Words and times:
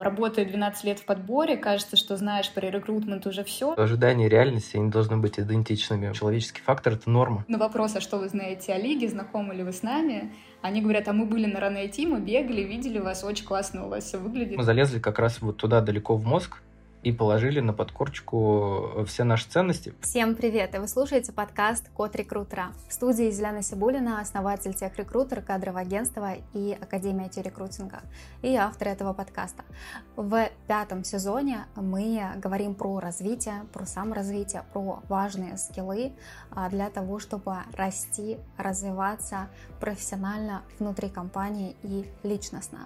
Работая 0.00 0.46
12 0.46 0.84
лет 0.84 0.98
в 0.98 1.04
подборе, 1.04 1.58
кажется, 1.58 1.94
что 1.94 2.16
знаешь 2.16 2.50
про 2.50 2.70
рекрутмент 2.70 3.26
уже 3.26 3.44
все. 3.44 3.74
Ожидания 3.76 4.24
и 4.24 4.28
реальности, 4.30 4.78
они 4.78 4.90
должны 4.90 5.18
быть 5.18 5.38
идентичными. 5.38 6.14
Человеческий 6.14 6.62
фактор— 6.62 6.92
это 6.94 7.10
норма. 7.10 7.44
На 7.48 7.58
вопрос, 7.58 7.96
а 7.96 8.00
что 8.00 8.16
вы 8.16 8.30
знаете 8.30 8.72
о 8.72 8.78
лиге, 8.78 9.08
знакомы 9.08 9.54
ли 9.54 9.62
вы 9.62 9.74
с 9.74 9.82
нами, 9.82 10.32
они 10.62 10.80
говорят, 10.80 11.06
а 11.08 11.12
мы 11.12 11.26
были 11.26 11.44
на 11.44 11.60
Ранэйти, 11.60 12.06
мы 12.06 12.18
бегали, 12.18 12.62
видели 12.62 12.98
вас, 12.98 13.24
очень 13.24 13.44
классно 13.44 13.84
у 13.84 13.88
вас 13.90 14.04
все 14.04 14.16
выглядит. 14.16 14.56
Мы 14.56 14.62
залезли 14.62 15.00
как 15.00 15.18
раз 15.18 15.42
вот 15.42 15.58
туда 15.58 15.82
далеко 15.82 16.16
в 16.16 16.24
мозг, 16.24 16.62
и 17.02 17.12
положили 17.12 17.60
на 17.60 17.72
подкорочку 17.72 18.92
э, 18.96 19.04
все 19.06 19.24
наши 19.24 19.48
ценности. 19.48 19.94
Всем 20.02 20.34
привет! 20.34 20.74
И 20.74 20.78
вы 20.78 20.86
слушаете 20.86 21.32
подкаст 21.32 21.88
«Код 21.90 22.14
рекрутера». 22.14 22.72
В 22.88 22.92
студии 22.92 23.30
Зелена 23.30 23.62
Сибулина, 23.62 24.20
основатель 24.20 24.74
тех 24.74 24.96
рекрутер, 24.98 25.40
кадрового 25.40 25.80
агентства 25.80 26.34
и 26.52 26.76
Академия 26.78 27.28
Те-рекрутинга, 27.28 28.00
и 28.42 28.54
автор 28.54 28.88
этого 28.88 29.14
подкаста. 29.14 29.64
В 30.16 30.50
пятом 30.66 31.04
сезоне 31.04 31.66
мы 31.74 32.22
говорим 32.36 32.74
про 32.74 33.00
развитие, 33.00 33.64
про 33.72 33.86
саморазвитие, 33.86 34.64
про 34.72 35.02
важные 35.08 35.56
скиллы 35.56 36.12
а, 36.50 36.68
для 36.68 36.90
того, 36.90 37.18
чтобы 37.18 37.56
расти, 37.72 38.38
развиваться 38.58 39.48
профессионально 39.80 40.62
внутри 40.78 41.08
компании 41.08 41.76
и 41.82 42.04
личностно. 42.22 42.80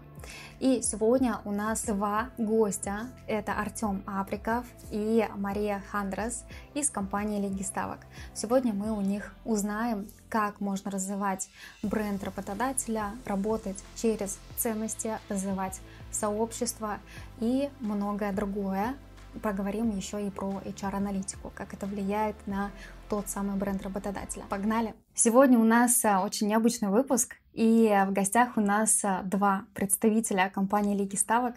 И 0.60 0.83
сегодня 0.83 1.41
у 1.45 1.52
нас 1.52 1.84
два 1.84 2.30
гостя. 2.38 3.09
Это 3.27 3.52
Артем 3.52 4.02
Априков 4.06 4.65
и 4.91 5.27
Мария 5.37 5.82
Хандрас 5.91 6.45
из 6.74 6.91
компании 6.91 7.41
Лиги 7.41 7.62
Ставок. 7.62 8.01
Сегодня 8.34 8.73
мы 8.73 8.92
у 8.92 9.01
них 9.01 9.34
узнаем, 9.45 10.09
как 10.29 10.60
можно 10.60 10.91
развивать 10.91 11.48
бренд 11.82 12.23
работодателя, 12.24 13.12
работать 13.27 13.82
через 13.96 14.38
ценности, 14.56 15.18
развивать 15.29 15.80
сообщество 16.10 16.98
и 17.41 17.70
многое 17.80 18.32
другое. 18.32 18.95
Поговорим 19.43 19.91
еще 19.91 20.24
и 20.24 20.30
про 20.30 20.60
HR-аналитику, 20.65 21.52
как 21.54 21.74
это 21.74 21.87
влияет 21.87 22.37
на 22.46 22.70
тот 23.09 23.29
самый 23.29 23.57
бренд 23.57 23.82
работодателя. 23.82 24.45
Погнали! 24.48 24.95
Сегодня 25.15 25.59
у 25.59 25.65
нас 25.65 26.04
а, 26.04 26.24
очень 26.24 26.48
необычный 26.48 26.88
выпуск, 26.88 27.37
и 27.55 27.88
в 28.07 28.13
гостях 28.13 28.57
у 28.57 28.60
нас 28.60 29.05
а, 29.05 29.23
два 29.23 29.65
представителя 29.74 30.51
компании 30.51 30.97
Лиги 30.97 31.16
Ставок. 31.16 31.55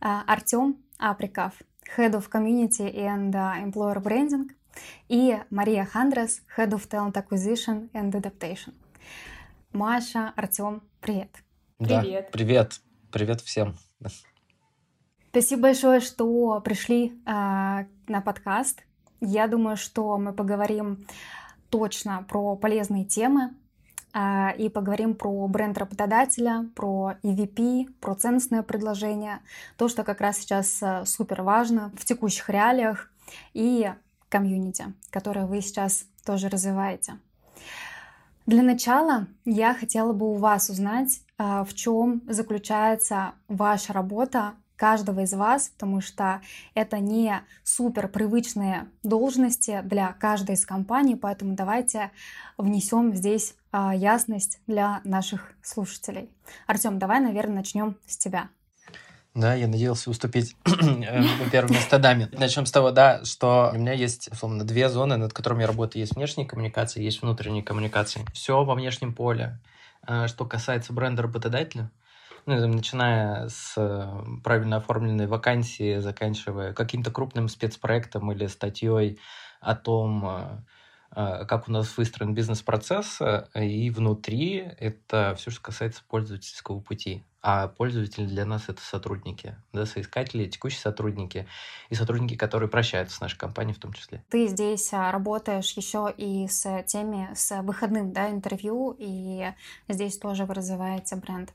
А, 0.00 0.22
Артем 0.26 0.76
Априков, 0.98 1.54
Head 1.96 2.12
of 2.12 2.30
Community 2.30 2.94
and 2.94 3.32
Employer 3.32 4.02
Branding, 4.02 4.50
и 5.08 5.36
Мария 5.50 5.84
Хандрес, 5.84 6.42
Head 6.56 6.70
of 6.70 6.88
Talent 6.88 7.14
Acquisition 7.14 7.90
and 7.92 8.12
Adaptation. 8.12 8.74
Маша, 9.72 10.32
Артем, 10.36 10.82
привет. 11.00 11.30
Привет. 11.78 12.26
Да, 12.26 12.30
привет. 12.30 12.80
Привет 13.10 13.40
всем. 13.40 13.74
Спасибо 15.30 15.62
большое, 15.62 16.00
что 16.00 16.60
пришли 16.60 17.06
э, 17.06 17.10
на 17.26 18.20
подкаст. 18.24 18.84
Я 19.20 19.48
думаю, 19.48 19.76
что 19.76 20.16
мы 20.18 20.32
поговорим 20.32 21.06
точно 21.70 22.24
про 22.28 22.54
полезные 22.56 23.04
темы 23.04 23.50
э, 23.50 23.63
и 24.14 24.68
поговорим 24.68 25.14
про 25.14 25.48
бренд 25.48 25.76
работодателя, 25.76 26.68
про 26.76 27.14
EVP, 27.22 27.86
про 28.00 28.14
ценностное 28.14 28.62
предложение, 28.62 29.40
то, 29.76 29.88
что 29.88 30.04
как 30.04 30.20
раз 30.20 30.38
сейчас 30.38 30.80
э, 30.82 31.04
супер 31.04 31.42
важно 31.42 31.90
в 31.98 32.04
текущих 32.04 32.48
реалиях 32.48 33.10
и 33.54 33.92
комьюнити, 34.28 34.92
которое 35.10 35.46
вы 35.46 35.60
сейчас 35.60 36.04
тоже 36.24 36.48
развиваете. 36.48 37.18
Для 38.46 38.62
начала 38.62 39.26
я 39.44 39.74
хотела 39.74 40.12
бы 40.12 40.30
у 40.30 40.34
вас 40.34 40.68
узнать, 40.68 41.22
в 41.38 41.68
чем 41.74 42.22
заключается 42.28 43.32
ваша 43.48 43.92
работа 43.92 44.54
каждого 44.76 45.20
из 45.20 45.32
вас, 45.32 45.68
потому 45.68 46.00
что 46.00 46.40
это 46.74 46.98
не 46.98 47.42
супер 47.62 48.08
привычные 48.08 48.88
должности 49.02 49.80
для 49.84 50.12
каждой 50.12 50.56
из 50.56 50.66
компаний, 50.66 51.16
поэтому 51.16 51.54
давайте 51.54 52.10
внесем 52.58 53.14
здесь 53.14 53.54
а, 53.72 53.94
ясность 53.94 54.60
для 54.66 55.00
наших 55.04 55.52
слушателей. 55.62 56.30
Артем, 56.66 56.98
давай, 56.98 57.20
наверное, 57.20 57.56
начнем 57.56 57.96
с 58.06 58.16
тебя. 58.16 58.48
Да, 59.34 59.54
я 59.54 59.66
надеялся 59.66 60.10
уступить 60.10 60.56
э, 60.64 61.22
первым 61.50 61.72
место 61.72 61.98
даме. 61.98 62.28
Начнем 62.32 62.66
с 62.66 62.70
того, 62.70 62.92
да, 62.92 63.24
что 63.24 63.72
у 63.74 63.78
меня 63.78 63.92
есть, 63.92 64.30
условно, 64.30 64.62
две 64.62 64.88
зоны, 64.88 65.16
над 65.16 65.32
которыми 65.32 65.62
я 65.62 65.66
работаю. 65.66 66.02
Есть 66.02 66.14
внешние 66.14 66.46
коммуникации, 66.46 67.02
есть 67.02 67.20
внутренние 67.20 67.64
коммуникации. 67.64 68.24
Все 68.32 68.62
во 68.62 68.76
внешнем 68.76 69.12
поле. 69.12 69.58
А, 70.06 70.28
что 70.28 70.44
касается 70.44 70.92
бренда 70.92 71.22
работодателя, 71.22 71.90
ну, 72.46 72.66
начиная 72.66 73.48
с 73.48 73.74
э, 73.76 74.06
правильно 74.42 74.76
оформленной 74.76 75.26
вакансии, 75.26 75.98
заканчивая 75.98 76.72
каким-то 76.72 77.10
крупным 77.10 77.48
спецпроектом 77.48 78.30
или 78.32 78.46
статьей 78.46 79.18
о 79.60 79.74
том, 79.74 80.26
э, 80.26 80.58
э, 81.16 81.44
как 81.46 81.68
у 81.68 81.72
нас 81.72 81.96
выстроен 81.96 82.34
бизнес-процесс, 82.34 83.20
и 83.54 83.90
внутри 83.90 84.56
это 84.78 85.34
все, 85.38 85.50
что 85.50 85.62
касается 85.62 86.02
пользовательского 86.06 86.80
пути. 86.80 87.24
А 87.46 87.68
пользователи 87.68 88.24
для 88.24 88.46
нас 88.46 88.70
это 88.70 88.80
сотрудники, 88.80 89.54
да, 89.74 89.84
соискатели, 89.84 90.48
текущие 90.48 90.80
сотрудники 90.80 91.46
и 91.90 91.94
сотрудники, 91.94 92.36
которые 92.36 92.70
прощаются 92.70 93.16
с 93.16 93.20
нашей 93.20 93.36
компанией 93.36 93.74
в 93.74 93.78
том 93.78 93.92
числе. 93.92 94.24
Ты 94.30 94.48
здесь 94.48 94.90
а, 94.94 95.12
работаешь 95.12 95.70
еще 95.72 96.12
и 96.16 96.48
с 96.48 96.82
теми, 96.84 97.28
с 97.34 97.60
выходным 97.60 98.14
да, 98.14 98.30
интервью, 98.30 98.96
и 98.98 99.52
здесь 99.88 100.16
тоже 100.16 100.46
вы 100.46 100.54
развиваете 100.54 101.16
бренд. 101.16 101.52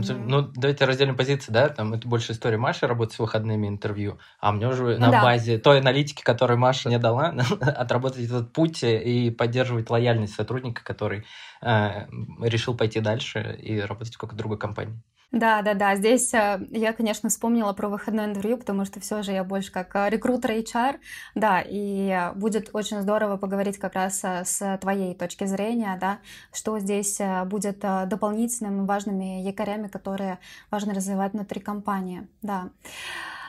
Mm-hmm. 0.00 0.24
Ну, 0.26 0.42
давайте 0.54 0.84
разделим 0.84 1.16
позиции, 1.16 1.52
да, 1.52 1.68
там 1.68 1.94
это 1.94 2.08
больше 2.08 2.32
история 2.32 2.56
Маши 2.56 2.86
работать 2.86 3.14
с 3.14 3.18
выходными 3.18 3.68
интервью, 3.68 4.18
а 4.40 4.52
мне 4.52 4.66
уже 4.66 4.82
ну, 4.82 5.06
на 5.06 5.10
да. 5.10 5.22
базе 5.22 5.58
той 5.58 5.80
аналитики, 5.80 6.22
которую 6.22 6.58
Маша 6.58 6.88
мне 6.88 6.98
дала, 6.98 7.28
отработать 7.60 8.24
этот 8.24 8.52
путь 8.52 8.82
и 8.82 9.30
поддерживать 9.30 9.90
лояльность 9.90 10.34
сотрудника, 10.34 10.82
который 10.84 11.24
э, 11.62 12.06
решил 12.40 12.76
пойти 12.76 13.00
дальше 13.00 13.58
и 13.62 13.80
работать 13.80 14.14
в 14.14 14.18
какой-то 14.18 14.36
другой 14.36 14.58
компании. 14.58 15.00
Да, 15.34 15.62
да, 15.62 15.74
да. 15.74 15.96
Здесь 15.96 16.32
э, 16.32 16.64
я, 16.70 16.92
конечно, 16.92 17.28
вспомнила 17.28 17.72
про 17.72 17.88
выходное 17.88 18.26
интервью, 18.26 18.56
потому 18.56 18.84
что 18.84 19.00
все 19.00 19.24
же 19.24 19.32
я 19.32 19.42
больше 19.42 19.72
как 19.72 19.96
э, 19.96 20.08
рекрутер 20.08 20.52
HR. 20.52 21.00
Да, 21.34 21.60
и 21.60 22.30
будет 22.36 22.70
очень 22.72 23.02
здорово 23.02 23.36
поговорить 23.36 23.78
как 23.78 23.94
раз 23.94 24.22
э, 24.22 24.44
с 24.44 24.78
твоей 24.80 25.12
точки 25.16 25.44
зрения, 25.44 25.98
да, 26.00 26.20
что 26.52 26.78
здесь 26.78 27.20
будет 27.46 27.80
дополнительными 27.80 28.86
важными 28.86 29.42
якорями, 29.42 29.88
которые 29.88 30.38
важно 30.70 30.94
развивать 30.94 31.32
внутри 31.32 31.60
компании. 31.60 32.28
Да. 32.40 32.70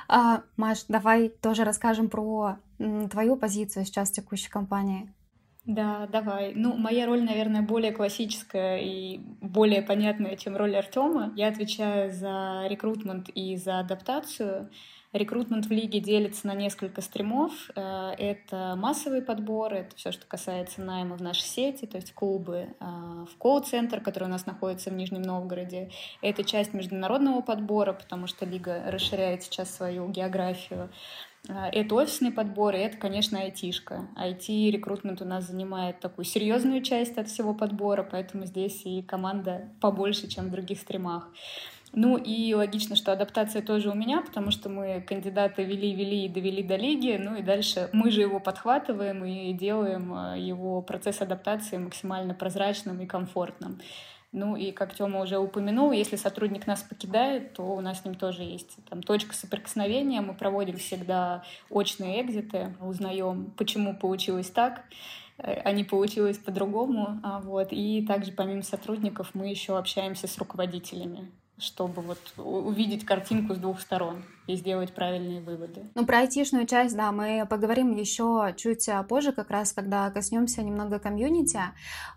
А, 0.08 0.42
Маш, 0.58 0.86
давай 0.88 1.30
тоже 1.30 1.66
расскажем 1.66 2.10
про 2.10 2.58
твою 3.12 3.36
позицию 3.36 3.86
сейчас 3.86 4.10
в 4.10 4.14
текущей 4.14 4.50
компании. 4.50 5.14
Да, 5.66 6.08
давай. 6.12 6.54
Ну, 6.56 6.78
моя 6.78 7.08
роль, 7.08 7.24
наверное, 7.24 7.64
более 7.64 7.92
классическая 7.92 8.78
и 8.78 9.20
более 9.42 9.82
понятная, 9.82 10.36
чем 10.36 10.56
роль 10.56 10.76
Артема. 10.76 11.34
Я 11.36 11.48
отвечаю 11.48 12.14
за 12.14 12.66
рекрутмент 12.68 13.30
и 13.30 13.58
за 13.58 13.80
адаптацию. 13.80 14.70
Рекрутмент 15.12 15.66
в 15.66 15.72
лиге 15.72 16.02
делится 16.02 16.46
на 16.46 16.54
несколько 16.54 17.02
стримов. 17.02 17.52
Э, 17.76 18.12
это 18.18 18.76
массовый 18.78 19.22
подбор, 19.22 19.74
это 19.74 19.96
все, 19.96 20.12
что 20.12 20.28
касается 20.28 20.82
найма 20.82 21.16
в 21.16 21.22
нашей 21.22 21.46
сети, 21.46 21.86
то 21.86 21.96
есть 21.96 22.14
клубы 22.14 22.68
э, 22.80 22.86
в 22.86 23.38
колл-центр, 23.38 24.02
который 24.02 24.26
у 24.26 24.32
нас 24.32 24.46
находится 24.46 24.90
в 24.90 24.94
Нижнем 24.94 25.22
Новгороде. 25.22 25.90
Это 26.22 26.44
часть 26.44 26.74
международного 26.74 27.42
подбора, 27.42 27.94
потому 27.94 28.28
что 28.28 28.46
лига 28.46 28.84
расширяет 28.92 29.42
сейчас 29.42 29.74
свою 29.74 30.10
географию. 30.10 30.90
А, 31.50 31.70
это 31.70 31.96
офисный 31.96 32.32
подбор, 32.32 32.76
и 32.76 32.80
это, 32.80 32.98
конечно, 32.98 33.40
айтишка. 33.40 34.08
IT-рекрутмент 34.16 35.22
у 35.22 35.26
нас 35.26 35.48
занимает 35.48 36.00
такую 36.00 36.26
серьезную 36.26 36.82
часть 36.82 37.18
от 37.18 37.28
всего 37.28 37.54
подбора, 37.54 38.08
поэтому 38.10 38.46
здесь 38.46 38.82
и 38.86 39.02
команда 39.02 39.70
побольше, 39.82 40.28
чем 40.28 40.48
в 40.48 40.52
других 40.52 40.80
стримах. 40.80 41.30
Ну 41.98 42.18
и 42.18 42.54
логично, 42.54 42.98
что 42.98 43.14
адаптация 43.14 43.62
тоже 43.62 43.90
у 43.90 43.96
меня, 43.96 44.22
потому 44.22 44.52
что 44.52 44.68
мы 44.68 45.02
кандидаты 45.08 45.64
вели-вели 45.64 46.26
и 46.26 46.30
довели 46.30 46.62
до 46.62 46.76
лиги, 46.76 47.18
ну 47.18 47.38
и 47.38 47.42
дальше 47.42 47.90
мы 47.94 48.12
же 48.12 48.20
его 48.20 48.42
подхватываем 48.42 49.24
и 49.24 49.54
делаем 49.54 50.14
а, 50.14 50.36
его 50.36 50.82
процесс 50.82 51.22
адаптации 51.22 51.78
максимально 51.78 52.34
прозрачным 52.34 53.00
и 53.02 53.06
комфортным. 53.06 53.80
Ну 54.36 54.58
и, 54.58 54.74
как 54.74 54.94
Тёма 54.94 55.22
уже 55.22 55.38
упомянул, 55.38 55.94
если 55.94 56.18
сотрудник 56.18 56.68
нас 56.68 56.84
покидает, 56.84 57.54
то 57.54 57.64
у 57.64 57.80
нас 57.80 58.02
с 58.02 58.06
ним 58.06 58.16
тоже 58.16 58.44
есть 58.44 58.76
там 58.90 59.02
точка 59.02 59.34
соприкосновения. 59.34 60.20
Мы 60.20 60.34
проводим 60.34 60.76
всегда 60.76 61.44
очные 61.70 62.22
экзиты, 62.22 62.76
узнаем, 62.82 63.54
почему 63.56 63.96
получилось 63.96 64.50
так, 64.50 64.84
э, 65.38 65.62
а 65.64 65.72
не 65.72 65.86
получилось 65.86 66.38
по-другому. 66.38 67.22
А 67.24 67.40
вот. 67.40 67.70
И 67.72 68.06
также 68.06 68.34
помимо 68.34 68.64
сотрудников 68.64 69.30
мы 69.36 69.48
еще 69.48 69.78
общаемся 69.78 70.28
с 70.28 70.38
руководителями, 70.38 71.32
чтобы 71.58 72.02
вот 72.02 72.20
увидеть 72.36 73.06
картинку 73.06 73.56
с 73.56 73.58
двух 73.58 73.80
сторон. 73.80 74.22
И 74.48 74.56
сделать 74.56 74.94
правильные 74.94 75.42
выводы. 75.42 75.84
Ну, 75.96 76.06
про 76.06 76.20
айтишную 76.20 76.66
часть, 76.68 76.96
да, 76.96 77.12
мы 77.12 77.46
поговорим 77.50 77.96
еще 77.96 78.54
чуть 78.58 78.90
позже, 79.10 79.32
как 79.32 79.50
раз, 79.50 79.74
когда 79.74 80.10
коснемся 80.12 80.62
немного 80.62 81.00
комьюнити. 81.00 81.60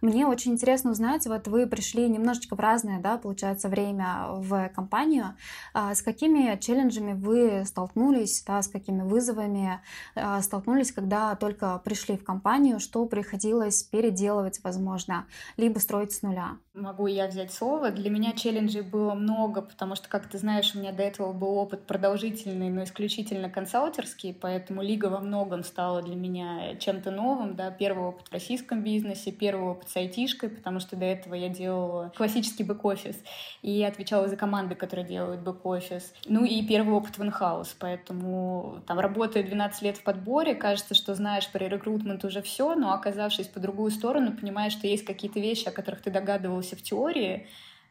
Мне 0.01 0.27
очень 0.27 0.53
интересно 0.53 0.91
узнать, 0.91 1.27
вот 1.27 1.49
вы 1.49 1.67
пришли 1.67 2.09
немножечко 2.09 2.57
в 2.57 2.61
разное, 2.61 3.01
да, 3.01 3.19
получается, 3.19 3.69
время 3.69 4.27
в 4.31 4.69
компанию. 4.75 5.37
А 5.75 5.95
с 5.95 6.03
какими 6.03 6.59
челленджами 6.61 7.15
вы 7.15 7.65
столкнулись, 7.65 8.43
да, 8.47 8.63
с 8.63 8.69
какими 8.69 9.03
вызовами 9.03 9.81
а, 10.15 10.41
столкнулись, 10.43 10.93
когда 10.93 11.35
только 11.37 11.81
пришли 11.85 12.17
в 12.17 12.25
компанию, 12.25 12.81
что 12.81 13.07
приходилось 13.07 13.83
переделывать, 13.83 14.61
возможно, 14.63 15.27
либо 15.57 15.79
строить 15.79 16.13
с 16.13 16.23
нуля? 16.23 16.59
Могу 16.75 17.07
я 17.07 17.27
взять 17.27 17.53
слово. 17.53 17.91
Для 17.91 18.09
меня 18.09 18.33
челленджей 18.33 18.83
было 18.83 19.15
много, 19.15 19.63
потому 19.63 19.97
что, 19.97 20.09
как 20.09 20.29
ты 20.29 20.39
знаешь, 20.39 20.75
у 20.75 20.79
меня 20.79 20.93
до 20.93 21.03
этого 21.03 21.33
был 21.33 21.57
опыт 21.57 21.87
продолжительный, 22.19 22.69
но 22.71 22.83
исключительно 22.83 23.49
консалтерский, 23.49 24.35
поэтому 24.35 24.83
лига 24.83 25.07
во 25.07 25.21
многом 25.21 25.63
стала 25.63 26.03
для 26.03 26.17
меня 26.17 26.75
чем-то 26.77 27.11
новым. 27.11 27.55
Да. 27.55 27.71
Первый 27.71 28.09
опыт 28.09 28.29
в 28.29 28.33
российском 28.33 28.83
бизнесе, 28.83 29.31
первый 29.31 29.71
опыт 29.71 29.89
с 29.89 29.97
айтишкой, 29.97 30.49
потому 30.51 30.81
что 30.81 30.97
до 30.97 31.05
этого 31.05 31.35
я 31.35 31.49
делала 31.49 32.13
классический 32.17 32.65
бэк-офис 32.65 33.17
и 33.63 33.85
отвечала 33.85 34.29
за 34.29 34.37
команды, 34.37 34.75
которые 34.75 35.07
делают 35.07 35.43
бэк-офис. 35.43 36.13
Ну 36.27 36.45
и 36.45 36.67
первый 36.67 36.95
опыт 36.95 37.19
в 37.19 37.23
in-house, 37.23 37.77
поэтому 37.79 38.83
там 38.87 38.99
работая 38.99 39.45
12 39.45 39.83
лет 39.83 39.97
в 39.97 40.03
подборе, 40.03 40.55
кажется, 40.55 40.95
что 40.95 41.15
знаешь 41.15 41.49
про 41.49 41.69
recruitment 41.69 42.25
уже 42.25 42.43
все, 42.43 42.75
но 42.75 42.93
оказавшись 42.93 43.47
по 43.47 43.61
другую 43.61 43.91
сторону, 43.91 44.33
понимаешь, 44.33 44.73
что 44.73 44.87
есть 44.87 45.05
какие-то 45.05 45.39
вещи, 45.39 45.69
о 45.69 45.73
которых 45.73 46.03
ты 46.03 46.11
догадывался 46.11 46.75
в 46.75 46.83
теории, 46.83 47.47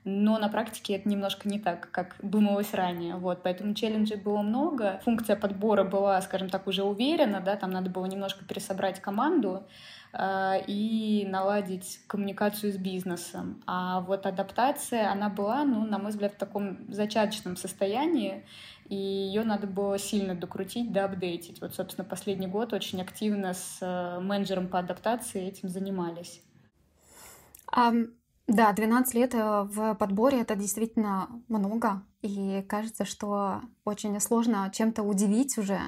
но 0.08 0.40
на 0.40 0.48
практике 0.48 0.96
это 0.96 1.10
немножко 1.10 1.50
не 1.50 1.60
так, 1.60 1.92
как 1.92 2.16
думалось 2.22 2.74
ранее. 2.74 3.18
Вот, 3.18 3.44
поэтому 3.44 3.74
челленджей 3.74 4.16
было 4.16 4.42
много. 4.42 5.02
Функция 5.04 5.36
подбора 5.36 5.84
была, 5.84 6.22
скажем 6.22 6.50
так, 6.50 6.66
уже 6.66 6.84
уверена, 6.84 7.42
да, 7.42 7.58
там 7.58 7.72
надо 7.72 7.90
было 7.90 8.06
немножко 8.06 8.46
пересобрать 8.46 9.02
команду 9.02 9.68
э, 10.14 10.62
и 10.66 11.28
наладить 11.30 12.00
коммуникацию 12.08 12.72
с 12.72 12.78
бизнесом. 12.78 13.62
А 13.68 14.00
вот 14.00 14.26
адаптация, 14.26 15.12
она 15.12 15.28
была, 15.28 15.66
ну, 15.66 15.86
на 15.86 16.00
мой 16.00 16.12
взгляд, 16.12 16.36
в 16.36 16.38
таком 16.38 16.90
зачаточном 16.90 17.58
состоянии, 17.58 18.46
и 18.88 18.96
ее 18.96 19.44
надо 19.44 19.68
было 19.68 20.00
сильно 20.00 20.36
докрутить, 20.36 20.94
доапдейтить. 20.94 21.60
Вот, 21.60 21.76
собственно, 21.76 22.08
последний 22.08 22.48
год 22.48 22.72
очень 22.72 23.02
активно 23.02 23.54
с 23.54 23.80
э, 23.82 24.22
менеджером 24.22 24.70
по 24.70 24.80
адаптации 24.80 25.46
этим 25.46 25.68
занимались. 25.68 26.42
Um, 27.76 28.14
да, 28.48 28.72
12 28.72 29.14
лет 29.14 29.36
э, 29.36 29.64
в 29.64 29.96
подборе 29.96 30.40
это 30.40 30.56
действительно 30.56 31.30
много, 31.50 32.04
и 32.22 32.64
кажется, 32.68 33.04
что 33.04 33.62
очень 33.84 34.20
сложно 34.22 34.72
чем-то 34.74 35.04
удивить 35.04 35.58
уже. 35.58 35.80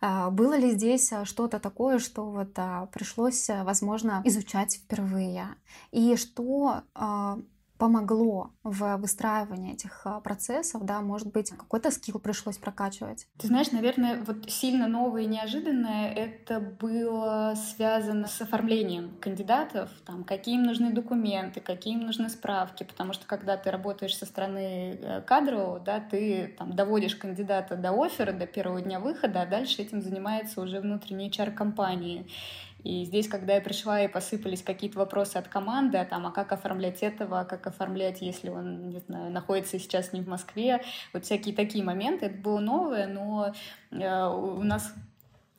А, 0.00 0.30
было 0.30 0.56
ли 0.56 0.70
здесь 0.70 1.10
э, 1.10 1.24
что-то 1.24 1.58
такое, 1.58 1.98
что 1.98 2.30
вот 2.30 2.52
а, 2.56 2.86
пришлось, 2.86 3.50
э, 3.50 3.64
возможно, 3.64 4.22
изучать 4.24 4.76
впервые? 4.76 5.48
И 5.90 6.16
что 6.16 6.82
а, 6.94 7.38
помогло 7.78 8.50
в 8.64 8.96
выстраивании 8.96 9.74
этих 9.74 10.02
а, 10.04 10.20
процессов, 10.20 10.84
да, 10.84 11.00
может 11.00 11.32
быть, 11.32 11.50
какой-то 11.50 11.90
скилл 11.90 12.18
пришлось 12.18 12.58
прокачивать? 12.58 13.28
Ты 13.38 13.46
знаешь, 13.46 13.70
наверное, 13.70 14.22
вот 14.24 14.50
сильно 14.50 14.88
новое 14.88 15.22
и 15.22 15.26
неожиданное 15.26 16.12
это 16.12 16.60
было 16.60 17.54
связано 17.56 18.26
с 18.26 18.40
оформлением 18.40 19.16
кандидатов, 19.20 19.90
там, 20.04 20.24
какие 20.24 20.56
им 20.56 20.64
нужны 20.64 20.92
документы, 20.92 21.60
какие 21.60 21.94
им 21.94 22.00
нужны 22.00 22.28
справки, 22.28 22.82
потому 22.82 23.12
что 23.12 23.26
когда 23.26 23.56
ты 23.56 23.70
работаешь 23.70 24.16
со 24.16 24.26
стороны 24.26 24.98
э, 25.00 25.22
кадрового, 25.22 25.78
да, 25.78 26.00
ты 26.00 26.54
там 26.58 26.74
доводишь 26.74 27.14
кандидата 27.14 27.76
до 27.76 27.92
оффера, 27.92 28.32
до 28.32 28.46
первого 28.46 28.80
дня 28.80 28.98
выхода, 28.98 29.42
а 29.42 29.46
дальше 29.46 29.82
этим 29.82 30.02
занимается 30.02 30.60
уже 30.60 30.80
внутренний 30.80 31.30
HR-компании. 31.30 32.26
И 32.84 33.04
здесь, 33.04 33.28
когда 33.28 33.54
я 33.54 33.60
пришла 33.60 34.02
и 34.02 34.08
посыпались 34.08 34.62
какие-то 34.62 34.98
вопросы 34.98 35.36
от 35.36 35.48
команды, 35.48 36.04
там, 36.08 36.26
а 36.26 36.30
как 36.30 36.52
оформлять 36.52 37.02
этого, 37.02 37.40
а 37.40 37.44
как 37.44 37.66
оформлять, 37.66 38.22
если 38.22 38.50
он, 38.50 38.88
не 38.88 39.00
знаю, 39.00 39.32
находится 39.32 39.78
сейчас 39.78 40.12
не 40.12 40.20
в 40.20 40.28
Москве, 40.28 40.82
вот 41.12 41.24
всякие 41.24 41.54
такие 41.54 41.84
моменты, 41.84 42.26
это 42.26 42.38
было 42.38 42.60
новое, 42.60 43.06
но 43.08 43.52
э, 43.90 44.26
у 44.26 44.62
нас 44.62 44.94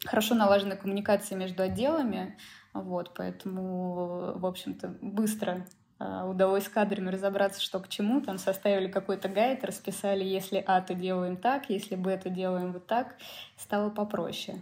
хорошо 0.06 0.34
налажена 0.34 0.76
коммуникация 0.76 1.38
между 1.38 1.64
отделами, 1.64 2.38
вот, 2.74 3.14
поэтому, 3.16 4.34
в 4.36 4.46
общем-то, 4.46 4.96
быстро 5.02 5.66
э, 6.00 6.24
удалось 6.24 6.66
с 6.66 6.70
кадрами 6.70 7.10
разобраться, 7.10 7.62
что 7.62 7.80
к 7.80 7.90
чему, 7.90 8.22
там 8.22 8.38
составили 8.38 8.88
какой-то 8.88 9.28
гайд, 9.28 9.66
расписали, 9.66 10.24
если 10.24 10.64
А, 10.66 10.80
то 10.80 10.94
делаем 10.94 11.36
так, 11.36 11.70
если 11.70 11.96
Б, 11.96 12.18
то 12.18 12.30
делаем 12.30 12.72
вот 12.72 12.88
так, 12.88 13.18
стало 13.58 13.90
попроще. 13.90 14.62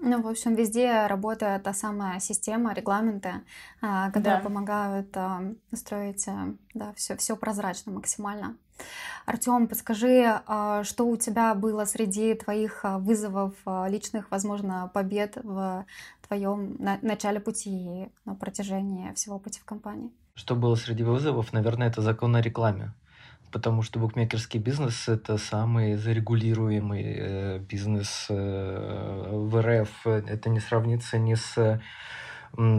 Ну, 0.00 0.22
в 0.22 0.28
общем, 0.28 0.54
везде 0.54 1.06
работает 1.06 1.64
та 1.64 1.72
самая 1.72 2.20
система, 2.20 2.72
регламенты, 2.72 3.32
а, 3.80 4.10
которые 4.10 4.38
да. 4.38 4.44
помогают 4.44 5.16
а, 5.16 5.42
строить 5.74 6.26
а, 6.28 6.54
да, 6.74 6.92
все, 6.94 7.16
все 7.16 7.36
прозрачно 7.36 7.92
максимально. 7.92 8.56
Артем, 9.26 9.66
подскажи, 9.66 10.40
что 10.84 11.08
у 11.08 11.16
тебя 11.16 11.54
было 11.56 11.84
среди 11.84 12.34
твоих 12.34 12.84
вызовов 12.84 13.52
личных, 13.88 14.30
возможно, 14.30 14.88
побед 14.94 15.36
в 15.42 15.84
твоем 16.26 16.76
начале 16.78 17.40
пути 17.40 18.08
на 18.24 18.36
протяжении 18.36 19.12
всего 19.14 19.40
пути 19.40 19.58
в 19.58 19.64
компании? 19.64 20.12
Что 20.34 20.54
было 20.54 20.76
среди 20.76 21.02
вызовов? 21.02 21.52
Наверное, 21.52 21.88
это 21.88 22.00
закон 22.00 22.36
о 22.36 22.40
рекламе 22.40 22.92
потому 23.50 23.82
что 23.82 23.98
букмекерский 23.98 24.60
бизнес 24.60 25.08
это 25.08 25.38
самый 25.38 25.96
зарегулируемый 25.96 27.04
э, 27.04 27.58
бизнес 27.58 28.26
э, 28.28 29.28
в 29.30 29.60
РФ. 29.60 30.06
Это 30.06 30.48
не 30.50 30.60
сравнится 30.60 31.18
ни 31.18 31.34
с 31.34 31.80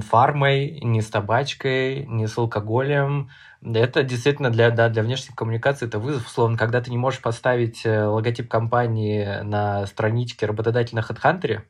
фармой, 0.01 0.80
ни 0.81 1.00
с 1.00 1.10
табачкой, 1.10 2.06
ни 2.07 2.25
с 2.25 2.38
алкоголем. 2.38 3.30
Это 3.62 4.04
действительно 4.04 4.50
для, 4.50 4.71
да, 4.71 4.89
для 4.89 5.04
внешних 5.04 5.36
коммуникаций 5.36 5.88
это 5.88 6.00
вызов, 6.00 6.25
условно, 6.25 6.57
когда 6.57 6.81
ты 6.81 6.89
не 6.92 6.98
можешь 6.98 7.21
поставить 7.21 7.86
э, 7.86 8.06
логотип 8.06 8.50
компании 8.50 9.42
на 9.44 9.86
страничке 9.86 10.45
работодателя 10.45 11.01
на 11.01 11.06
HeadHunter, 11.06 11.62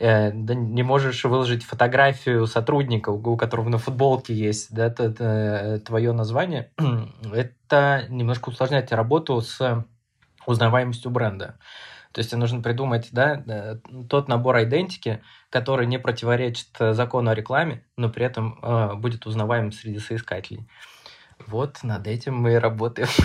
Э, 0.00 0.30
не 0.32 0.82
можешь 0.84 1.24
выложить 1.24 1.64
фотографию 1.64 2.46
сотрудника, 2.46 3.10
у 3.10 3.36
которого 3.36 3.68
на 3.68 3.78
футболке 3.78 4.32
есть 4.32 4.72
да, 4.72 4.86
это, 4.86 5.04
это, 5.04 5.24
э, 5.24 5.78
твое 5.80 6.12
название, 6.12 6.70
это 7.32 8.04
немножко 8.08 8.50
усложняет 8.50 8.92
работу 8.92 9.40
с 9.40 9.84
узнаваемостью 10.46 11.10
бренда. 11.10 11.58
То 12.12 12.20
есть 12.20 12.32
нужно 12.32 12.62
придумать 12.62 13.08
да, 13.10 13.42
э, 13.44 13.76
тот 14.08 14.28
набор 14.28 14.62
идентики, 14.62 15.20
который 15.50 15.86
не 15.86 15.98
противоречит 15.98 16.68
закону 16.78 17.30
о 17.30 17.34
рекламе, 17.34 17.84
но 17.96 18.08
при 18.08 18.24
этом 18.24 18.60
э, 18.62 18.94
будет 18.94 19.26
узнаваем 19.26 19.72
среди 19.72 19.98
соискателей. 19.98 20.68
Вот 21.46 21.82
над 21.82 22.06
этим 22.06 22.36
мы 22.36 22.52
и 22.52 22.56
работаем. 22.56 23.08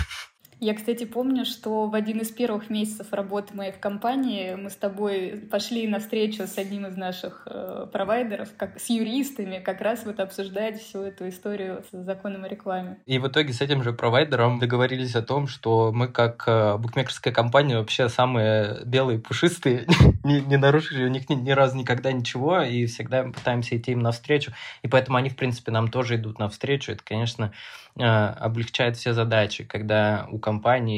Я, 0.64 0.72
кстати, 0.72 1.04
помню, 1.04 1.44
что 1.44 1.88
в 1.88 1.94
один 1.94 2.20
из 2.20 2.30
первых 2.30 2.70
месяцев 2.70 3.08
работы 3.10 3.54
моей 3.54 3.70
в 3.70 3.78
компании 3.78 4.54
мы 4.54 4.70
с 4.70 4.76
тобой 4.76 5.46
пошли 5.50 5.86
на 5.86 5.98
встречу 5.98 6.46
с 6.46 6.56
одним 6.56 6.86
из 6.86 6.96
наших 6.96 7.42
э, 7.44 7.86
провайдеров, 7.92 8.48
как 8.56 8.80
с 8.80 8.88
юристами, 8.88 9.58
как 9.58 9.82
раз 9.82 10.06
вот 10.06 10.20
обсуждать 10.20 10.80
всю 10.80 11.02
эту 11.02 11.28
историю 11.28 11.84
с 11.92 12.04
законом 12.06 12.44
о 12.44 12.48
рекламе. 12.48 12.96
И 13.04 13.18
в 13.18 13.28
итоге 13.28 13.52
с 13.52 13.60
этим 13.60 13.82
же 13.82 13.92
провайдером 13.92 14.58
договорились 14.58 15.14
о 15.14 15.20
том, 15.20 15.48
что 15.48 15.92
мы 15.92 16.08
как 16.08 16.44
э, 16.46 16.78
букмекерская 16.78 17.34
компания 17.34 17.76
вообще 17.76 18.08
самые 18.08 18.86
белые, 18.86 19.18
пушистые, 19.18 19.86
не, 20.24 20.40
не 20.40 20.56
нарушили 20.56 21.04
у 21.04 21.08
них 21.08 21.28
ни, 21.28 21.34
ни 21.34 21.50
разу 21.50 21.76
никогда 21.76 22.10
ничего, 22.10 22.62
и 22.62 22.86
всегда 22.86 23.24
пытаемся 23.24 23.76
идти 23.76 23.92
им 23.92 24.00
навстречу. 24.00 24.52
И 24.80 24.88
поэтому 24.88 25.18
они, 25.18 25.28
в 25.28 25.36
принципе, 25.36 25.72
нам 25.72 25.88
тоже 25.88 26.16
идут 26.16 26.38
навстречу. 26.38 26.92
Это, 26.92 27.04
конечно, 27.04 27.52
э, 27.98 28.02
облегчает 28.02 28.96
все 28.96 29.12
задачи, 29.12 29.62
когда 29.64 30.26
у 30.30 30.38
компании 30.38 30.53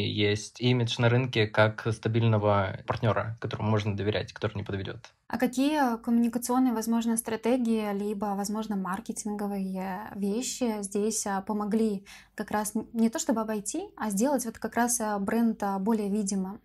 есть 0.06 0.60
имидж 0.60 0.96
на 0.98 1.08
рынке 1.08 1.46
как 1.46 1.86
стабильного 1.92 2.80
партнера, 2.86 3.36
которому 3.40 3.70
можно 3.70 3.96
доверять, 3.96 4.32
который 4.32 4.56
не 4.56 4.62
подведет. 4.62 5.12
А 5.28 5.38
какие 5.38 5.98
коммуникационные, 5.98 6.72
возможно, 6.72 7.16
стратегии, 7.16 7.92
либо, 7.92 8.34
возможно, 8.36 8.76
маркетинговые 8.76 10.10
вещи 10.14 10.82
здесь 10.82 11.26
а, 11.26 11.40
помогли 11.42 12.06
как 12.36 12.52
раз 12.52 12.74
не 12.92 13.10
то 13.10 13.18
чтобы 13.18 13.40
обойти, 13.40 13.88
а 13.96 14.10
сделать 14.10 14.44
вот 14.44 14.58
как 14.58 14.76
раз 14.76 15.00
а, 15.00 15.18
бренд 15.18 15.60
а, 15.62 15.78
более 15.80 16.08
видимым 16.08 16.60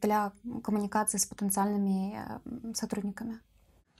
для 0.00 0.32
коммуникации 0.62 1.18
с 1.18 1.26
потенциальными 1.26 2.18
сотрудниками? 2.74 3.40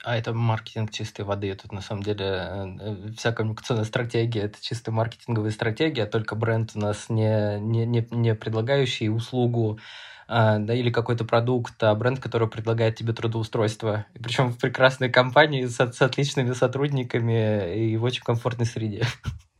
А 0.03 0.17
это 0.17 0.33
маркетинг 0.33 0.91
чистой 0.91 1.25
воды. 1.25 1.53
Тут 1.53 1.71
на 1.71 1.81
самом 1.81 2.01
деле 2.03 2.25
э, 2.25 3.11
вся 3.17 3.31
коммуникационная 3.31 3.83
стратегия 3.83 4.41
это 4.41 4.57
чисто 4.61 4.91
маркетинговая 4.91 5.51
стратегия, 5.51 6.05
только 6.05 6.35
бренд 6.35 6.71
у 6.75 6.79
нас 6.79 7.09
не, 7.09 7.59
не, 7.59 7.85
не, 7.85 8.07
не 8.09 8.33
предлагающий 8.33 9.09
услугу 9.09 9.79
а, 10.27 10.59
да, 10.59 10.73
или 10.73 10.89
какой-то 10.89 11.25
продукт, 11.25 11.81
а 11.83 11.93
бренд, 11.93 12.19
который 12.19 12.47
предлагает 12.47 12.95
тебе 12.95 13.13
трудоустройство. 13.13 14.05
Причем 14.13 14.51
в 14.51 14.57
прекрасной 14.57 15.09
компании 15.09 15.65
с, 15.65 15.75
с 15.75 16.01
отличными 16.01 16.53
сотрудниками 16.53 17.75
и 17.75 17.97
в 17.97 18.03
очень 18.03 18.23
комфортной 18.23 18.65
среде. 18.65 19.05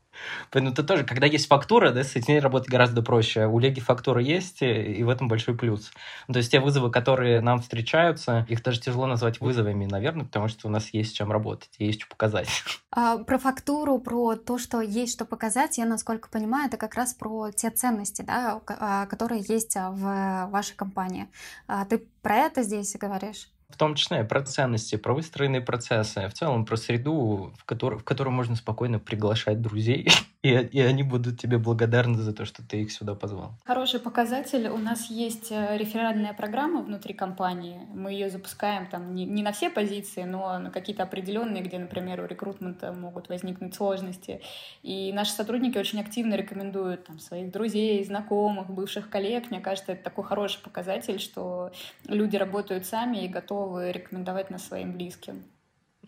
Поэтому 0.52 0.74
это 0.74 0.84
тоже, 0.84 1.04
когда 1.04 1.28
есть 1.28 1.48
фактура, 1.48 1.92
да, 1.92 2.04
с 2.04 2.16
этим 2.16 2.42
работать 2.42 2.70
гораздо 2.70 3.02
проще. 3.02 3.48
У 3.48 3.60
Леги 3.60 3.80
фактура 3.80 4.22
есть, 4.22 4.62
и 4.62 5.04
в 5.04 5.10
этом 5.10 5.28
большой 5.28 5.56
плюс. 5.56 5.92
То 6.32 6.38
есть 6.38 6.52
те 6.52 6.60
вызовы, 6.60 6.92
которые 6.92 7.42
нам 7.42 7.60
встречаются, 7.62 8.46
их 8.50 8.64
даже 8.64 8.80
тяжело 8.80 9.08
назвать 9.08 9.40
вызовами, 9.42 9.86
наверное, 9.86 10.26
потому 10.26 10.48
что 10.48 10.68
у 10.68 10.72
нас 10.72 10.90
есть 10.94 11.16
чем 11.16 11.32
работать, 11.32 11.72
есть 11.78 12.02
что 12.02 12.10
показать. 12.10 12.48
А, 12.92 13.18
про 13.18 13.38
фактуру, 13.38 14.00
про 14.00 14.36
то, 14.36 14.58
что 14.58 14.82
есть 14.82 15.14
что 15.14 15.26
показать, 15.26 15.78
я, 15.78 15.86
насколько 15.86 16.30
понимаю, 16.30 16.68
это 16.68 16.78
как 16.78 16.96
раз 16.96 17.14
про 17.14 17.52
те 17.52 17.70
ценности, 17.70 18.22
да, 18.22 18.62
а, 18.68 19.06
которые 19.06 19.44
есть 19.48 19.76
в 19.76 20.48
вашей 20.52 20.76
компании. 20.76 21.28
А, 21.68 21.86
ты 21.86 22.06
про 22.22 22.36
это 22.36 22.64
здесь 22.64 22.96
говоришь? 23.00 23.50
В 23.72 23.78
том 23.78 23.96
числе 23.96 24.24
про 24.24 24.42
ценности, 24.42 24.96
про 24.96 25.14
выстроенные 25.14 25.62
процессы, 25.62 26.28
в 26.28 26.34
целом 26.34 26.66
про 26.66 26.78
среду, 26.78 27.54
в, 27.58 27.66
которой, 27.66 28.00
в 28.00 28.04
которую 28.04 28.34
можно 28.34 28.56
спокойно 28.56 29.00
приглашать 29.00 29.62
друзей, 29.62 30.08
и, 30.44 30.50
и 30.50 30.80
они 30.80 31.04
будут 31.04 31.40
тебе 31.40 31.60
благодарны 31.60 32.18
за 32.18 32.34
то, 32.34 32.46
что 32.46 32.68
ты 32.68 32.82
их 32.82 32.92
сюда 32.92 33.14
позвал. 33.14 33.54
Хороший 33.64 34.00
показатель. 34.00 34.68
У 34.70 34.78
нас 34.78 35.10
есть 35.12 35.52
э, 35.52 35.78
реферальная 35.78 36.34
программа 36.34 36.82
внутри 36.82 37.14
компании. 37.14 37.82
Мы 37.94 38.14
ее 38.14 38.30
запускаем 38.30 38.88
там 38.88 39.14
не, 39.14 39.26
не 39.26 39.44
на 39.44 39.52
все 39.52 39.70
позиции, 39.70 40.24
но 40.24 40.58
на 40.58 40.72
какие-то 40.72 41.04
определенные, 41.04 41.62
где, 41.62 41.78
например, 41.78 42.22
у 42.22 42.26
рекрутмента 42.26 42.92
могут 42.92 43.30
возникнуть 43.30 43.76
сложности. 43.76 44.42
И 44.82 45.14
наши 45.14 45.32
сотрудники 45.32 45.78
очень 45.78 46.02
активно 46.02 46.34
рекомендуют 46.34 47.06
там, 47.06 47.20
своих 47.20 47.52
друзей, 47.52 48.04
знакомых, 48.04 48.70
бывших 48.70 49.10
коллег. 49.10 49.52
Мне 49.52 49.60
кажется, 49.60 49.92
это 49.92 50.04
такой 50.04 50.24
хороший 50.24 50.62
показатель, 50.64 51.20
что 51.20 51.72
люди 52.08 52.36
работают 52.36 52.88
сами 52.88 53.26
и 53.26 53.28
готовы 53.28 53.92
рекомендовать 53.92 54.50
нас 54.50 54.66
своим 54.66 54.94
близким. 54.94 55.44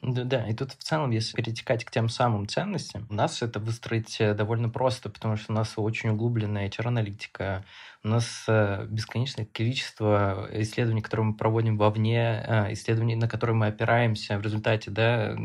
Да, 0.05 0.25
да, 0.25 0.49
и 0.49 0.53
тут 0.53 0.73
в 0.73 0.83
целом, 0.83 1.11
если 1.11 1.33
перетекать 1.33 1.85
к 1.85 1.91
тем 1.91 2.09
самым 2.09 2.45
ценностям, 2.45 3.07
у 3.09 3.13
нас 3.13 3.41
это 3.41 3.61
выстроить 3.61 4.19
э, 4.19 4.33
довольно 4.33 4.67
просто, 4.67 5.09
потому 5.09 5.37
что 5.37 5.53
у 5.53 5.55
нас 5.55 5.75
очень 5.77 6.09
углубленная 6.09 6.67
HR-аналитика, 6.67 7.63
у 8.03 8.09
нас 8.09 8.43
э, 8.49 8.85
бесконечное 8.89 9.45
количество 9.45 10.49
исследований, 10.51 11.01
которые 11.01 11.27
мы 11.27 11.35
проводим 11.35 11.77
вовне, 11.77 12.43
э, 12.45 12.73
исследований, 12.73 13.15
на 13.15 13.29
которые 13.29 13.55
мы 13.55 13.67
опираемся 13.67 14.37
в 14.37 14.41
результате, 14.41 14.91
да, 14.91 15.37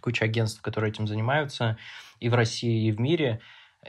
куча 0.00 0.24
агентств, 0.24 0.62
которые 0.62 0.90
этим 0.90 1.06
занимаются 1.06 1.76
и 2.18 2.30
в 2.30 2.34
России, 2.34 2.88
и 2.88 2.92
в 2.92 3.00
мире, 3.00 3.40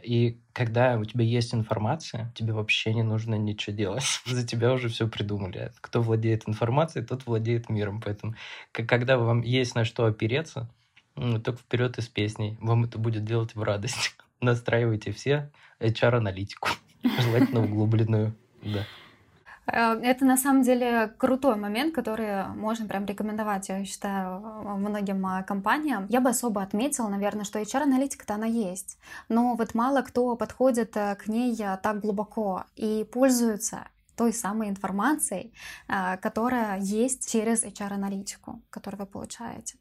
и 0.04 0.40
когда 0.54 0.98
у 0.98 1.06
тебя 1.06 1.24
есть 1.24 1.54
информация, 1.54 2.32
тебе 2.36 2.54
вообще 2.54 2.94
не 2.94 3.04
нужно 3.04 3.36
ничего 3.36 3.76
делать. 3.76 4.04
За 4.26 4.46
тебя 4.46 4.74
уже 4.74 4.90
все 4.90 5.08
придумали. 5.08 5.72
Кто 5.82 6.02
владеет 6.02 6.48
информацией, 6.48 7.06
тот 7.06 7.26
владеет 7.26 7.70
миром. 7.70 8.02
Поэтому, 8.02 8.36
когда 8.72 9.18
вам 9.18 9.42
есть 9.42 9.76
на 9.76 9.86
что 9.86 10.06
опереться, 10.06 10.70
ну, 11.16 11.40
только 11.40 11.60
вперед 11.60 11.98
из 11.98 12.08
песней. 12.08 12.58
Вам 12.62 12.86
это 12.86 12.98
будет 12.98 13.26
делать 13.26 13.56
в 13.56 13.62
радость. 13.62 14.16
Настраивайте 14.42 15.12
все 15.12 15.52
HR-аналитику. 15.80 16.70
Желательно 17.04 17.64
углубленную. 17.64 18.36
Да. 18.64 18.86
Э, 19.72 20.00
это 20.02 20.26
на 20.26 20.38
самом 20.38 20.64
деле 20.64 21.14
крутой 21.18 21.56
момент, 21.56 21.94
который 21.94 22.48
можно 22.56 22.88
прям 22.88 23.06
рекомендовать, 23.06 23.70
я 23.70 23.84
считаю, 23.86 24.40
многим 24.78 25.26
а, 25.26 25.44
компаниям. 25.44 26.06
Я 26.10 26.22
бы 26.22 26.30
особо 26.30 26.62
отметила, 26.62 27.08
наверное, 27.08 27.46
что 27.46 27.60
HR-аналитика-то 27.60 28.36
она 28.36 28.46
есть, 28.46 28.98
но 29.30 29.56
вот 29.56 29.74
мало 29.76 30.02
кто 30.02 30.36
подходит 30.36 30.96
э, 30.98 31.16
к 31.16 31.28
ней 31.28 31.56
э, 31.60 31.78
так 31.82 32.00
глубоко 32.00 32.64
и 32.76 33.06
пользуется 33.12 33.88
той 34.16 34.34
самой 34.34 34.68
информацией, 34.68 35.54
которая 36.22 36.78
есть 36.82 37.32
через 37.32 37.64
HR-аналитику, 37.64 38.62
которую 38.70 39.00
вы 39.00 39.06
получаете. 39.06 39.78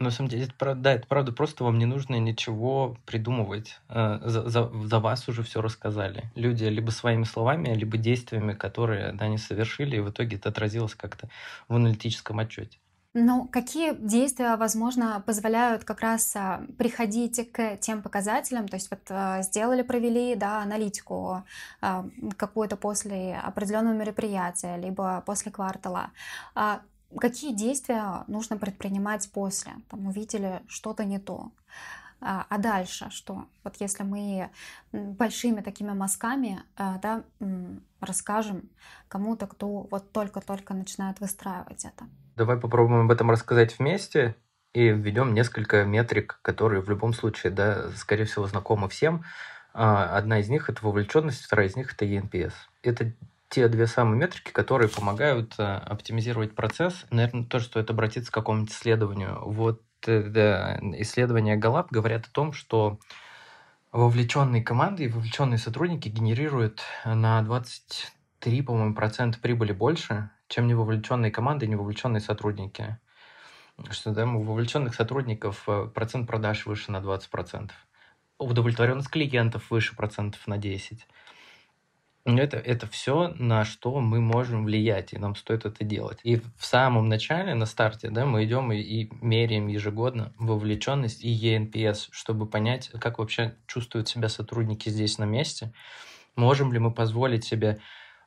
На 0.00 0.10
самом 0.10 0.30
деле, 0.30 0.44
это 0.44 0.54
правда, 0.54 0.82
да, 0.82 0.92
это 0.94 1.06
правда, 1.06 1.30
просто 1.30 1.62
вам 1.62 1.78
не 1.78 1.84
нужно 1.84 2.18
ничего 2.18 2.96
придумывать. 3.04 3.78
Э, 3.90 4.18
за, 4.24 4.48
за, 4.48 4.70
за 4.72 4.98
вас 4.98 5.28
уже 5.28 5.42
все 5.42 5.60
рассказали. 5.60 6.24
Люди 6.34 6.64
либо 6.64 6.90
своими 6.90 7.24
словами, 7.24 7.74
либо 7.74 7.98
действиями, 7.98 8.54
которые 8.54 9.12
да, 9.12 9.26
они 9.26 9.36
совершили, 9.36 9.96
и 9.96 10.00
в 10.00 10.08
итоге 10.08 10.38
это 10.38 10.48
отразилось 10.48 10.94
как-то 10.94 11.28
в 11.68 11.76
аналитическом 11.76 12.38
отчете. 12.38 12.78
Но 13.12 13.48
какие 13.48 13.94
действия, 13.94 14.56
возможно, 14.56 15.22
позволяют 15.26 15.84
как 15.84 16.00
раз 16.00 16.34
а, 16.36 16.62
приходить 16.78 17.52
к 17.52 17.76
тем 17.78 18.02
показателям? 18.02 18.68
То 18.68 18.76
есть 18.76 18.88
вот 18.88 19.00
а, 19.10 19.42
сделали, 19.42 19.82
провели 19.82 20.36
да, 20.36 20.62
аналитику 20.62 21.42
а, 21.80 22.06
какую-то 22.36 22.76
после 22.76 23.36
определенного 23.36 23.94
мероприятия, 23.94 24.76
либо 24.76 25.22
после 25.26 25.50
квартала. 25.50 26.10
Какие 27.18 27.54
действия 27.54 28.24
нужно 28.28 28.56
предпринимать 28.56 29.30
после? 29.32 29.72
Там 29.88 30.06
увидели 30.06 30.62
что-то 30.68 31.04
не 31.04 31.18
то. 31.18 31.50
А, 32.20 32.46
а 32.48 32.58
дальше 32.58 33.08
что? 33.10 33.46
Вот 33.64 33.76
если 33.80 34.02
мы 34.02 34.50
большими 34.92 35.60
такими 35.60 35.92
мазками 35.92 36.62
а, 36.76 36.98
да, 36.98 37.24
расскажем 38.00 38.68
кому-то, 39.08 39.46
кто 39.46 39.88
вот 39.90 40.12
только-только 40.12 40.74
начинает 40.74 41.20
выстраивать 41.20 41.84
это. 41.84 42.04
Давай 42.36 42.58
попробуем 42.58 43.06
об 43.06 43.10
этом 43.10 43.30
рассказать 43.30 43.78
вместе 43.78 44.36
и 44.72 44.88
введем 44.88 45.34
несколько 45.34 45.84
метрик, 45.84 46.38
которые 46.42 46.82
в 46.82 46.88
любом 46.88 47.12
случае, 47.12 47.52
да, 47.52 47.90
скорее 47.96 48.24
всего, 48.24 48.46
знакомы 48.46 48.88
всем. 48.88 49.24
А, 49.72 50.16
одна 50.16 50.40
из 50.40 50.48
них 50.48 50.68
это 50.68 50.84
вовлеченность, 50.84 51.44
вторая 51.44 51.68
из 51.68 51.76
них 51.76 51.92
это 51.94 52.04
ENPS. 52.04 52.52
Это 52.82 53.12
те 53.50 53.66
две 53.68 53.86
самые 53.86 54.18
метрики, 54.18 54.52
которые 54.52 54.88
помогают 54.88 55.56
э, 55.58 55.62
оптимизировать 55.64 56.54
процесс. 56.54 57.04
Наверное, 57.10 57.44
тоже 57.44 57.66
стоит 57.66 57.90
обратиться 57.90 58.30
к 58.30 58.34
какому-нибудь 58.34 58.72
исследованию. 58.72 59.42
Вот 59.44 59.82
э, 60.06 60.78
исследования 61.00 61.58
Gallup 61.58 61.88
говорят 61.90 62.26
о 62.26 62.30
том, 62.30 62.52
что 62.52 63.00
вовлеченные 63.90 64.62
команды 64.62 65.04
и 65.04 65.08
вовлеченные 65.08 65.58
сотрудники 65.58 66.08
генерируют 66.08 66.80
на 67.04 67.42
23, 67.42 68.62
по-моему, 68.62 68.94
процент 68.94 69.40
прибыли 69.40 69.72
больше, 69.72 70.30
чем 70.46 70.68
невовлеченные 70.68 71.32
команды 71.32 71.66
и 71.66 71.68
невовлеченные 71.68 72.20
сотрудники. 72.20 72.98
Что 73.90 74.12
да, 74.12 74.26
у 74.26 74.42
вовлеченных 74.42 74.94
сотрудников 74.94 75.64
э, 75.66 75.90
процент 75.92 76.28
продаж 76.28 76.66
выше 76.66 76.92
на 76.92 76.98
20%. 76.98 77.70
Удовлетворенность 78.38 79.10
клиентов 79.10 79.70
выше 79.70 79.96
процентов 79.96 80.46
на 80.46 80.56
10%. 80.56 81.00
Это, 82.26 82.58
это 82.58 82.86
все, 82.86 83.34
на 83.38 83.64
что 83.64 83.98
мы 84.00 84.20
можем 84.20 84.66
влиять, 84.66 85.14
и 85.14 85.18
нам 85.18 85.34
стоит 85.34 85.64
это 85.64 85.84
делать. 85.84 86.18
И 86.22 86.36
в 86.36 86.64
самом 86.66 87.08
начале, 87.08 87.54
на 87.54 87.64
старте, 87.64 88.10
да, 88.10 88.26
мы 88.26 88.44
идем 88.44 88.72
и, 88.72 88.78
и 88.78 89.10
меряем 89.22 89.68
ежегодно 89.68 90.34
вовлеченность 90.38 91.24
и 91.24 91.30
ENPS, 91.30 92.08
чтобы 92.10 92.46
понять, 92.46 92.90
как 93.00 93.18
вообще 93.18 93.56
чувствуют 93.66 94.08
себя 94.08 94.28
сотрудники 94.28 94.90
здесь 94.90 95.16
на 95.16 95.24
месте. 95.24 95.72
Можем 96.36 96.74
ли 96.74 96.78
мы 96.78 96.92
позволить 96.92 97.44
себе 97.44 97.80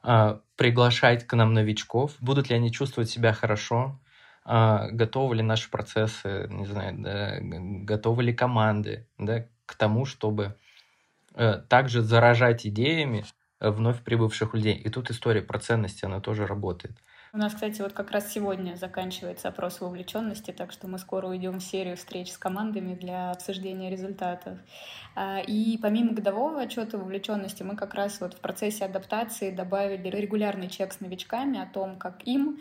э, 0.04 0.40
приглашать 0.56 1.28
к 1.28 1.36
нам 1.36 1.54
новичков? 1.54 2.16
Будут 2.20 2.50
ли 2.50 2.56
они 2.56 2.72
чувствовать 2.72 3.12
себя 3.12 3.32
хорошо? 3.32 4.00
Э, 4.44 4.90
готовы 4.92 5.36
ли 5.36 5.44
наши 5.44 5.70
процессы, 5.70 6.48
не 6.50 6.66
знаю, 6.66 6.96
да, 6.98 7.38
готовы 7.42 8.24
ли 8.24 8.34
команды 8.34 9.08
да, 9.20 9.46
к 9.68 9.76
тому, 9.76 10.06
чтобы 10.06 10.56
э, 11.36 11.62
также 11.70 12.02
заражать 12.02 12.66
идеями, 12.66 13.24
вновь 13.72 14.02
прибывших 14.04 14.54
людей. 14.54 14.76
И 14.76 14.90
тут 14.90 15.10
история 15.12 15.42
про 15.42 15.60
ценности, 15.60 16.06
она 16.06 16.20
тоже 16.20 16.46
работает. 16.46 16.94
У 17.36 17.38
нас, 17.38 17.52
кстати, 17.56 17.82
вот 17.82 17.94
как 17.94 18.12
раз 18.12 18.32
сегодня 18.32 18.76
заканчивается 18.76 19.48
опрос 19.48 19.82
вовлеченности, 19.82 20.52
так 20.52 20.72
что 20.72 20.88
мы 20.88 21.00
скоро 21.00 21.28
уйдем 21.28 21.60
в 21.60 21.64
серию 21.64 21.98
встреч 21.98 22.32
с 22.32 22.38
командами 22.38 22.94
для 22.94 23.32
обсуждения 23.32 23.90
результатов. 23.90 24.60
А, 25.16 25.40
и 25.40 25.80
помимо 25.82 26.14
годового 26.14 26.62
отчета 26.62 27.00
вовлеченности, 27.00 27.64
мы 27.64 27.76
как 27.76 27.96
раз 27.96 28.22
вот 28.22 28.36
в 28.36 28.40
процессе 28.40 28.86
адаптации 28.86 29.50
добавили 29.50 30.10
регулярный 30.10 30.70
чек 30.70 30.94
с 30.94 31.00
новичками 31.00 31.60
о 31.60 31.66
том, 31.66 31.98
как 31.98 32.22
им 32.28 32.60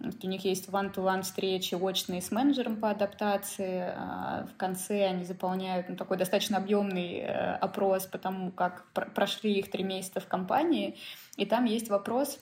у 0.00 0.26
них 0.26 0.44
есть 0.44 0.68
one-to-one 0.68 1.22
встречи 1.22 1.74
очные 1.74 2.22
с 2.22 2.30
менеджером 2.30 2.76
по 2.76 2.90
адаптации. 2.90 3.92
А, 3.94 4.46
в 4.52 4.56
конце 4.56 5.06
они 5.06 5.24
заполняют 5.24 5.88
ну, 5.88 5.96
такой 5.96 6.16
достаточно 6.16 6.56
объемный 6.56 7.18
э, 7.18 7.54
опрос 7.56 8.06
по 8.06 8.18
тому, 8.18 8.50
как 8.50 8.86
прошли 8.92 9.58
их 9.58 9.70
три 9.70 9.84
месяца 9.84 10.20
в 10.20 10.26
компании. 10.26 10.96
И 11.36 11.44
там 11.44 11.66
есть 11.66 11.90
вопрос, 11.90 12.38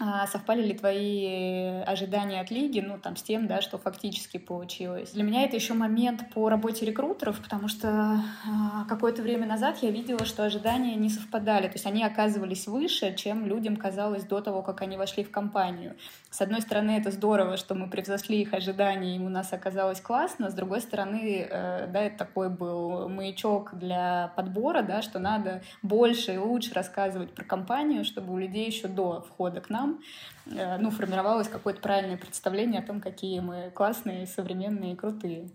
а 0.00 0.26
совпали 0.28 0.62
ли 0.62 0.74
твои 0.74 1.82
ожидания 1.82 2.40
от 2.40 2.50
лиги, 2.50 2.80
ну, 2.80 2.98
там, 2.98 3.16
с 3.16 3.22
тем, 3.22 3.48
да, 3.48 3.60
что 3.60 3.78
фактически 3.78 4.36
получилось. 4.36 5.10
Для 5.10 5.24
меня 5.24 5.42
это 5.42 5.56
еще 5.56 5.74
момент 5.74 6.30
по 6.32 6.48
работе 6.48 6.86
рекрутеров, 6.86 7.40
потому 7.40 7.66
что 7.66 7.88
а, 7.88 8.84
какое-то 8.88 9.22
время 9.22 9.46
назад 9.46 9.78
я 9.82 9.90
видела, 9.90 10.24
что 10.24 10.44
ожидания 10.44 10.94
не 10.94 11.08
совпадали, 11.08 11.66
то 11.66 11.74
есть 11.74 11.86
они 11.86 12.04
оказывались 12.04 12.68
выше, 12.68 13.14
чем 13.16 13.44
людям 13.46 13.76
казалось 13.76 14.24
до 14.24 14.40
того, 14.40 14.62
как 14.62 14.82
они 14.82 14.96
вошли 14.96 15.24
в 15.24 15.32
компанию. 15.32 15.96
С 16.30 16.40
одной 16.40 16.60
стороны, 16.60 16.92
это 16.92 17.10
здорово, 17.10 17.56
что 17.56 17.74
мы 17.74 17.90
превзошли 17.90 18.40
их 18.40 18.54
ожидания, 18.54 19.16
и 19.16 19.20
у 19.20 19.28
нас 19.28 19.52
оказалось 19.52 20.00
классно, 20.00 20.50
с 20.50 20.54
другой 20.54 20.80
стороны, 20.80 21.48
э, 21.50 21.88
да, 21.88 22.02
это 22.02 22.18
такой 22.18 22.50
был 22.50 23.08
маячок 23.08 23.76
для 23.76 24.32
подбора, 24.36 24.82
да, 24.82 25.02
что 25.02 25.18
надо 25.18 25.62
больше 25.82 26.34
и 26.34 26.38
лучше 26.38 26.72
рассказывать 26.74 27.34
про 27.34 27.44
компанию, 27.44 28.04
чтобы 28.04 28.32
у 28.32 28.38
людей 28.38 28.66
еще 28.66 28.86
до 28.86 29.22
входа 29.22 29.60
к 29.60 29.70
нам 29.70 29.87
нам, 29.88 30.00
э, 30.46 30.78
ну, 30.78 30.90
формировалось 30.90 31.48
какое-то 31.48 31.80
правильное 31.80 32.16
представление 32.16 32.80
о 32.80 32.86
том, 32.86 33.00
какие 33.00 33.40
мы 33.40 33.70
классные, 33.74 34.26
современные 34.26 34.92
и 34.92 34.96
крутые. 34.96 35.50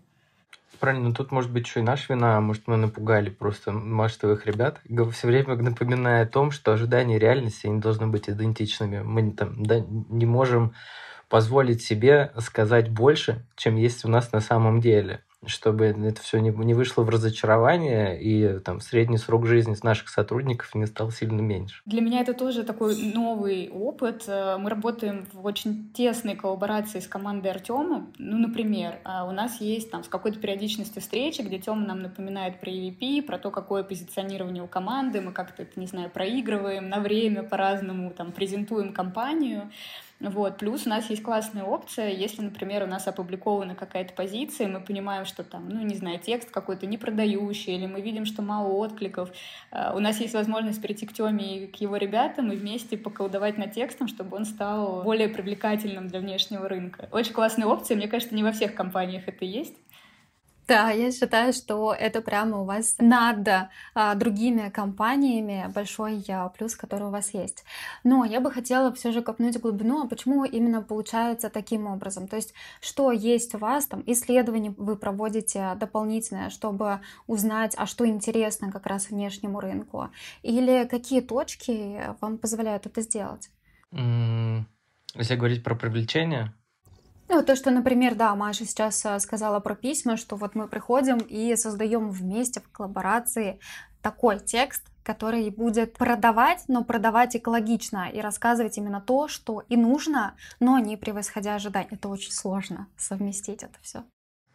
Правильно, 0.80 1.14
тут 1.14 1.30
может 1.30 1.52
быть 1.52 1.66
еще 1.66 1.80
и 1.80 1.84
наша 1.84 2.12
вина, 2.12 2.40
может 2.40 2.66
мы 2.66 2.76
напугали 2.76 3.30
просто 3.30 3.70
маштовых 3.72 4.46
ребят, 4.46 4.80
все 5.12 5.28
время 5.28 5.54
напоминая 5.56 6.24
о 6.24 6.28
том, 6.28 6.50
что 6.50 6.72
ожидания 6.72 7.18
реальности 7.18 7.68
не 7.68 7.80
должны 7.80 8.08
быть 8.08 8.28
идентичными. 8.28 9.00
Мы 9.00 9.30
там, 9.30 9.62
да, 9.62 9.78
не 9.78 10.26
можем 10.26 10.74
позволить 11.28 11.82
себе 11.82 12.32
сказать 12.38 12.90
больше, 12.90 13.46
чем 13.56 13.76
есть 13.76 14.04
у 14.04 14.08
нас 14.08 14.32
на 14.32 14.40
самом 14.40 14.80
деле 14.80 15.22
чтобы 15.46 15.86
это 15.86 16.20
все 16.20 16.38
не, 16.38 16.50
не 16.50 16.74
вышло 16.74 17.02
в 17.02 17.08
разочарование, 17.08 18.20
и 18.20 18.58
там 18.60 18.80
средний 18.80 19.18
срок 19.18 19.46
жизни 19.46 19.74
наших 19.82 20.08
сотрудников 20.08 20.74
не 20.74 20.86
стал 20.86 21.10
сильно 21.10 21.40
меньше. 21.40 21.82
Для 21.84 22.00
меня 22.00 22.20
это 22.20 22.34
тоже 22.34 22.64
такой 22.64 22.96
новый 23.12 23.68
опыт. 23.70 24.24
Э, 24.26 24.56
мы 24.58 24.70
работаем 24.70 25.26
в 25.32 25.44
очень 25.44 25.90
тесной 25.92 26.36
коллаборации 26.36 27.00
с 27.00 27.06
командой 27.06 27.48
Артема. 27.48 28.06
Ну, 28.18 28.38
например, 28.38 29.00
э, 29.04 29.26
у 29.26 29.32
нас 29.32 29.60
есть 29.60 29.90
там 29.90 30.04
с 30.04 30.08
какой-то 30.08 30.38
периодичностью 30.38 31.02
встречи, 31.02 31.42
где 31.42 31.58
Тёма 31.58 31.86
нам 31.86 32.00
напоминает 32.00 32.60
про 32.60 32.70
EVP, 32.70 33.22
про 33.22 33.38
то, 33.38 33.50
какое 33.50 33.82
позиционирование 33.82 34.62
у 34.62 34.68
команды, 34.68 35.20
мы 35.20 35.32
как-то 35.32 35.66
не 35.76 35.86
знаю, 35.86 36.10
проигрываем 36.10 36.88
на 36.88 37.00
время 37.00 37.42
по-разному, 37.42 38.10
там, 38.10 38.32
презентуем 38.32 38.92
компанию. 38.92 39.70
Вот. 40.30 40.58
Плюс 40.58 40.86
у 40.86 40.88
нас 40.88 41.10
есть 41.10 41.22
классная 41.22 41.64
опция, 41.64 42.10
если, 42.10 42.42
например, 42.42 42.84
у 42.84 42.86
нас 42.86 43.06
опубликована 43.06 43.74
какая-то 43.74 44.14
позиция, 44.14 44.68
мы 44.68 44.80
понимаем, 44.80 45.24
что 45.24 45.44
там, 45.44 45.68
ну, 45.68 45.82
не 45.82 45.94
знаю, 45.94 46.18
текст 46.18 46.50
какой-то 46.50 46.86
не 46.86 46.98
продающий, 46.98 47.74
или 47.74 47.86
мы 47.86 48.00
видим, 48.00 48.24
что 48.24 48.42
мало 48.42 48.68
откликов, 48.68 49.30
э, 49.70 49.92
у 49.94 49.98
нас 49.98 50.20
есть 50.20 50.34
возможность 50.34 50.80
прийти 50.80 51.06
к 51.06 51.12
Тёме 51.12 51.58
и 51.58 51.66
к 51.66 51.76
его 51.76 51.96
ребятам 51.96 52.52
и 52.52 52.56
вместе 52.56 52.96
поколдовать 52.96 53.58
над 53.58 53.72
текстом, 53.72 54.08
чтобы 54.08 54.36
он 54.36 54.44
стал 54.44 55.02
более 55.02 55.28
привлекательным 55.28 56.08
для 56.08 56.20
внешнего 56.20 56.68
рынка. 56.68 57.08
Очень 57.12 57.32
классная 57.32 57.66
опция, 57.66 57.96
мне 57.96 58.08
кажется, 58.08 58.34
не 58.34 58.42
во 58.42 58.52
всех 58.52 58.74
компаниях 58.74 59.28
это 59.28 59.44
есть. 59.44 59.74
Да, 60.66 60.90
я 60.90 61.12
считаю, 61.12 61.52
что 61.52 61.92
это 61.92 62.22
прямо 62.22 62.60
у 62.60 62.64
вас 62.64 62.96
над 62.98 63.46
а, 63.94 64.14
другими 64.14 64.70
компаниями 64.70 65.70
большой 65.74 66.24
а, 66.28 66.48
плюс, 66.48 66.74
который 66.74 67.08
у 67.08 67.10
вас 67.10 67.34
есть. 67.34 67.64
Но 68.02 68.24
я 68.24 68.40
бы 68.40 68.50
хотела 68.50 68.90
все 68.94 69.12
же 69.12 69.20
копнуть 69.20 69.60
глубину, 69.60 70.02
а 70.02 70.08
почему 70.08 70.44
именно 70.44 70.80
получается 70.80 71.50
таким 71.50 71.86
образом? 71.86 72.28
То 72.28 72.36
есть, 72.36 72.54
что 72.80 73.12
есть 73.12 73.54
у 73.54 73.58
вас, 73.58 73.86
там, 73.86 74.02
исследования 74.06 74.74
вы 74.78 74.96
проводите 74.96 75.74
дополнительное, 75.78 76.48
чтобы 76.48 77.00
узнать, 77.26 77.74
а 77.76 77.84
что 77.84 78.06
интересно 78.06 78.72
как 78.72 78.86
раз 78.86 79.10
внешнему 79.10 79.60
рынку? 79.60 80.08
Или 80.42 80.88
какие 80.90 81.20
точки 81.20 82.00
вам 82.22 82.38
позволяют 82.38 82.86
это 82.86 83.02
сделать? 83.02 83.50
Если 83.92 85.36
говорить 85.36 85.62
про 85.62 85.74
привлечение, 85.74 86.52
ну, 87.28 87.42
то, 87.42 87.56
что, 87.56 87.70
например, 87.70 88.14
да, 88.14 88.34
Маша 88.34 88.64
сейчас 88.64 89.04
э, 89.04 89.18
сказала 89.18 89.60
про 89.60 89.74
письма, 89.74 90.16
что 90.16 90.36
вот 90.36 90.54
мы 90.54 90.68
приходим 90.68 91.18
и 91.18 91.56
создаем 91.56 92.10
вместе 92.10 92.60
в 92.60 92.70
коллаборации 92.70 93.58
такой 94.02 94.38
текст, 94.38 94.84
который 95.02 95.48
будет 95.50 95.94
продавать, 95.94 96.64
но 96.68 96.84
продавать 96.84 97.36
экологично 97.36 98.10
и 98.10 98.20
рассказывать 98.20 98.78
именно 98.78 99.00
то, 99.00 99.28
что 99.28 99.62
и 99.68 99.76
нужно, 99.76 100.34
но 100.60 100.78
не 100.78 100.96
превосходя 100.96 101.54
ожиданий. 101.54 101.88
Это 101.90 102.08
очень 102.08 102.32
сложно 102.32 102.88
совместить 102.96 103.62
это 103.62 103.78
все. 103.82 104.04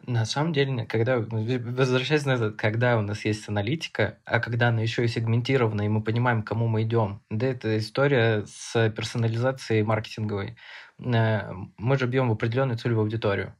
На 0.06 0.24
самом 0.24 0.52
деле, 0.52 0.86
когда, 0.86 1.18
возвращаясь 1.18 2.24
на 2.24 2.32
это, 2.32 2.50
когда 2.52 2.98
у 2.98 3.02
нас 3.02 3.24
есть 3.24 3.48
аналитика, 3.48 4.18
а 4.24 4.40
когда 4.40 4.68
она 4.68 4.80
еще 4.80 5.04
и 5.04 5.08
сегментирована, 5.08 5.82
и 5.82 5.88
мы 5.88 6.02
понимаем, 6.02 6.42
к 6.42 6.46
кому 6.46 6.68
мы 6.68 6.82
идем, 6.82 7.22
да, 7.30 7.46
это 7.48 7.76
история 7.76 8.44
с 8.46 8.90
персонализацией 8.90 9.82
маркетинговой. 9.82 10.56
Э, 11.04 11.52
мы 11.76 11.98
же 11.98 12.06
бьем 12.06 12.28
в 12.28 12.32
определенную 12.32 12.78
целевую 12.78 13.04
аудиторию. 13.04 13.54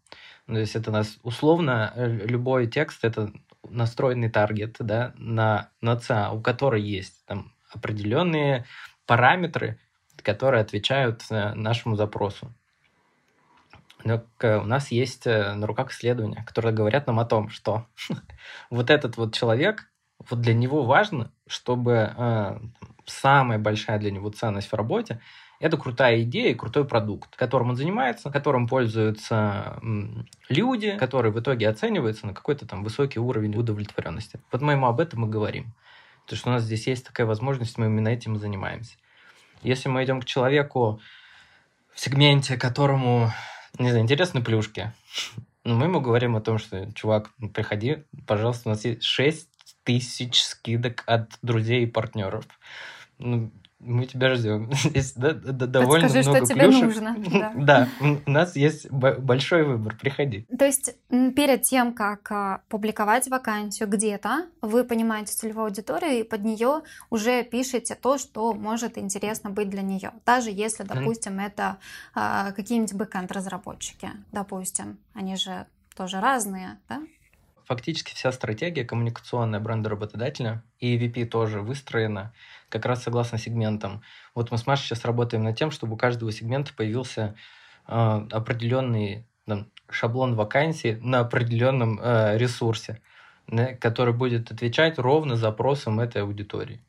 То 0.47 0.59
есть 0.59 0.77
это 0.77 0.91
нас 0.91 1.19
условно 1.23 1.93
э, 1.95 2.07
любой 2.27 2.67
текст 2.67 3.05
это 3.05 3.33
настроенный 3.69 4.31
таргет 4.31 4.77
да, 4.81 5.13
на, 5.17 5.71
на 5.81 5.97
ЦА, 5.97 6.31
у 6.33 6.41
которой 6.41 6.83
есть 6.83 7.25
там 7.27 7.53
определенные 7.73 8.65
параметры, 9.07 9.79
которые 10.23 10.63
отвечают 10.63 11.23
э, 11.31 11.55
нашему 11.55 11.97
запросу. 11.97 12.53
Но 14.03 14.25
у 14.43 14.65
нас 14.65 14.91
есть 14.91 15.27
на 15.27 15.67
руках 15.67 15.91
исследования, 15.91 16.43
которые 16.47 16.73
говорят 16.73 17.07
нам 17.07 17.21
о 17.21 17.27
том, 17.27 17.51
что 17.51 17.87
вот 18.71 18.89
этот 18.89 19.19
вот 19.19 19.35
человек, 19.35 19.91
вот 20.31 20.41
для 20.41 20.55
него 20.55 20.85
важно, 20.85 21.31
чтобы 21.47 22.15
э, 22.17 22.59
самая 23.05 23.59
большая 23.59 23.99
для 23.99 24.11
него 24.11 24.31
ценность 24.31 24.69
в 24.69 24.75
работе 24.75 25.21
это 25.61 25.77
крутая 25.77 26.23
идея 26.23 26.55
крутой 26.55 26.87
продукт, 26.87 27.37
которым 27.37 27.71
он 27.71 27.77
занимается, 27.77 28.31
которым 28.31 28.67
пользуются 28.67 29.79
люди, 30.49 30.97
которые 30.97 31.33
в 31.33 31.39
итоге 31.39 31.69
оцениваются 31.69 32.27
на 32.27 32.35
какой-то 32.35 32.67
там 32.67 32.83
высокий 32.83 33.21
уровень 33.21 33.55
удовлетворенности. 33.55 34.41
Вот 34.51 34.63
мы 34.63 34.73
ему 34.73 34.87
об 34.87 34.99
этом 34.99 35.27
и 35.27 35.29
говорим. 35.29 35.75
То, 36.27 36.35
что 36.35 36.49
у 36.49 36.53
нас 36.53 36.63
здесь 36.63 36.87
есть 36.87 37.07
такая 37.07 37.27
возможность, 37.27 37.77
мы 37.77 37.87
именно 37.87 38.09
этим 38.09 38.37
и 38.37 38.39
занимаемся. 38.39 38.97
Если 39.63 39.89
мы 39.91 40.03
идем 40.03 40.23
к 40.23 40.25
человеку 40.25 41.01
в 41.93 42.01
сегменте, 42.01 42.57
которому, 42.57 43.31
не 43.79 43.91
знаю, 43.91 44.03
интересны 44.03 44.43
плюшки, 44.43 44.93
ну, 45.65 45.77
мы 45.77 45.87
ему 45.87 46.01
говорим 46.01 46.37
о 46.37 46.41
том, 46.41 46.57
что, 46.57 46.91
чувак, 46.95 47.31
приходи, 47.53 48.05
пожалуйста, 48.27 48.71
у 48.71 48.73
нас 48.73 48.85
есть 48.87 49.03
6 49.03 49.47
тысяч 49.85 50.43
скидок 50.43 51.05
от 51.07 51.39
друзей 51.43 51.83
и 51.83 51.87
партнеров. 51.87 52.47
Ну, 53.19 53.53
мы 53.81 54.07
тебя 54.07 54.35
ждем. 54.35 54.71
Здесь 54.85 55.15
довольно 55.15 56.09
Подскажи, 56.09 56.29
много 56.31 56.47
что 56.47 56.55
плюшек. 56.55 56.71
тебе 56.71 56.85
нужно. 56.87 57.17
Да. 57.41 57.53
да, 57.57 57.89
у 58.27 58.31
нас 58.31 58.57
есть 58.57 58.91
большой 58.91 59.65
выбор. 59.65 59.97
Приходи. 60.01 60.47
То 60.57 60.65
есть 60.65 60.97
перед 61.09 61.63
тем, 61.63 61.95
как 61.95 62.31
а, 62.31 62.61
публиковать 62.69 63.29
вакансию 63.29 63.89
где-то, 63.89 64.47
вы 64.61 64.85
понимаете 64.85 65.33
целевую 65.33 65.67
аудиторию 65.67 66.21
и 66.21 66.23
под 66.23 66.45
нее 66.45 66.83
уже 67.09 67.43
пишете 67.43 67.95
то, 67.95 68.19
что 68.19 68.53
может 68.53 68.99
интересно 68.99 69.51
быть 69.51 69.71
для 69.71 69.83
нее. 69.83 70.13
Даже 70.27 70.51
если, 70.51 70.83
допустим, 70.83 71.41
это 71.41 71.79
а, 72.15 72.53
какие-нибудь 72.53 72.95
бэкэнд-разработчики, 72.95 74.11
допустим. 74.33 74.99
Они 75.15 75.37
же 75.37 75.67
тоже 75.97 76.21
разные, 76.21 76.79
да? 76.89 77.01
Фактически 77.71 78.17
вся 78.17 78.33
стратегия 78.33 78.83
коммуникационная 78.83 79.61
бренда 79.61 79.91
работодателя 79.91 80.65
и 80.81 80.99
EVP 80.99 81.25
тоже 81.27 81.61
выстроена 81.61 82.33
как 82.69 82.85
раз 82.85 83.05
согласно 83.05 83.39
сегментам. 83.39 84.03
Вот 84.35 84.51
мы 84.51 84.59
с 84.59 84.67
Машей 84.67 84.87
сейчас 84.87 85.05
работаем 85.05 85.45
над 85.45 85.57
тем, 85.57 85.71
чтобы 85.71 85.95
у 85.95 85.97
каждого 85.97 86.33
сегмента 86.33 86.75
появился 86.75 87.37
э, 87.87 88.27
определенный 88.33 89.25
там, 89.47 89.71
шаблон 89.89 90.35
вакансий 90.35 90.97
на 90.97 91.21
определенном 91.21 92.01
э, 92.03 92.39
ресурсе, 92.39 93.01
да, 93.47 93.77
который 93.77 94.15
будет 94.15 94.51
отвечать 94.51 94.99
ровно 94.99 95.37
запросам 95.37 96.01
этой 96.01 96.23
аудитории. 96.23 96.83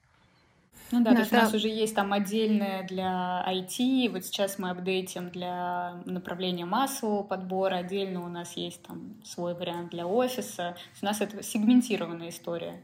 Ну 0.91 1.01
да, 1.01 1.11
да, 1.11 1.15
то 1.15 1.19
есть 1.21 1.31
да. 1.31 1.39
у 1.39 1.41
нас 1.43 1.53
уже 1.53 1.69
есть 1.69 1.95
там 1.95 2.11
отдельное 2.11 2.83
для 2.83 3.45
IT, 3.47 4.09
вот 4.11 4.25
сейчас 4.25 4.59
мы 4.59 4.71
апдейтим 4.71 5.29
для 5.29 6.01
направления 6.05 6.65
массового 6.65 7.23
подбора, 7.23 7.75
отдельно 7.75 8.25
у 8.25 8.27
нас 8.27 8.57
есть 8.57 8.83
там 8.83 9.15
свой 9.23 9.53
вариант 9.53 9.91
для 9.91 10.05
офиса. 10.05 10.75
У 11.01 11.05
нас 11.05 11.21
это 11.21 11.41
сегментированная 11.43 12.29
история. 12.29 12.81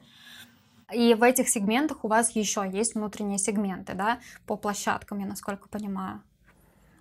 И 0.94 1.14
в 1.16 1.24
этих 1.24 1.50
сегментах 1.50 2.06
у 2.06 2.08
вас 2.08 2.34
еще 2.36 2.66
есть 2.72 2.96
внутренние 2.96 3.40
сегменты, 3.40 3.94
да, 3.94 4.20
по 4.46 4.56
площадкам, 4.56 5.20
я 5.20 5.26
насколько 5.26 5.68
понимаю. 5.68 6.22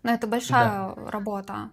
Но 0.02 0.10
это 0.10 0.26
большая 0.26 0.94
да. 0.94 1.10
работа 1.10 1.70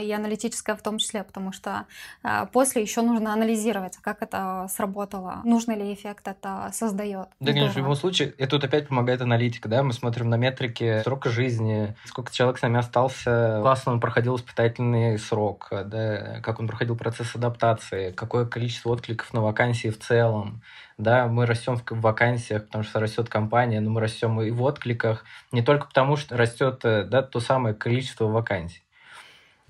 и 0.00 0.10
аналитическая 0.12 0.76
в 0.76 0.82
том 0.82 0.98
числе, 0.98 1.24
потому 1.24 1.52
что 1.52 1.86
а, 2.22 2.46
после 2.46 2.82
еще 2.82 3.02
нужно 3.02 3.32
анализировать, 3.32 3.96
как 3.98 4.22
это 4.22 4.66
сработало, 4.70 5.40
нужный 5.44 5.76
ли 5.76 5.92
эффект 5.92 6.28
это 6.28 6.70
создает. 6.72 7.28
Да, 7.40 7.52
конечно, 7.52 7.74
в 7.74 7.76
любом 7.76 7.94
случае, 7.94 8.30
и 8.36 8.46
тут 8.46 8.64
опять 8.64 8.88
помогает 8.88 9.20
аналитика, 9.20 9.68
да, 9.68 9.82
мы 9.82 9.92
смотрим 9.92 10.28
на 10.28 10.36
метрики 10.36 11.02
срока 11.02 11.30
жизни, 11.30 11.94
сколько 12.04 12.32
человек 12.32 12.58
с 12.58 12.62
нами 12.62 12.78
остался, 12.78 13.60
классно 13.62 13.92
он 13.92 14.00
проходил 14.00 14.36
испытательный 14.36 15.18
срок, 15.18 15.68
да, 15.70 16.40
как 16.42 16.60
он 16.60 16.68
проходил 16.68 16.96
процесс 16.96 17.34
адаптации, 17.34 18.12
какое 18.12 18.46
количество 18.46 18.90
откликов 18.90 19.32
на 19.32 19.40
вакансии 19.42 19.88
в 19.88 19.98
целом, 19.98 20.62
да, 20.98 21.26
мы 21.26 21.46
растем 21.46 21.76
в 21.76 22.00
вакансиях, 22.00 22.66
потому 22.66 22.84
что 22.84 23.00
растет 23.00 23.28
компания, 23.28 23.80
но 23.80 23.90
мы 23.90 24.00
растем 24.00 24.40
и 24.40 24.50
в 24.50 24.62
откликах, 24.62 25.24
не 25.52 25.62
только 25.62 25.86
потому, 25.86 26.16
что 26.16 26.36
растет 26.36 26.80
э, 26.84 27.04
да, 27.04 27.22
то 27.22 27.40
самое 27.40 27.74
количество 27.74 28.24
вакансий, 28.24 28.82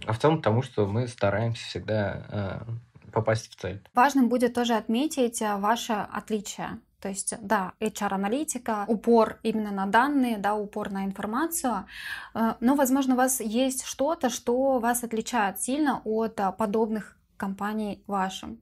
а 0.05 0.13
в 0.13 0.19
целом 0.19 0.39
потому, 0.39 0.63
что 0.63 0.87
мы 0.87 1.09
стараемся 1.09 1.65
всегда 1.65 2.27
э, 2.29 3.11
попасть 3.13 3.51
в 3.51 3.57
цель. 3.57 3.83
Важным 3.95 4.29
будет 4.29 4.55
тоже 4.55 4.75
отметить 4.75 5.41
э, 5.41 5.57
ваше 5.57 6.07
отличие. 6.13 6.81
То 7.01 7.09
есть, 7.09 7.35
да, 7.41 7.73
HR-аналитика, 7.81 8.85
упор 8.89 9.39
именно 9.43 9.71
на 9.71 9.87
данные, 9.87 10.39
да, 10.39 10.55
упор 10.55 10.91
на 10.91 11.05
информацию, 11.05 11.85
но, 12.35 12.75
возможно, 12.75 13.15
у 13.15 13.17
вас 13.19 13.41
есть 13.41 13.85
что-то, 13.85 14.29
что 14.29 14.81
вас 14.81 15.05
отличает 15.05 15.61
сильно 15.61 16.01
от 16.05 16.41
подобных 16.57 17.17
компаний 17.37 18.03
вашим. 18.07 18.61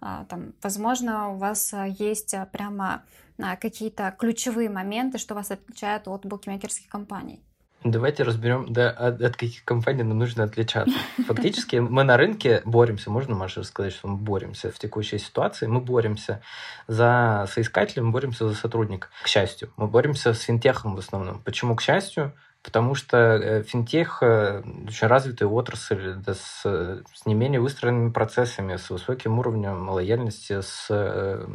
Там, 0.00 0.52
возможно, 0.62 1.30
у 1.30 1.36
вас 1.36 1.72
есть 1.98 2.34
прямо 2.52 3.04
какие-то 3.38 4.14
ключевые 4.18 4.68
моменты, 4.68 5.18
что 5.18 5.34
вас 5.34 5.50
отличает 5.50 6.08
от 6.08 6.26
букмекерских 6.26 6.88
компаний. 6.88 7.40
Давайте 7.84 8.24
разберем, 8.24 8.72
да, 8.72 8.90
от, 8.90 9.20
от 9.20 9.36
каких 9.36 9.64
компаний 9.64 10.02
нам 10.02 10.18
нужно 10.18 10.44
отличаться. 10.44 10.96
Фактически 11.26 11.76
мы 11.76 12.02
на 12.02 12.16
рынке 12.16 12.62
боремся, 12.64 13.10
можно, 13.10 13.36
Маша, 13.36 13.62
сказать, 13.62 13.92
что 13.92 14.08
мы 14.08 14.16
боремся 14.16 14.72
в 14.72 14.78
текущей 14.78 15.18
ситуации, 15.18 15.66
мы 15.66 15.80
боремся 15.80 16.42
за 16.88 17.46
соискателя, 17.52 18.02
мы 18.02 18.10
боремся 18.10 18.48
за 18.48 18.54
сотрудника, 18.54 19.08
к 19.22 19.28
счастью. 19.28 19.70
Мы 19.76 19.86
боремся 19.86 20.32
с 20.32 20.40
финтехом 20.40 20.96
в 20.96 20.98
основном. 20.98 21.40
Почему 21.44 21.76
к 21.76 21.82
счастью? 21.82 22.32
Потому 22.66 22.96
что 22.96 23.16
э, 23.16 23.62
финтех 23.62 24.18
э, 24.22 24.62
очень 24.88 25.06
развитая 25.06 25.48
отрасль 25.48 26.14
да, 26.14 26.34
с, 26.34 26.62
с 26.64 27.24
не 27.24 27.34
менее 27.34 27.60
выстроенными 27.60 28.10
процессами, 28.10 28.74
с 28.74 28.90
высоким 28.90 29.38
уровнем 29.38 29.88
лояльности, 29.88 30.60
с 30.62 30.88
э, 30.90 31.46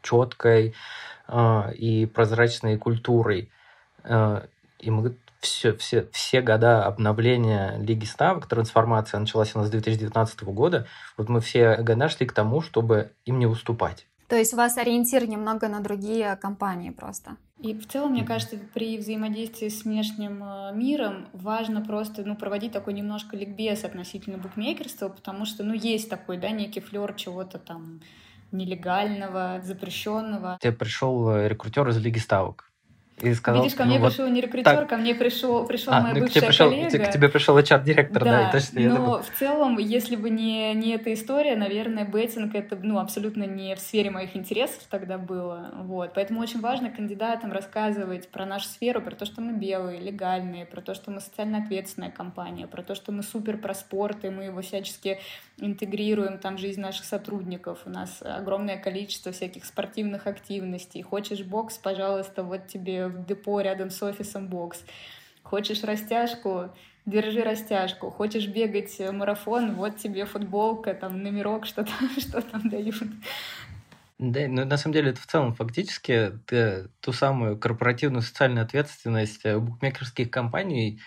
четкой 0.00 0.74
э, 1.28 1.74
и 1.74 2.06
прозрачной 2.06 2.78
культурой. 2.78 3.50
Э, 4.04 4.46
и 4.78 4.90
мы 4.90 5.14
все, 5.40 5.74
все, 5.76 6.08
все 6.12 6.42
года 6.42 6.84
обновления 6.84 7.76
Лиги 7.78 8.04
Ставок, 8.04 8.46
трансформация 8.46 9.18
началась 9.18 9.54
у 9.54 9.58
нас 9.58 9.68
с 9.68 9.70
2019 9.70 10.42
года, 10.44 10.86
вот 11.16 11.28
мы 11.28 11.40
все 11.40 11.76
года 11.76 12.08
шли 12.08 12.26
к 12.26 12.32
тому, 12.32 12.60
чтобы 12.60 13.12
им 13.24 13.38
не 13.38 13.46
уступать. 13.46 14.06
То 14.28 14.36
есть 14.36 14.54
у 14.54 14.56
вас 14.56 14.76
ориентир 14.76 15.28
немного 15.28 15.68
на 15.68 15.80
другие 15.80 16.36
компании 16.36 16.90
просто? 16.90 17.36
И 17.58 17.74
в 17.74 17.86
целом, 17.88 18.12
мне 18.12 18.24
кажется, 18.24 18.56
при 18.72 18.96
взаимодействии 18.96 19.68
с 19.68 19.84
внешним 19.84 20.42
э, 20.42 20.72
миром 20.72 21.28
важно 21.32 21.82
просто 21.82 22.22
ну, 22.24 22.36
проводить 22.36 22.72
такой 22.72 22.94
немножко 22.94 23.36
ликбез 23.36 23.84
относительно 23.84 24.38
букмекерства, 24.38 25.08
потому 25.08 25.44
что 25.46 25.64
ну, 25.64 25.74
есть 25.74 26.08
такой, 26.08 26.38
да, 26.38 26.50
некий 26.50 26.80
флер 26.80 27.12
чего-то 27.14 27.58
там 27.58 28.00
нелегального, 28.52 29.60
запрещенного. 29.64 30.58
Тебе 30.62 30.72
пришел 30.72 31.28
э, 31.30 31.48
рекрутер 31.48 31.88
из 31.88 31.98
Лиги 31.98 32.18
Ставок 32.18 32.69
и 33.22 33.34
сказал, 33.34 33.62
Видишь, 33.62 33.76
ко 33.76 33.84
мне 33.84 33.98
ну, 33.98 34.06
пришел 34.06 34.24
вот 34.24 34.32
не 34.32 34.40
рекрутер, 34.40 34.76
так. 34.76 34.88
ко 34.88 34.96
мне 34.96 35.14
пришел, 35.14 35.66
пришел 35.66 35.92
а, 35.92 36.00
моя 36.00 36.14
ну, 36.14 36.20
бывшая 36.20 36.46
пришел, 36.46 36.70
коллега. 36.70 36.98
К 36.98 37.10
тебе 37.10 37.28
пришел 37.28 37.58
HR-директор, 37.58 38.24
да, 38.24 38.44
да 38.44 38.52
точно. 38.52 38.80
Но 38.80 39.22
в 39.22 39.38
целом, 39.38 39.78
если 39.78 40.16
бы 40.16 40.30
не, 40.30 40.72
не 40.74 40.94
эта 40.94 41.12
история, 41.12 41.56
наверное, 41.56 42.04
беттинг 42.04 42.54
это 42.54 42.76
ну, 42.80 42.98
абсолютно 42.98 43.44
не 43.44 43.74
в 43.74 43.80
сфере 43.80 44.10
моих 44.10 44.36
интересов 44.36 44.82
тогда 44.88 45.18
было. 45.18 45.70
Вот. 45.82 46.12
Поэтому 46.14 46.40
очень 46.40 46.60
важно 46.60 46.90
кандидатам 46.90 47.52
рассказывать 47.52 48.28
про 48.28 48.46
нашу 48.46 48.68
сферу, 48.68 49.02
про 49.02 49.14
то, 49.14 49.26
что 49.26 49.40
мы 49.40 49.52
белые, 49.52 50.00
легальные, 50.00 50.64
про 50.64 50.80
то, 50.80 50.94
что 50.94 51.10
мы 51.10 51.20
социально 51.20 51.58
ответственная 51.58 52.10
компания, 52.10 52.66
про 52.66 52.82
то, 52.82 52.94
что 52.94 53.12
мы 53.12 53.22
супер 53.22 53.58
про 53.58 53.74
спорт, 53.74 54.24
и 54.24 54.30
мы 54.30 54.44
его 54.44 54.62
всячески 54.62 55.18
интегрируем 55.58 56.38
там 56.38 56.58
жизнь 56.58 56.80
наших 56.80 57.04
сотрудников. 57.04 57.80
У 57.84 57.90
нас 57.90 58.22
огромное 58.22 58.78
количество 58.78 59.32
всяких 59.32 59.64
спортивных 59.64 60.26
активностей. 60.26 61.02
Хочешь 61.02 61.42
бокс, 61.42 61.76
пожалуйста, 61.76 62.42
вот 62.42 62.66
тебе 62.66 63.09
в 63.10 63.26
депо 63.26 63.60
рядом 63.60 63.90
с 63.90 64.02
офисом 64.02 64.48
бокс. 64.48 64.84
Хочешь 65.42 65.82
растяжку, 65.82 66.70
держи 67.06 67.42
растяжку. 67.42 68.10
Хочешь 68.10 68.46
бегать 68.46 69.00
марафон, 69.12 69.74
вот 69.74 69.96
тебе 69.96 70.24
футболка, 70.24 70.94
там 70.94 71.22
номерок, 71.22 71.66
что 71.66 71.84
там, 71.84 72.10
что 72.18 72.40
там 72.40 72.68
дают. 72.68 73.02
Да, 74.18 74.40
ну 74.48 74.66
на 74.66 74.76
самом 74.76 74.92
деле 74.92 75.10
это 75.12 75.20
в 75.22 75.26
целом 75.26 75.54
фактически 75.54 76.32
ты, 76.44 76.88
ту 77.00 77.10
самую 77.12 77.56
корпоративную 77.56 78.20
социальную 78.20 78.64
ответственность 78.64 79.40
э, 79.44 79.58
букмекерских 79.58 80.30
компаний 80.30 81.00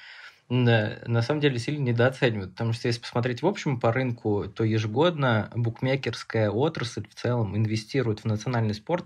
на, 0.49 0.97
на 1.05 1.21
самом 1.21 1.39
деле 1.39 1.59
сильно 1.59 1.83
недооценивают, 1.83 2.53
потому 2.53 2.73
что 2.73 2.87
если 2.87 3.01
посмотреть 3.01 3.43
в 3.43 3.47
общем 3.47 3.79
по 3.79 3.91
рынку, 3.91 4.45
то 4.47 4.63
ежегодно 4.63 5.51
букмекерская 5.55 6.49
отрасль 6.49 7.07
в 7.07 7.13
целом 7.13 7.55
инвестирует 7.55 8.21
в 8.21 8.25
национальный 8.25 8.73
спорт 8.73 9.05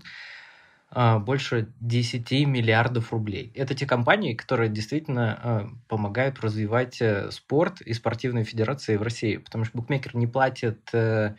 больше 0.94 1.68
10 1.80 2.30
миллиардов 2.46 3.12
рублей. 3.12 3.52
Это 3.54 3.74
те 3.74 3.84
компании, 3.86 4.32
которые 4.32 4.70
действительно 4.70 5.38
а, 5.42 5.68
помогают 5.86 6.40
развивать 6.40 7.02
э, 7.02 7.30
спорт 7.30 7.82
и 7.82 7.92
спортивные 7.92 8.44
федерации 8.44 8.96
в 8.96 9.02
России, 9.02 9.36
потому 9.36 9.64
что 9.64 9.76
букмекер 9.76 10.16
не 10.16 10.26
платит, 10.26 10.80
э, 10.94 11.34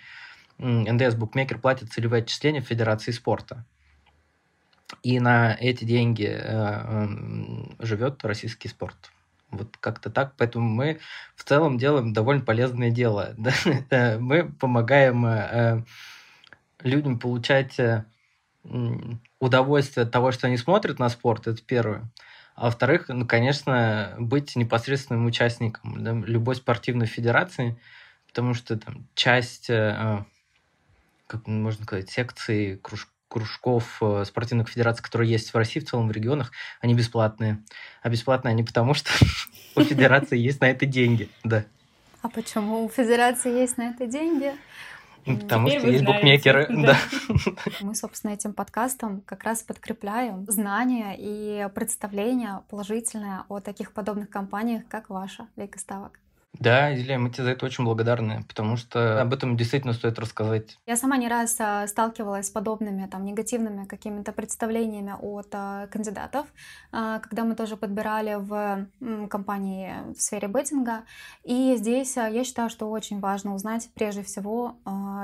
НДС 0.59 1.15
букмекер 1.15 1.57
платит 1.57 1.91
целевые 1.91 2.21
отчисления 2.21 2.61
Федерации 2.61 3.11
спорта. 3.11 3.65
И 5.01 5.19
на 5.19 5.55
эти 5.59 5.83
деньги 5.83 6.29
э, 6.29 7.07
живет 7.79 8.23
российский 8.23 8.67
спорт. 8.67 9.11
Вот 9.49 9.77
как-то 9.77 10.11
так. 10.11 10.35
Поэтому 10.37 10.69
мы 10.69 10.99
в 11.35 11.43
целом 11.43 11.79
делаем 11.79 12.13
довольно 12.13 12.43
полезное 12.43 12.91
дело. 12.91 13.35
Мы 13.91 14.51
помогаем 14.59 15.83
людям 16.83 17.17
получать 17.17 17.79
удовольствие 19.39 20.03
от 20.05 20.11
того, 20.11 20.31
что 20.31 20.47
они 20.47 20.57
смотрят 20.57 20.99
на 20.99 21.09
спорт, 21.09 21.47
это 21.47 21.61
первое. 21.61 22.09
А 22.55 22.65
во-вторых, 22.65 23.07
ну, 23.07 23.25
конечно, 23.25 24.15
быть 24.19 24.55
непосредственным 24.55 25.25
участником 25.25 26.03
да, 26.03 26.11
любой 26.11 26.55
спортивной 26.55 27.05
федерации, 27.05 27.79
потому 28.27 28.53
что 28.53 28.77
там 28.77 29.07
часть, 29.15 29.69
э, 29.69 30.25
как 31.27 31.47
можно 31.47 31.85
сказать, 31.85 32.09
секций, 32.09 32.77
круж, 32.81 33.07
кружков 33.29 33.99
э, 34.01 34.25
спортивных 34.25 34.67
федераций, 34.67 35.01
которые 35.03 35.31
есть 35.31 35.53
в 35.53 35.55
России, 35.55 35.79
в 35.79 35.87
целом 35.87 36.09
в 36.09 36.11
регионах, 36.11 36.51
они 36.81 36.95
бесплатные. 36.95 37.63
А 38.01 38.09
бесплатные 38.09 38.51
они 38.51 38.63
потому, 38.63 38.93
что 38.93 39.09
у 39.75 39.83
федерации 39.83 40.37
есть 40.37 40.59
на 40.59 40.69
это 40.69 40.85
деньги, 40.85 41.29
да. 41.45 41.63
А 42.21 42.27
почему 42.27 42.83
у 42.83 42.89
федерации 42.89 43.51
есть 43.51 43.77
на 43.77 43.91
это 43.91 44.05
деньги? 44.05 44.53
Потому 45.37 45.67
Теперь 45.67 45.79
что 45.79 45.89
есть 45.89 46.03
знаете. 46.03 46.19
букмекеры. 46.19 46.67
Да. 46.89 46.97
Мы, 47.81 47.95
собственно, 47.95 48.31
этим 48.31 48.53
подкастом 48.53 49.21
как 49.21 49.43
раз 49.43 49.61
подкрепляем 49.63 50.45
знания 50.47 51.15
и 51.17 51.67
представления 51.73 52.63
положительные 52.69 53.43
о 53.49 53.59
таких 53.59 53.91
подобных 53.91 54.29
компаниях, 54.29 54.83
как 54.87 55.09
ваша 55.09 55.47
Лейка 55.55 55.79
Ставок. 55.79 56.19
Да, 56.59 56.93
Илья, 56.93 57.17
мы 57.17 57.29
тебе 57.29 57.45
за 57.45 57.51
это 57.51 57.65
очень 57.65 57.85
благодарны, 57.85 58.43
потому 58.45 58.75
что 58.75 59.21
об 59.21 59.33
этом 59.33 59.55
действительно 59.55 59.93
стоит 59.93 60.19
рассказать. 60.19 60.77
Я 60.85 60.97
сама 60.97 61.15
не 61.15 61.29
раз 61.29 61.55
а, 61.59 61.87
сталкивалась 61.87 62.47
с 62.47 62.49
подобными 62.49 63.07
там 63.07 63.23
негативными 63.23 63.85
какими-то 63.85 64.33
представлениями 64.33 65.15
от 65.21 65.47
а, 65.53 65.87
кандидатов, 65.87 66.47
а, 66.91 67.19
когда 67.19 67.45
мы 67.45 67.55
тоже 67.55 67.77
подбирали 67.77 68.35
в 68.37 68.87
компании 69.29 69.93
в 70.13 70.21
сфере 70.21 70.49
беттинга. 70.49 71.03
И 71.45 71.75
здесь 71.77 72.17
я 72.17 72.43
считаю, 72.43 72.69
что 72.69 72.89
очень 72.89 73.21
важно 73.21 73.55
узнать 73.55 73.89
прежде 73.93 74.23
всего 74.23 74.75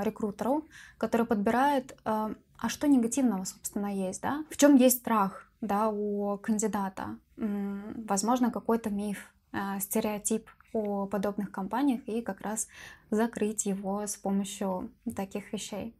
рекрутеру, 0.02 0.64
который 0.96 1.26
подбирает, 1.26 1.98
а 2.04 2.68
что 2.68 2.88
негативного, 2.88 3.44
собственно, 3.44 3.94
есть, 3.94 4.22
да? 4.22 4.44
В 4.48 4.56
чем 4.56 4.76
есть 4.76 5.00
страх, 5.00 5.50
да, 5.60 5.90
у 5.90 6.38
кандидата? 6.38 7.16
Возможно, 7.36 8.50
какой-то 8.50 8.88
миф, 8.88 9.32
стереотип 9.80 10.48
о 10.76 11.06
подобных 11.06 11.50
компаниях 11.50 12.00
и 12.06 12.20
как 12.20 12.42
раз 12.42 12.68
закрыть 13.10 13.66
его 13.66 14.06
с 14.06 14.16
помощью 14.16 14.90
таких 15.14 15.52
вещей. 15.52 15.94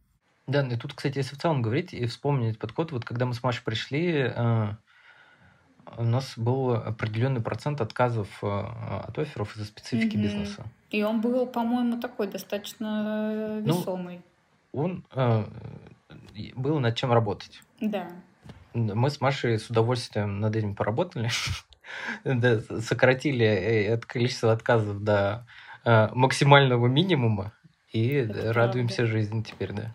Да, 0.46 0.66
и 0.66 0.76
тут, 0.76 0.94
кстати, 0.94 1.18
если 1.18 1.34
в 1.34 1.38
целом 1.38 1.62
говорить 1.62 1.92
и 1.92 2.06
вспомнить 2.06 2.58
подход, 2.58 2.92
вот 2.92 3.04
когда 3.04 3.26
мы 3.26 3.34
с 3.34 3.42
Машей 3.42 3.64
пришли, 3.64 4.32
э, 4.32 4.74
у 5.96 6.04
нас 6.04 6.34
был 6.36 6.72
определенный 6.72 7.40
процент 7.40 7.80
отказов 7.80 8.28
э, 8.42 8.46
от 8.46 9.18
офферов 9.18 9.56
из-за 9.56 9.64
специфики 9.64 10.16
mm-hmm. 10.16 10.22
бизнеса. 10.22 10.64
И 10.90 11.02
он 11.02 11.20
был, 11.20 11.46
по-моему, 11.46 12.00
такой 12.00 12.28
достаточно 12.28 13.60
ну, 13.64 13.78
весомый. 13.80 14.20
Ну, 14.72 14.80
он 14.80 15.04
э, 15.14 15.44
был 16.54 16.78
над 16.78 16.94
чем 16.96 17.12
работать. 17.12 17.62
Да. 17.80 18.08
Мы 18.74 19.10
с 19.10 19.20
Машей 19.20 19.58
с 19.58 19.70
удовольствием 19.70 20.38
над 20.40 20.54
этим 20.54 20.74
поработали. 20.74 21.30
сократили 22.80 23.44
э, 23.44 23.86
это 23.94 24.06
количество 24.06 24.52
отказов 24.52 25.02
до 25.02 25.46
э, 25.84 26.08
максимального 26.14 26.86
минимума 26.86 27.52
и 27.92 28.08
это 28.08 28.52
радуемся 28.52 28.96
правда. 28.96 29.12
жизни 29.12 29.42
теперь, 29.42 29.72
да. 29.72 29.94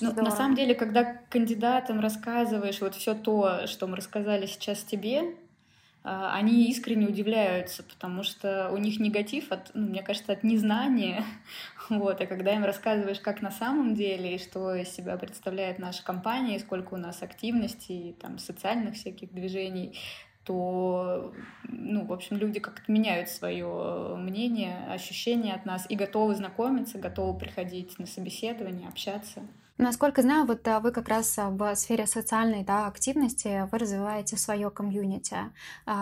Ну, 0.00 0.12
на 0.22 0.30
самом 0.30 0.54
деле, 0.54 0.74
когда 0.74 1.04
кандидатам 1.28 2.00
рассказываешь 2.00 2.80
вот 2.80 2.94
все 2.94 3.14
то, 3.14 3.66
что 3.66 3.86
мы 3.86 3.96
рассказали 3.96 4.46
сейчас 4.46 4.82
тебе, 4.82 5.34
а, 6.08 6.34
они 6.36 6.70
искренне 6.70 7.08
удивляются, 7.08 7.82
потому 7.82 8.22
что 8.22 8.70
у 8.70 8.76
них 8.76 9.00
негатив, 9.00 9.50
от, 9.50 9.72
ну, 9.74 9.88
мне 9.88 10.02
кажется, 10.02 10.32
от 10.32 10.44
незнания. 10.44 11.24
Вот, 11.88 12.20
а 12.20 12.26
когда 12.26 12.52
им 12.52 12.64
рассказываешь, 12.64 13.20
как 13.20 13.42
на 13.42 13.52
самом 13.52 13.94
деле, 13.94 14.34
и 14.34 14.38
что 14.40 14.74
из 14.74 14.88
себя 14.88 15.16
представляет 15.16 15.78
наша 15.78 16.02
компания, 16.02 16.56
и 16.56 16.58
сколько 16.58 16.94
у 16.94 16.96
нас 16.96 17.22
активностей, 17.22 18.16
там, 18.20 18.38
социальных 18.38 18.94
всяких 18.94 19.32
движений, 19.32 19.96
то, 20.46 21.34
ну, 21.64 22.06
в 22.06 22.12
общем, 22.12 22.36
люди 22.36 22.60
как-то 22.60 22.90
меняют 22.90 23.28
свое 23.28 24.14
мнение, 24.16 24.86
ощущения 24.88 25.52
от 25.54 25.66
нас 25.66 25.86
и 25.88 25.96
готовы 25.96 26.36
знакомиться, 26.36 26.98
готовы 26.98 27.36
приходить 27.36 27.98
на 27.98 28.06
собеседование, 28.06 28.88
общаться. 28.88 29.42
Насколько 29.78 30.22
знаю, 30.22 30.46
вот 30.46 30.66
вы 30.82 30.90
как 30.90 31.08
раз 31.08 31.36
в 31.36 31.74
сфере 31.76 32.06
социальной 32.06 32.64
да, 32.64 32.86
активности 32.86 33.68
вы 33.70 33.78
развиваете 33.78 34.36
свое 34.36 34.70
комьюнити, 34.70 35.36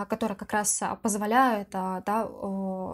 которое 0.07 0.35
как 0.35 0.53
раз 0.53 0.81
позволяет 1.01 1.71
да, 1.71 2.29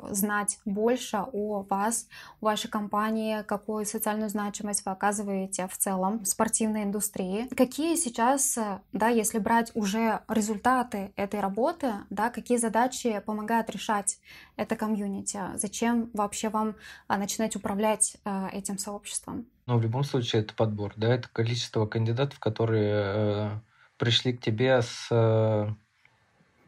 знать 0.09 0.59
больше 0.65 1.23
о 1.31 1.63
вас, 1.69 2.07
о 2.41 2.45
вашей 2.45 2.69
компании, 2.69 3.43
какую 3.43 3.85
социальную 3.85 4.29
значимость 4.29 4.83
вы 4.85 4.91
оказываете 4.91 5.67
в 5.67 5.77
целом 5.77 6.19
в 6.19 6.25
спортивной 6.25 6.83
индустрии. 6.83 7.47
Какие 7.55 7.95
сейчас, 7.95 8.57
да, 8.91 9.09
если 9.09 9.37
брать 9.37 9.71
уже 9.75 10.21
результаты 10.27 11.13
этой 11.15 11.41
работы, 11.41 11.93
да, 12.09 12.29
какие 12.31 12.57
задачи 12.57 13.21
помогают 13.25 13.69
решать 13.69 14.19
это 14.55 14.75
комьюнити? 14.75 15.39
Зачем 15.55 16.09
вообще 16.13 16.49
вам 16.49 16.75
а, 17.07 17.17
начинать 17.17 17.55
управлять 17.55 18.17
а, 18.23 18.49
этим 18.51 18.77
сообществом? 18.77 19.45
Ну, 19.67 19.77
в 19.77 19.81
любом 19.81 20.03
случае, 20.03 20.41
это 20.41 20.53
подбор, 20.53 20.93
да, 20.95 21.13
это 21.13 21.29
количество 21.29 21.85
кандидатов, 21.85 22.39
которые 22.39 22.93
э, 22.93 23.49
пришли 23.97 24.33
к 24.33 24.41
тебе 24.41 24.81
с 24.81 25.07
э, 25.11 25.69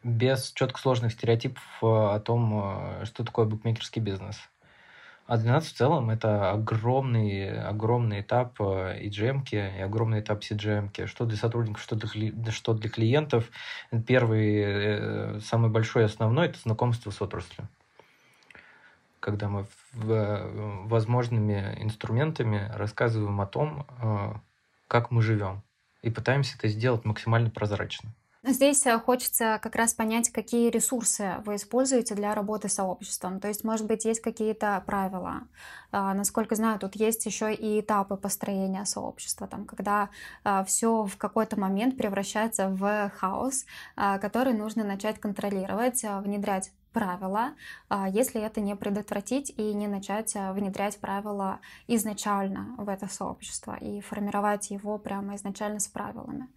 без 0.04 0.52
четко 0.54 0.80
сложных 0.80 1.14
стереотипов 1.14 1.64
э, 1.82 1.86
о 1.86 2.20
том, 2.20 3.02
э, 3.02 3.06
что 3.06 3.24
такое 3.24 3.46
букмекерский 3.46 4.02
бизнес. 4.02 4.38
А 5.26 5.38
для 5.38 5.54
нас 5.54 5.66
в 5.68 5.74
целом 5.74 6.10
это 6.10 6.52
огромный, 6.52 7.60
огромный 7.62 8.20
этап 8.22 8.60
EGM 8.60 9.44
и 9.52 9.82
огромный 9.82 10.20
этап 10.20 10.42
CGM, 10.42 11.08
что 11.08 11.26
для 11.26 11.38
сотрудников, 11.38 11.82
что 11.82 11.96
для, 11.96 12.52
что 12.52 12.74
для 12.74 12.90
клиентов. 12.90 13.50
Первый, 14.06 14.58
э, 14.58 15.40
самый 15.40 15.72
большой 15.72 16.06
основной– 16.06 16.48
это 16.50 16.60
знакомство 16.60 17.10
с 17.10 17.22
отраслью. 17.22 17.70
Когда 19.24 19.48
мы 19.48 19.66
возможными 19.94 21.78
инструментами 21.80 22.70
рассказываем 22.76 23.40
о 23.40 23.46
том, 23.46 23.88
как 24.90 25.12
мы 25.12 25.22
живем, 25.22 25.62
и 26.02 26.10
пытаемся 26.10 26.58
это 26.58 26.68
сделать 26.68 27.06
максимально 27.06 27.50
прозрачно. 27.50 28.10
Здесь 28.46 28.86
э, 28.86 29.00
хочется 29.00 29.58
как 29.64 29.76
раз 29.76 29.94
понять, 29.94 30.30
какие 30.30 30.70
ресурсы 30.70 31.36
вы 31.46 31.56
используете 31.56 32.14
для 32.14 32.36
работы 32.36 32.68
с 32.68 32.74
сообществом. 32.74 33.40
То 33.40 33.48
есть, 33.48 33.64
может 33.64 33.88
быть, 33.88 34.04
есть 34.04 34.20
какие-то 34.20 34.84
правила. 34.86 35.44
А, 35.94 36.14
насколько 36.14 36.56
знаю, 36.56 36.78
тут 36.78 36.98
есть 36.98 37.26
еще 37.26 37.54
и 37.54 37.80
этапы 37.80 38.18
построения 38.18 38.84
сообщества, 38.84 39.48
там, 39.48 39.64
когда 39.64 40.10
все 40.66 41.06
в 41.06 41.16
какой-то 41.16 41.58
момент 41.58 41.96
превращается 41.96 42.68
в 42.68 43.12
хаос, 43.18 43.66
который 43.96 44.52
нужно 44.52 44.84
начать 44.84 45.22
контролировать, 45.22 46.04
внедрять 46.04 46.72
правила, 46.94 47.54
если 48.12 48.42
это 48.42 48.62
не 48.62 48.76
предотвратить 48.76 49.54
и 49.58 49.74
не 49.74 49.88
начать 49.88 50.34
внедрять 50.36 51.00
правила 51.00 51.60
изначально 51.88 52.76
в 52.78 52.88
это 52.88 53.08
сообщество 53.08 53.76
и 53.76 54.02
формировать 54.02 54.70
его 54.72 54.98
прямо 54.98 55.36
изначально 55.36 55.80
с 55.80 55.88
правилами. 55.88 56.48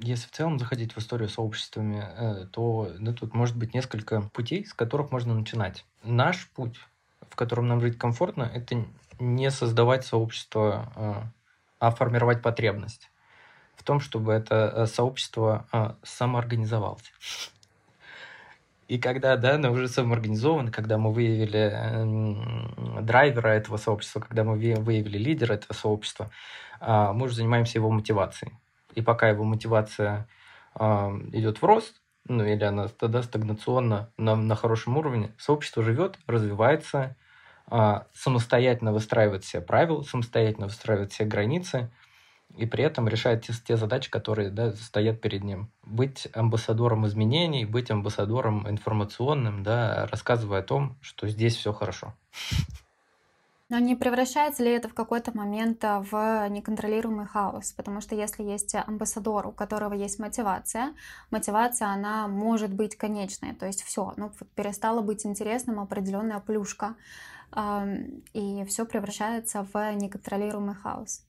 Если 0.00 0.26
в 0.26 0.30
целом 0.30 0.58
заходить 0.58 0.94
в 0.94 0.98
историю 0.98 1.28
сообществами, 1.28 2.02
э, 2.02 2.46
то 2.46 2.90
да, 2.98 3.12
тут 3.12 3.34
может 3.34 3.56
быть 3.56 3.74
несколько 3.74 4.22
путей, 4.22 4.64
с 4.64 4.72
которых 4.72 5.12
можно 5.12 5.34
начинать. 5.34 5.84
Наш 6.02 6.48
путь, 6.52 6.78
в 7.28 7.36
котором 7.36 7.68
нам 7.68 7.80
жить 7.80 7.98
комфортно, 7.98 8.44
это 8.44 8.86
не 9.18 9.50
создавать 9.50 10.06
сообщество, 10.06 10.92
э, 10.96 11.14
а 11.78 11.90
формировать 11.90 12.40
потребность 12.40 13.10
в 13.76 13.82
том, 13.82 14.00
чтобы 14.00 14.32
это 14.32 14.72
э, 14.74 14.86
сообщество 14.86 15.98
самоорганизовалось. 16.02 17.12
И 18.88 18.98
когда, 18.98 19.36
да, 19.36 19.56
мы 19.58 19.70
уже 19.70 19.88
самоорганизованы, 19.88 20.70
когда 20.70 20.98
мы 20.98 21.12
выявили 21.12 21.70
э, 21.72 23.00
драйвера 23.02 23.48
этого 23.48 23.76
сообщества, 23.78 24.20
когда 24.20 24.44
мы 24.44 24.56
выявили 24.56 25.18
лидера 25.18 25.54
этого 25.54 25.72
сообщества, 25.72 26.30
э, 26.80 27.12
мы 27.12 27.26
уже 27.26 27.36
занимаемся 27.36 27.78
его 27.78 27.90
мотивацией. 27.90 28.52
И 28.94 29.00
пока 29.00 29.28
его 29.28 29.44
мотивация 29.44 30.28
э, 30.78 30.84
идет 31.32 31.62
в 31.62 31.64
рост, 31.64 32.02
ну 32.28 32.44
или 32.44 32.62
она 32.64 32.88
тогда 32.88 33.22
стагнационно 33.22 34.10
на, 34.16 34.36
на 34.36 34.54
хорошем 34.54 34.96
уровне, 34.96 35.34
сообщество 35.38 35.82
живет, 35.82 36.18
развивается, 36.26 37.16
э, 37.70 38.00
самостоятельно 38.12 38.92
выстраивает 38.92 39.44
все 39.44 39.60
правила, 39.60 40.02
самостоятельно 40.02 40.66
выстраивает 40.66 41.12
все 41.12 41.24
границы, 41.24 41.90
и 42.56 42.66
при 42.66 42.84
этом 42.84 43.08
решает 43.08 43.44
те, 43.44 43.52
те 43.66 43.76
задачи, 43.76 44.10
которые 44.10 44.50
да, 44.50 44.72
стоят 44.72 45.20
перед 45.20 45.42
ним. 45.42 45.70
Быть 45.82 46.28
амбассадором 46.32 47.06
изменений, 47.06 47.64
быть 47.64 47.90
амбассадором 47.90 48.68
информационным, 48.68 49.62
да, 49.62 50.06
рассказывая 50.10 50.60
о 50.60 50.62
том, 50.62 50.96
что 51.00 51.28
здесь 51.28 51.56
все 51.56 51.72
хорошо. 51.72 52.14
Но 53.70 53.78
не 53.78 53.96
превращается 53.96 54.62
ли 54.62 54.70
это 54.70 54.88
в 54.88 54.94
какой-то 54.94 55.36
момент 55.36 55.82
а, 55.84 56.00
в 56.00 56.48
неконтролируемый 56.48 57.26
хаос? 57.26 57.72
Потому 57.72 58.00
что 58.02 58.14
если 58.14 58.42
есть 58.42 58.74
амбассадор, 58.74 59.46
у 59.46 59.52
которого 59.52 59.94
есть 59.94 60.18
мотивация, 60.18 60.94
мотивация, 61.30 61.88
она 61.88 62.28
может 62.28 62.72
быть 62.72 62.94
конечной. 62.94 63.54
То 63.54 63.66
есть 63.66 63.82
все, 63.82 64.12
ну, 64.16 64.30
перестала 64.54 65.00
быть 65.00 65.24
интересным 65.24 65.80
определенная 65.80 66.40
плюшка, 66.40 66.94
и 68.32 68.64
все 68.68 68.84
превращается 68.84 69.66
в 69.72 69.94
неконтролируемый 69.94 70.74
хаос. 70.74 71.24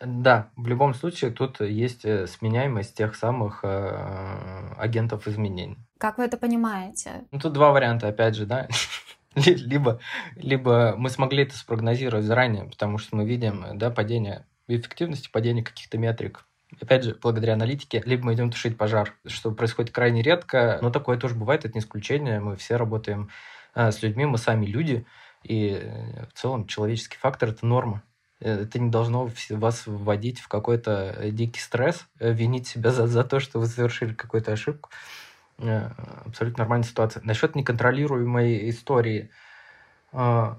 Да, 0.00 0.50
в 0.56 0.66
любом 0.66 0.94
случае 0.94 1.30
тут 1.30 1.60
есть 1.60 2.06
э, 2.06 2.26
сменяемость 2.26 2.96
тех 2.96 3.14
самых 3.14 3.60
э, 3.62 4.74
агентов 4.78 5.28
изменений. 5.28 5.76
Как 5.98 6.16
вы 6.16 6.24
это 6.24 6.38
понимаете? 6.38 7.24
Ну, 7.30 7.38
тут 7.38 7.52
два 7.52 7.72
варианта, 7.72 8.08
опять 8.08 8.34
же, 8.34 8.46
да. 8.46 8.66
либо, 9.34 10.00
либо 10.36 10.94
мы 10.96 11.10
смогли 11.10 11.42
это 11.42 11.56
спрогнозировать 11.56 12.24
заранее, 12.24 12.64
потому 12.64 12.96
что 12.96 13.14
мы 13.14 13.26
видим 13.26 13.64
да, 13.74 13.90
падение 13.90 14.46
эффективности, 14.68 15.30
падение 15.30 15.62
каких-то 15.62 15.98
метрик. 15.98 16.46
Опять 16.80 17.04
же, 17.04 17.18
благодаря 17.20 17.54
аналитике, 17.54 18.02
либо 18.06 18.26
мы 18.26 18.34
идем 18.34 18.50
тушить 18.50 18.78
пожар, 18.78 19.14
что 19.26 19.50
происходит 19.50 19.92
крайне 19.92 20.22
редко, 20.22 20.78
но 20.80 20.90
такое 20.90 21.18
тоже 21.18 21.34
бывает, 21.34 21.64
это 21.64 21.74
не 21.74 21.80
исключение. 21.80 22.40
Мы 22.40 22.56
все 22.56 22.76
работаем 22.76 23.28
э, 23.74 23.90
с 23.90 24.02
людьми, 24.02 24.24
мы 24.24 24.38
сами 24.38 24.66
люди, 24.66 25.04
и 25.42 25.78
э, 25.80 26.26
в 26.26 26.38
целом 26.38 26.66
человеческий 26.66 27.18
фактор– 27.18 27.48
это 27.50 27.66
норма. 27.66 28.02
Э, 28.40 28.62
это 28.62 28.78
не 28.78 28.90
должно 28.90 29.30
вас 29.50 29.86
вводить 29.86 30.40
в 30.40 30.48
какой-то 30.48 31.14
э, 31.16 31.30
дикий 31.30 31.60
стресс, 31.60 32.06
э, 32.18 32.32
винить 32.32 32.66
себя 32.66 32.90
за, 32.90 33.06
за 33.06 33.24
то, 33.24 33.40
что 33.40 33.58
вы 33.58 33.66
совершили 33.66 34.14
какую-то 34.14 34.52
ошибку. 34.52 34.90
Абсолютно 35.58 36.62
нормальная 36.62 36.88
ситуация. 36.88 37.22
Насчет 37.22 37.54
неконтролируемой 37.54 38.70
истории. 38.70 39.28
В 40.10 40.56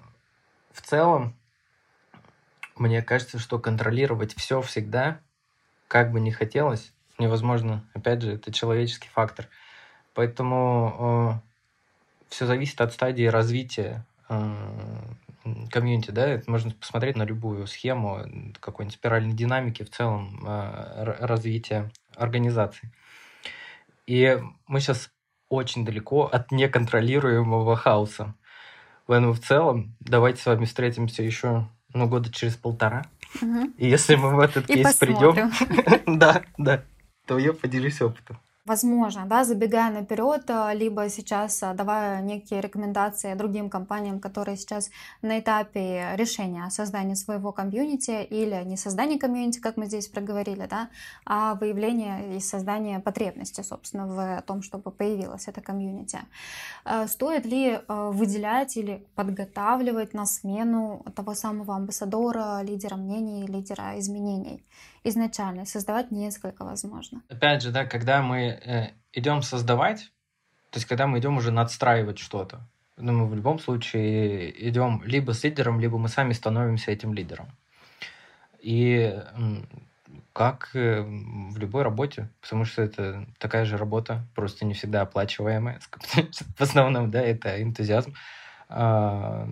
целом, 0.75 1.33
мне 2.75 3.01
кажется, 3.01 3.39
что 3.39 3.57
контролировать 3.57 4.35
все 4.35 4.61
всегда, 4.61 5.19
как 5.87 6.11
бы 6.11 6.19
ни 6.19 6.29
хотелось, 6.29 6.93
невозможно. 7.17 7.83
Опять 7.95 8.21
же, 8.21 8.33
это 8.33 8.53
человеческий 8.53 9.09
фактор. 9.09 9.47
Поэтому 10.13 11.41
все 12.29 12.45
зависит 12.45 12.79
от 12.79 12.93
стадии 12.93 13.25
развития 13.25 14.05
комьюнити, 15.71 16.11
да, 16.11 16.27
это 16.27 16.49
можно 16.49 16.71
посмотреть 16.71 17.17
на 17.17 17.23
любую 17.23 17.67
схему 17.67 18.25
какой-нибудь 18.59 18.95
спиральной 18.95 19.33
динамики 19.33 19.83
в 19.83 19.89
целом 19.89 20.39
э, 20.45 21.15
развития 21.19 21.91
организации. 22.15 22.91
И 24.05 24.39
мы 24.67 24.79
сейчас 24.79 25.09
очень 25.49 25.85
далеко 25.85 26.25
от 26.25 26.51
неконтролируемого 26.51 27.75
хаоса. 27.75 28.35
Поэтому 29.05 29.33
в 29.33 29.39
целом 29.39 29.95
давайте 29.99 30.41
с 30.41 30.45
вами 30.45 30.65
встретимся 30.65 31.23
еще 31.23 31.67
ну, 31.93 32.07
года 32.07 32.31
через 32.31 32.55
полтора. 32.55 33.05
Угу. 33.41 33.73
И 33.77 33.89
если 33.89 34.15
мы 34.15 34.35
в 34.35 34.39
этот 34.39 34.67
кейс 34.67 34.95
придем, 34.95 35.51
да, 36.17 36.43
да, 36.57 36.83
то 37.25 37.37
я 37.37 37.53
поделюсь 37.53 38.01
опытом. 38.01 38.39
Возможно, 38.63 39.25
да, 39.25 39.43
забегая 39.43 39.91
наперед, 39.91 40.43
а, 40.47 40.71
либо 40.75 41.09
сейчас 41.09 41.63
а, 41.63 41.73
давая 41.73 42.21
некие 42.21 42.61
рекомендации 42.61 43.33
другим 43.33 43.71
компаниям, 43.71 44.19
которые 44.19 44.55
сейчас 44.55 44.91
на 45.23 45.39
этапе 45.39 46.11
решения 46.15 46.69
создания 46.69 47.15
своего 47.15 47.51
комьюнити 47.51 48.23
или 48.23 48.63
не 48.63 48.77
создания 48.77 49.17
комьюнити, 49.17 49.59
как 49.59 49.77
мы 49.77 49.87
здесь 49.87 50.07
проговорили, 50.07 50.67
да, 50.69 50.89
а 51.25 51.55
выявления 51.55 52.37
и 52.37 52.39
создания 52.39 52.99
потребности, 52.99 53.61
собственно, 53.61 54.05
в 54.05 54.43
том, 54.43 54.61
чтобы 54.61 54.91
появилось 54.91 55.47
это 55.47 55.59
комьюнити. 55.61 56.19
А, 56.85 57.07
стоит 57.07 57.47
ли 57.47 57.79
выделять 57.87 58.77
или 58.77 59.07
подготавливать 59.15 60.13
на 60.13 60.27
смену 60.27 61.03
того 61.15 61.33
самого 61.33 61.75
амбассадора, 61.75 62.61
лидера 62.61 62.95
мнений, 62.95 63.47
лидера 63.47 63.97
изменений? 63.97 64.63
Изначально, 65.03 65.65
создавать 65.65 66.11
несколько, 66.11 66.63
возможно. 66.63 67.21
Опять 67.29 67.61
же, 67.61 67.71
да, 67.71 67.85
когда 67.85 68.21
мы 68.21 68.39
э, 68.39 68.91
идем 69.13 69.41
создавать, 69.41 70.11
то 70.69 70.77
есть 70.77 70.87
когда 70.87 71.07
мы 71.07 71.19
идем 71.19 71.37
уже 71.37 71.51
надстраивать 71.51 72.19
что-то, 72.19 72.61
ну, 72.97 73.13
мы 73.13 73.27
в 73.27 73.35
любом 73.35 73.59
случае 73.59 74.69
идем 74.69 75.01
либо 75.03 75.33
с 75.33 75.43
лидером, 75.43 75.79
либо 75.79 75.97
мы 75.97 76.07
сами 76.07 76.33
становимся 76.33 76.91
этим 76.91 77.13
лидером. 77.13 77.47
И 78.59 79.19
как 80.33 80.69
э, 80.75 81.01
в 81.01 81.57
любой 81.57 81.83
работе, 81.83 82.29
потому 82.41 82.65
что 82.65 82.81
это 82.81 83.25
такая 83.37 83.65
же 83.65 83.77
работа, 83.77 84.25
просто 84.35 84.65
не 84.65 84.73
всегда 84.73 85.01
оплачиваемая. 85.01 85.79
В 86.57 86.61
основном, 86.61 87.11
да, 87.11 87.21
это 87.21 87.61
энтузиазм. 87.61 88.13
А, 88.69 89.45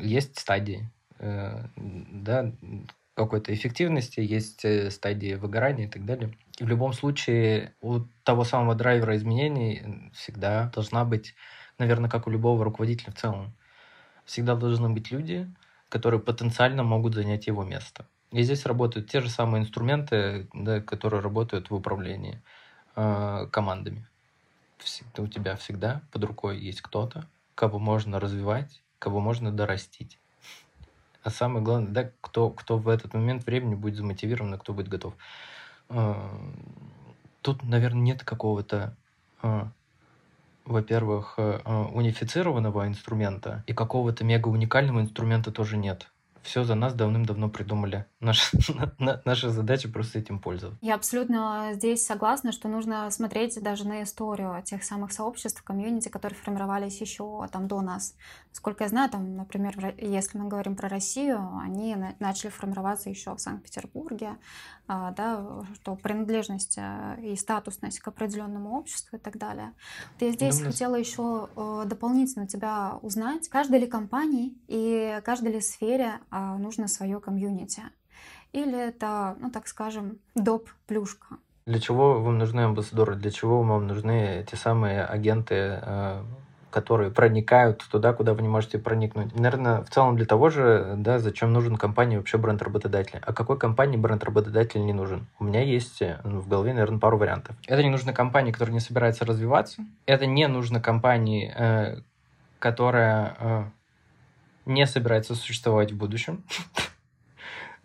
есть 0.00 0.38
стадии, 0.38 0.88
э, 1.18 1.64
да, 1.76 2.52
какой-то 3.16 3.52
эффективности, 3.52 4.20
есть 4.20 4.64
э, 4.64 4.90
стадии 4.90 5.34
выгорания 5.34 5.86
и 5.86 5.88
так 5.88 6.04
далее. 6.04 6.36
И 6.58 6.64
в 6.64 6.68
любом 6.68 6.92
случае 6.92 7.74
у 7.80 8.00
того 8.22 8.44
самого 8.44 8.74
драйвера 8.74 9.16
изменений 9.16 10.10
всегда 10.12 10.70
должна 10.74 11.04
быть, 11.04 11.34
наверное, 11.78 12.10
как 12.10 12.26
у 12.26 12.30
любого 12.30 12.62
руководителя 12.62 13.12
в 13.12 13.16
целом, 13.16 13.54
всегда 14.26 14.54
должны 14.54 14.90
быть 14.90 15.10
люди, 15.10 15.50
которые 15.88 16.20
потенциально 16.20 16.82
могут 16.82 17.14
занять 17.14 17.46
его 17.46 17.64
место. 17.64 18.06
И 18.32 18.42
здесь 18.42 18.66
работают 18.66 19.08
те 19.08 19.20
же 19.20 19.30
самые 19.30 19.62
инструменты, 19.62 20.48
да, 20.52 20.80
которые 20.80 21.22
работают 21.22 21.70
в 21.70 21.74
управлении 21.74 22.42
э, 22.96 23.46
командами. 23.50 24.06
Всегда, 24.76 25.22
у 25.22 25.26
тебя 25.26 25.56
всегда 25.56 26.02
под 26.12 26.24
рукой 26.24 26.58
есть 26.58 26.82
кто-то, 26.82 27.26
кого 27.54 27.78
можно 27.78 28.20
развивать, 28.20 28.82
кого 28.98 29.20
можно 29.20 29.50
дорастить. 29.52 30.18
А 31.26 31.30
самое 31.30 31.64
главное, 31.64 31.90
да, 31.90 32.10
кто, 32.20 32.50
кто 32.50 32.78
в 32.78 32.88
этот 32.88 33.12
момент 33.12 33.44
времени 33.46 33.74
будет 33.74 33.96
замотивирован, 33.96 34.54
и 34.54 34.58
кто 34.58 34.72
будет 34.72 34.86
готов. 34.86 35.14
А, 35.88 36.30
тут, 37.42 37.64
наверное, 37.64 38.00
нет 38.00 38.22
какого-то, 38.22 38.94
а, 39.42 39.72
во-первых, 40.64 41.34
а, 41.38 41.90
унифицированного 41.92 42.86
инструмента, 42.86 43.64
и 43.66 43.72
какого-то 43.72 44.22
мега 44.24 44.46
уникального 44.46 45.00
инструмента 45.00 45.50
тоже 45.50 45.76
нет 45.76 46.08
все 46.46 46.64
за 46.64 46.74
нас 46.76 46.94
давным-давно 46.94 47.48
придумали. 47.48 48.06
Наша, 48.20 48.56
наша 49.24 49.50
задача 49.50 49.88
просто 49.88 50.20
этим 50.20 50.38
пользоваться. 50.38 50.78
Я 50.80 50.94
абсолютно 50.94 51.70
здесь 51.74 52.06
согласна, 52.06 52.52
что 52.52 52.68
нужно 52.68 53.10
смотреть 53.10 53.60
даже 53.60 53.86
на 53.86 54.04
историю 54.04 54.62
тех 54.64 54.84
самых 54.84 55.12
сообществ, 55.12 55.62
комьюнити, 55.62 56.08
которые 56.08 56.38
формировались 56.38 57.00
еще 57.00 57.46
там 57.52 57.66
до 57.66 57.80
нас. 57.80 58.14
Сколько 58.52 58.84
я 58.84 58.88
знаю, 58.88 59.10
там, 59.10 59.36
например, 59.36 59.94
если 59.98 60.38
мы 60.38 60.48
говорим 60.48 60.76
про 60.76 60.88
Россию, 60.88 61.60
они 61.62 61.96
начали 62.20 62.50
формироваться 62.50 63.10
еще 63.10 63.34
в 63.34 63.40
Санкт-Петербурге, 63.40 64.36
а, 64.88 65.10
да, 65.10 65.64
что 65.74 65.96
принадлежность 65.96 66.78
э, 66.78 67.16
и 67.20 67.36
статусность 67.36 67.98
к 67.98 68.06
определенному 68.06 68.78
обществу 68.78 69.16
и 69.16 69.20
так 69.20 69.36
далее. 69.36 69.72
Вот 70.12 70.26
я 70.26 70.32
здесь 70.32 70.56
Думаю... 70.56 70.72
хотела 70.72 70.94
еще 70.94 71.48
э, 71.56 71.82
дополнительно 71.86 72.46
тебя 72.46 72.98
узнать, 73.02 73.48
каждой 73.48 73.80
ли 73.80 73.88
компании 73.88 74.56
и 74.68 75.20
каждой 75.24 75.52
ли 75.52 75.60
сфере 75.60 76.20
нужно 76.58 76.88
свое 76.88 77.20
комьюнити? 77.20 77.82
Или 78.52 78.78
это, 78.78 79.36
ну 79.40 79.50
так 79.50 79.68
скажем, 79.68 80.18
доп. 80.34 80.68
плюшка? 80.86 81.36
Для 81.66 81.80
чего 81.80 82.20
вам 82.20 82.38
нужны 82.38 82.60
амбассадоры? 82.60 83.16
Для 83.16 83.30
чего 83.30 83.62
вам 83.62 83.86
нужны 83.86 84.46
те 84.48 84.56
самые 84.56 85.04
агенты 85.04 85.80
э, 85.82 86.22
которые 86.76 87.10
проникают 87.10 87.82
туда, 87.90 88.12
куда 88.12 88.34
вы 88.34 88.42
не 88.42 88.48
можете 88.48 88.78
проникнуть. 88.78 89.34
Наверное, 89.34 89.82
в 89.82 89.88
целом 89.88 90.14
для 90.14 90.26
того 90.26 90.50
же, 90.50 90.92
да, 90.98 91.18
зачем 91.18 91.50
нужен 91.50 91.76
компании 91.76 92.18
вообще 92.18 92.36
бренд 92.36 92.60
работодателя. 92.60 93.22
А 93.24 93.32
какой 93.32 93.58
компании 93.58 93.96
бренд 93.96 94.22
работодателя 94.22 94.82
не 94.82 94.92
нужен? 94.92 95.26
У 95.38 95.44
меня 95.44 95.62
есть 95.62 96.02
ну, 96.22 96.40
в 96.40 96.48
голове, 96.48 96.74
наверное, 96.74 96.98
пару 96.98 97.16
вариантов. 97.16 97.56
Это 97.66 97.82
не 97.82 97.88
нужно 97.88 98.12
компании, 98.12 98.52
которая 98.52 98.74
не 98.74 98.80
собирается 98.80 99.24
развиваться. 99.24 99.86
Это 100.04 100.26
не 100.26 100.46
нужно 100.48 100.78
компании, 100.78 101.50
э, 101.56 102.00
которая 102.58 103.36
э, 103.38 103.64
не 104.66 104.86
собирается 104.86 105.34
существовать 105.34 105.92
в 105.92 105.96
будущем. 105.96 106.44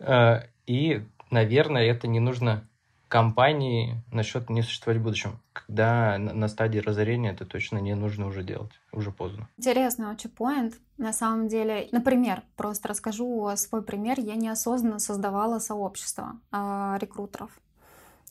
Э, 0.04 0.48
и, 0.66 1.00
наверное, 1.30 1.84
это 1.84 2.08
не 2.08 2.18
нужно 2.18 2.64
компании 3.12 4.02
насчет 4.10 4.50
не 4.50 4.62
существовать 4.62 5.00
в 5.00 5.04
будущем. 5.04 5.38
Когда 5.52 6.18
на 6.18 6.48
стадии 6.48 6.78
разорения 6.78 7.30
это 7.30 7.44
точно 7.44 7.78
не 7.78 7.94
нужно 7.94 8.26
уже 8.26 8.42
делать, 8.42 8.72
уже 8.90 9.12
поздно. 9.12 9.48
Интересный 9.58 10.06
очень 10.06 10.30
поинт. 10.30 10.74
На 10.96 11.12
самом 11.12 11.46
деле, 11.46 11.88
например, 11.92 12.42
просто 12.56 12.88
расскажу 12.88 13.48
свой 13.56 13.82
пример. 13.82 14.18
Я 14.18 14.34
неосознанно 14.34 14.98
создавала 14.98 15.58
сообщество 15.58 16.40
э, 16.50 16.96
рекрутеров. 17.00 17.50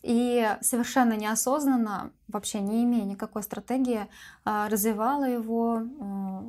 И 0.01 0.57
совершенно 0.61 1.13
неосознанно, 1.13 2.11
вообще 2.27 2.59
не 2.59 2.83
имея 2.83 3.05
никакой 3.05 3.43
стратегии, 3.43 4.07
а, 4.45 4.67
развивала 4.67 5.25
его, 5.25 5.77
а, 5.77 5.83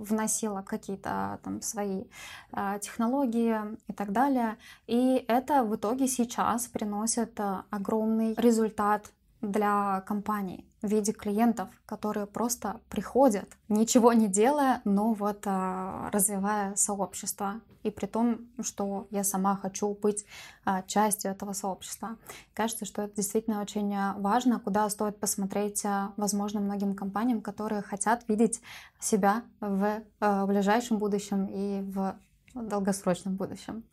вносила 0.00 0.62
какие-то 0.62 1.38
там 1.42 1.60
свои 1.60 2.04
а, 2.52 2.78
технологии 2.78 3.58
и 3.88 3.92
так 3.92 4.12
далее. 4.12 4.56
И 4.86 5.24
это 5.28 5.64
в 5.64 5.76
итоге 5.76 6.08
сейчас 6.08 6.66
приносит 6.66 7.38
огромный 7.70 8.34
результат 8.34 9.12
для 9.42 10.02
компаний 10.06 10.71
в 10.82 10.88
виде 10.88 11.12
клиентов, 11.12 11.68
которые 11.86 12.26
просто 12.26 12.80
приходят, 12.90 13.48
ничего 13.68 14.12
не 14.12 14.28
делая, 14.28 14.82
но 14.84 15.14
вот 15.14 15.42
а, 15.46 16.10
развивая 16.12 16.74
сообщество. 16.76 17.60
И 17.82 17.90
при 17.90 18.06
том, 18.06 18.48
что 18.62 19.06
я 19.10 19.24
сама 19.24 19.56
хочу 19.56 19.94
быть 19.94 20.24
а, 20.64 20.82
частью 20.82 21.30
этого 21.30 21.52
сообщества. 21.52 22.16
Кажется, 22.54 22.84
что 22.84 23.02
это 23.02 23.16
действительно 23.16 23.60
очень 23.60 23.94
важно, 24.20 24.60
куда 24.60 24.88
стоит 24.90 25.18
посмотреть, 25.18 25.84
а, 25.84 26.12
возможно, 26.16 26.60
многим 26.60 26.94
компаниям, 26.94 27.40
которые 27.40 27.82
хотят 27.82 28.28
видеть 28.28 28.60
себя 29.00 29.42
в 29.60 30.02
ближайшем 30.20 30.98
будущем 30.98 31.46
и 31.46 31.80
в 31.82 32.16
долгосрочном 32.54 33.36
будущем 33.36 33.84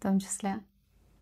в 0.00 0.02
том 0.02 0.18
числе. 0.18 0.60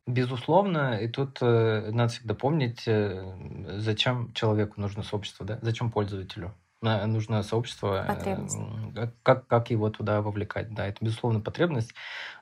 Безусловно, 0.09 0.99
и 0.99 1.07
тут 1.07 1.37
э, 1.43 1.91
надо 1.91 2.11
всегда 2.11 2.35
помнить, 2.35 2.85
э, 2.87 3.31
зачем 3.77 4.33
человеку 4.33 4.81
нужно 4.81 5.03
сообщество, 5.03 5.45
да? 5.45 5.59
зачем 5.61 5.91
пользователю 5.91 6.55
нужно 6.81 7.43
сообщество, 7.43 8.07
э, 8.09 9.09
как, 9.23 9.47
как 9.47 9.71
его 9.71 9.91
туда 9.91 10.23
вовлекать. 10.23 10.73
Да, 10.73 10.87
это, 10.87 11.05
безусловно, 11.05 11.41
потребность. 11.41 11.93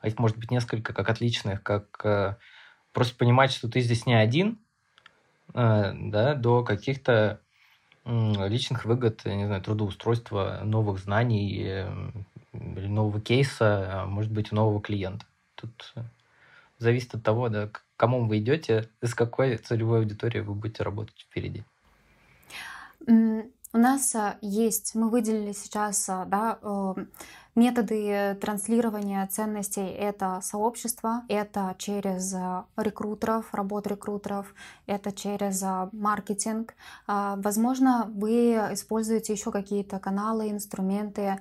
А 0.01 0.07
их 0.07 0.17
может 0.21 0.37
быть 0.39 0.53
несколько, 0.53 0.93
как 0.93 1.11
отличных, 1.11 1.61
как 1.65 1.87
э, 2.05 2.37
просто 2.93 3.17
понимать, 3.17 3.51
что 3.51 3.69
ты 3.69 3.81
здесь 3.81 4.07
не 4.07 4.15
один, 4.15 4.61
э, 5.53 5.93
да, 5.93 6.35
до 6.35 6.63
каких-то 6.63 7.41
э, 8.05 8.49
личных 8.49 8.85
выгод, 8.85 9.23
я 9.25 9.35
не 9.35 9.47
знаю, 9.47 9.61
трудоустройства, 9.61 10.61
новых 10.63 11.01
знаний, 11.01 11.65
э, 11.67 12.11
или 12.53 12.87
нового 12.87 13.21
кейса, 13.21 14.03
а 14.03 14.07
может 14.07 14.31
быть, 14.31 14.53
нового 14.53 14.81
клиента. 14.81 15.27
Тут 15.57 15.95
зависит 16.79 17.15
от 17.15 17.23
того, 17.23 17.49
да, 17.49 17.69
к 17.69 17.85
кому 17.97 18.27
вы 18.27 18.39
идете, 18.39 18.89
с 19.01 19.15
какой 19.15 19.57
целевой 19.57 20.01
аудиторией 20.01 20.45
вы 20.45 20.55
будете 20.55 20.83
работать 20.83 21.21
впереди. 21.21 21.65
У 23.07 23.79
нас 23.79 24.15
а, 24.15 24.39
есть, 24.41 24.95
мы 24.95 25.11
выделили 25.11 25.53
сейчас 25.53 26.09
а, 26.09 26.25
да, 26.25 26.59
эм, 26.63 27.11
Методы 27.57 28.37
транслирования 28.39 29.27
ценностей— 29.29 29.87
это 29.99 30.41
сообщество, 30.43 31.23
это 31.27 31.75
через 31.79 32.35
а, 32.35 32.67
рекрутеров, 32.77 33.47
работу 33.55 33.89
рекрутеров, 33.89 34.55
это 34.87 35.11
через 35.11 35.63
а, 35.63 35.89
маркетинг. 35.93 36.75
А, 37.07 37.37
возможно, 37.37 38.11
вы 38.15 38.53
используете 38.73 39.33
еще 39.33 39.53
какие-то 39.53 39.99
каналы, 39.99 40.51
инструменты 40.51 41.41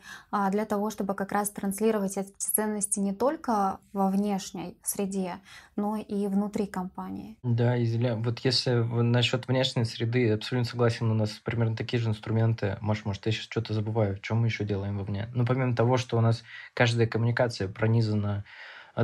для 0.52 0.64
того, 0.64 0.90
чтобы 0.90 1.16
как 1.16 1.34
раз 1.34 1.50
транслировать 1.50 2.16
эти 2.16 2.32
ценности 2.38 3.02
не 3.02 3.14
только 3.14 3.80
во 3.92 4.08
внешней 4.08 4.78
среде, 4.84 5.36
но 5.76 5.98
и 5.98 6.28
внутри 6.28 6.66
компании. 6.66 7.36
Да, 7.44 7.82
Изеля, 7.84 8.16
вот 8.16 8.40
если 8.40 8.72
насчет 8.72 9.50
внешней 9.50 9.84
среды, 9.84 10.32
абсолютно 10.32 10.70
согласен, 10.70 11.12
у 11.12 11.14
нас 11.14 11.32
примерно 11.44 11.76
такие 11.76 12.02
же 12.02 12.08
инструменты. 12.08 12.78
Маш, 12.80 13.04
может, 13.04 13.26
я 13.26 13.34
сейчас 13.34 13.44
что-то 13.44 13.74
забываю, 13.74 14.18
чем 14.20 14.40
мы 14.40 14.48
еще 14.48 14.64
делаем 14.64 14.98
вовне. 14.98 15.28
Ну, 15.34 15.46
помимо 15.46 15.76
того, 15.76 15.98
что 15.98 16.05
у 16.14 16.22
нас 16.22 16.44
каждая 16.74 17.08
коммуникация 17.08 17.68
пронизана 17.68 18.46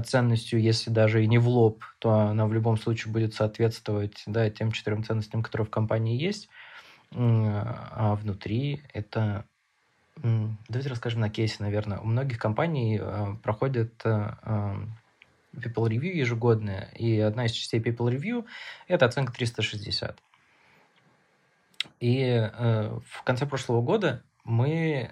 ценностью, 0.05 0.61
если 0.61 0.89
даже 0.89 1.23
и 1.23 1.27
не 1.27 1.37
в 1.37 1.47
лоб, 1.47 1.83
то 1.99 2.13
она 2.13 2.45
в 2.45 2.53
любом 2.53 2.77
случае 2.77 3.11
будет 3.11 3.33
соответствовать 3.33 4.23
да, 4.25 4.49
тем 4.49 4.71
четырем 4.71 5.03
ценностям, 5.03 5.43
которые 5.43 5.67
в 5.67 5.69
компании 5.69 6.21
есть. 6.21 6.49
А 7.13 8.15
внутри 8.15 8.83
это... 8.93 9.45
Давайте 10.15 10.89
расскажем 10.89 11.21
на 11.21 11.29
кейсе, 11.29 11.57
наверное. 11.59 11.99
У 11.99 12.05
многих 12.05 12.37
компаний 12.37 12.99
э, 13.01 13.35
проходят 13.41 13.93
э, 14.03 14.33
э, 14.43 14.75
People 15.55 15.89
Review 15.89 16.11
ежегодные, 16.11 16.89
и 16.95 17.19
одна 17.19 17.45
из 17.45 17.51
частей 17.51 17.79
People 17.79 18.13
Review– 18.13 18.45
это 18.87 19.05
оценка 19.05 19.33
360. 19.33 20.17
И 21.99 22.49
в 22.53 23.23
конце 23.23 23.45
прошлого 23.45 23.81
года 23.81 24.21
мы 24.43 25.11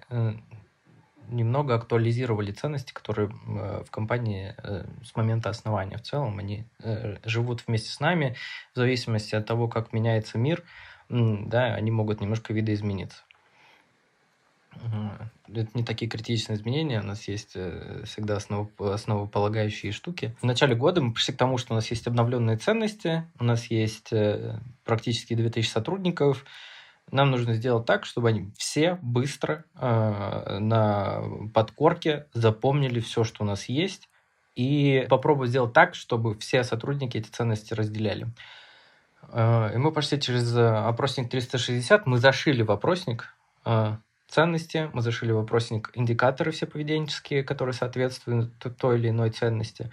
немного 1.30 1.76
актуализировали 1.76 2.52
ценности, 2.52 2.92
которые 2.94 3.30
э, 3.30 3.84
в 3.86 3.92
компании 3.92 4.56
э, 4.58 4.86
с 5.04 5.16
момента 5.16 5.50
основания 5.50 5.98
в 5.98 6.02
целом, 6.02 6.40
они 6.40 6.66
э, 6.80 7.18
живут 7.24 7.64
вместе 7.68 7.92
с 7.92 8.00
нами, 8.00 8.36
в 8.74 8.78
зависимости 8.78 9.36
от 9.36 9.46
того, 9.46 9.68
как 9.68 9.94
меняется 9.94 10.38
мир, 10.38 10.64
да, 11.10 11.74
они 11.74 11.90
могут 11.90 12.22
немножко 12.22 12.54
видоизмениться. 12.54 13.24
Это 15.48 15.68
не 15.74 15.84
такие 15.84 16.10
критичные 16.10 16.56
изменения, 16.56 17.02
у 17.02 17.04
нас 17.04 17.28
есть 17.28 17.58
всегда 18.04 18.36
основ, 18.36 18.70
основополагающие 18.80 19.92
штуки. 19.92 20.36
В 20.40 20.46
начале 20.46 20.76
года 20.76 21.02
мы 21.02 21.14
пришли 21.14 21.34
к 21.34 21.38
тому, 21.38 21.58
что 21.58 21.74
у 21.74 21.76
нас 21.76 21.90
есть 21.90 22.06
обновленные 22.06 22.58
ценности, 22.58 23.26
у 23.40 23.44
нас 23.44 23.66
есть 23.66 24.14
практически 24.86 25.34
2000 25.34 25.68
сотрудников, 25.68 26.46
нам 27.12 27.32
нужно 27.32 27.54
сделать 27.54 27.86
так, 27.86 28.06
чтобы 28.06 28.30
они 28.30 28.52
все 28.58 28.98
быстро 29.02 29.66
э, 29.76 30.58
на 30.60 31.22
подкорке 31.54 32.28
запомнили 32.34 33.00
все, 33.00 33.24
что 33.24 33.44
у 33.44 33.48
нас 33.48 33.70
есть, 33.70 34.10
и 34.56 35.06
попробовать 35.10 35.52
сделать 35.52 35.74
так, 35.74 35.96
чтобы 35.96 36.38
все 36.38 36.64
сотрудники 36.64 37.18
эти 37.18 37.30
ценности 37.30 37.74
разделяли. 37.74 38.28
Э, 39.32 39.74
и 39.74 39.78
мы 39.78 39.92
пошли 39.92 40.20
через 40.20 40.56
э, 40.56 40.68
опросник 40.68 41.30
360, 41.30 42.06
мы 42.06 42.18
зашили 42.18 42.62
в 42.62 42.72
опросник 42.72 43.34
э, 43.66 43.96
ценности, 44.28 44.90
мы 44.94 45.02
зашили 45.02 45.32
в 45.32 45.40
опросник 45.40 45.92
индикаторы 45.94 46.52
все 46.52 46.66
поведенческие, 46.66 47.44
которые 47.44 47.74
соответствуют 47.74 48.52
той 48.78 49.00
или 49.00 49.10
иной 49.10 49.32
ценности. 49.32 49.92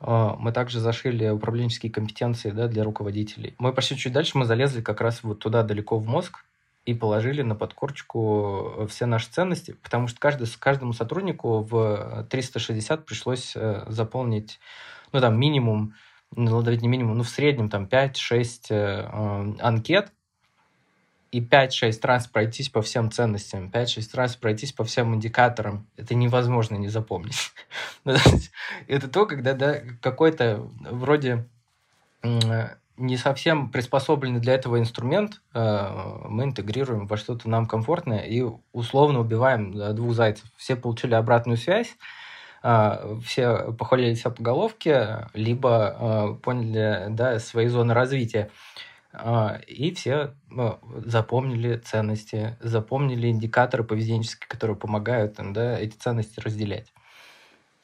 Мы 0.00 0.52
также 0.52 0.78
зашили 0.78 1.28
управленческие 1.28 1.90
компетенции 1.90 2.50
да, 2.50 2.68
для 2.68 2.84
руководителей. 2.84 3.56
Мы 3.58 3.72
пошли 3.72 3.96
чуть 3.96 4.12
дальше, 4.12 4.38
мы 4.38 4.44
залезли 4.44 4.80
как 4.80 5.00
раз 5.00 5.24
вот 5.24 5.40
туда 5.40 5.64
далеко 5.64 5.98
в 5.98 6.06
мозг, 6.06 6.44
и 6.88 6.94
положили 6.94 7.42
на 7.42 7.54
подкорочку 7.54 8.86
все 8.88 9.06
наши 9.06 9.28
ценности, 9.28 9.72
потому 9.82 10.08
что 10.08 10.18
каждый, 10.18 10.48
каждому 10.58 10.92
сотруднику 10.92 11.60
в 11.60 12.26
360 12.30 13.04
пришлось 13.04 13.54
заполнить, 13.88 14.58
ну, 15.12 15.20
там, 15.20 15.38
минимум 15.38 15.94
ну, 16.36 16.62
даже 16.62 16.78
не 16.78 16.88
минимум, 16.88 17.16
ну, 17.16 17.24
в 17.24 17.28
среднем 17.28 17.68
там 17.70 17.84
5-6 17.84 18.66
э, 18.70 18.74
э, 18.74 19.54
анкет, 19.60 20.12
и 21.30 21.40
5-6 21.40 21.98
раз 22.02 22.26
пройтись 22.26 22.70
по 22.70 22.80
всем 22.80 23.10
ценностям, 23.10 23.70
5-6 23.70 24.10
раз 24.14 24.36
пройтись 24.36 24.72
по 24.72 24.84
всем 24.84 25.14
индикаторам, 25.14 25.86
это 25.96 26.14
невозможно 26.14 26.76
не 26.76 26.88
запомнить. 26.88 27.52
Ну, 28.04 28.14
это 28.86 29.08
то, 29.08 29.26
когда 29.26 29.52
да, 29.52 29.80
какой-то 30.00 30.70
вроде 30.80 31.46
не 32.98 33.16
совсем 33.16 33.70
приспособленный 33.70 34.40
для 34.40 34.54
этого 34.54 34.78
инструмент 34.78 35.40
э, 35.54 36.20
мы 36.28 36.44
интегрируем 36.44 37.06
во 37.06 37.16
что-то 37.16 37.48
нам 37.48 37.66
комфортное 37.66 38.20
и 38.20 38.44
условно 38.72 39.20
убиваем 39.20 39.94
двух 39.94 40.14
зайцев. 40.14 40.46
Все 40.56 40.76
получили 40.76 41.14
обратную 41.14 41.56
связь, 41.56 41.96
а, 42.62 43.16
все 43.24 43.72
похвалили 43.72 44.14
себя 44.14 44.30
по 44.30 44.42
головке, 44.42 45.28
либо 45.32 45.70
а, 45.70 46.34
поняли 46.34 47.06
да, 47.10 47.38
свои 47.38 47.68
зоны 47.68 47.94
развития. 47.94 48.50
И 49.66 49.94
все 49.96 50.34
запомнили 51.06 51.78
ценности, 51.78 52.58
запомнили 52.60 53.28
индикаторы 53.28 53.82
поведенческие, 53.82 54.46
которые 54.46 54.76
помогают 54.76 55.38
им 55.40 55.54
да, 55.54 55.78
эти 55.78 55.96
ценности 55.96 56.40
разделять. 56.40 56.92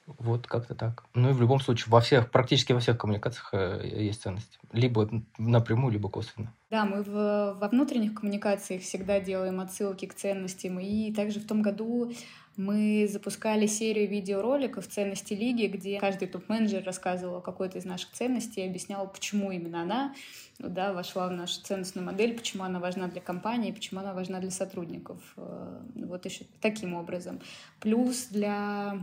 Вот 0.06 0.46
как-то 0.46 0.74
так. 0.74 1.04
Ну 1.14 1.30
и 1.30 1.32
в 1.32 1.40
любом 1.40 1.60
случае, 1.60 1.90
во 1.90 2.00
всех, 2.00 2.30
практически 2.30 2.72
во 2.72 2.80
всех 2.80 2.98
коммуникациях 2.98 3.50
э, 3.52 4.04
есть 4.04 4.22
ценности. 4.22 4.58
Либо 4.72 5.08
напрямую, 5.38 5.92
либо 5.92 6.08
косвенно. 6.08 6.52
Да, 6.70 6.84
мы 6.84 7.02
в, 7.02 7.54
во 7.58 7.68
внутренних 7.68 8.14
коммуникациях 8.14 8.82
всегда 8.82 9.20
делаем 9.20 9.60
отсылки 9.60 10.06
к 10.06 10.14
ценностям. 10.14 10.78
И 10.78 11.12
также 11.12 11.40
в 11.40 11.46
том 11.46 11.62
году 11.62 12.12
мы 12.56 13.08
запускали 13.10 13.66
серию 13.66 14.08
видеороликов 14.08 14.86
«Ценности 14.86 15.34
лиги», 15.34 15.66
где 15.66 15.98
каждый 15.98 16.28
топ-менеджер 16.28 16.84
рассказывал 16.84 17.38
о 17.38 17.40
какой-то 17.40 17.78
из 17.78 17.84
наших 17.84 18.12
ценностей 18.12 18.60
и 18.60 18.68
объяснял, 18.68 19.08
почему 19.08 19.50
именно 19.50 19.82
она 19.82 20.14
да, 20.58 20.92
вошла 20.92 21.28
в 21.28 21.32
нашу 21.32 21.60
ценностную 21.62 22.06
модель, 22.06 22.36
почему 22.36 22.62
она 22.62 22.78
важна 22.78 23.08
для 23.08 23.20
компании, 23.20 23.72
почему 23.72 24.00
она 24.00 24.14
важна 24.14 24.38
для 24.38 24.52
сотрудников. 24.52 25.18
Э, 25.36 25.80
вот 25.96 26.24
еще 26.26 26.44
таким 26.60 26.94
образом. 26.94 27.40
Плюс 27.80 28.26
для 28.26 29.02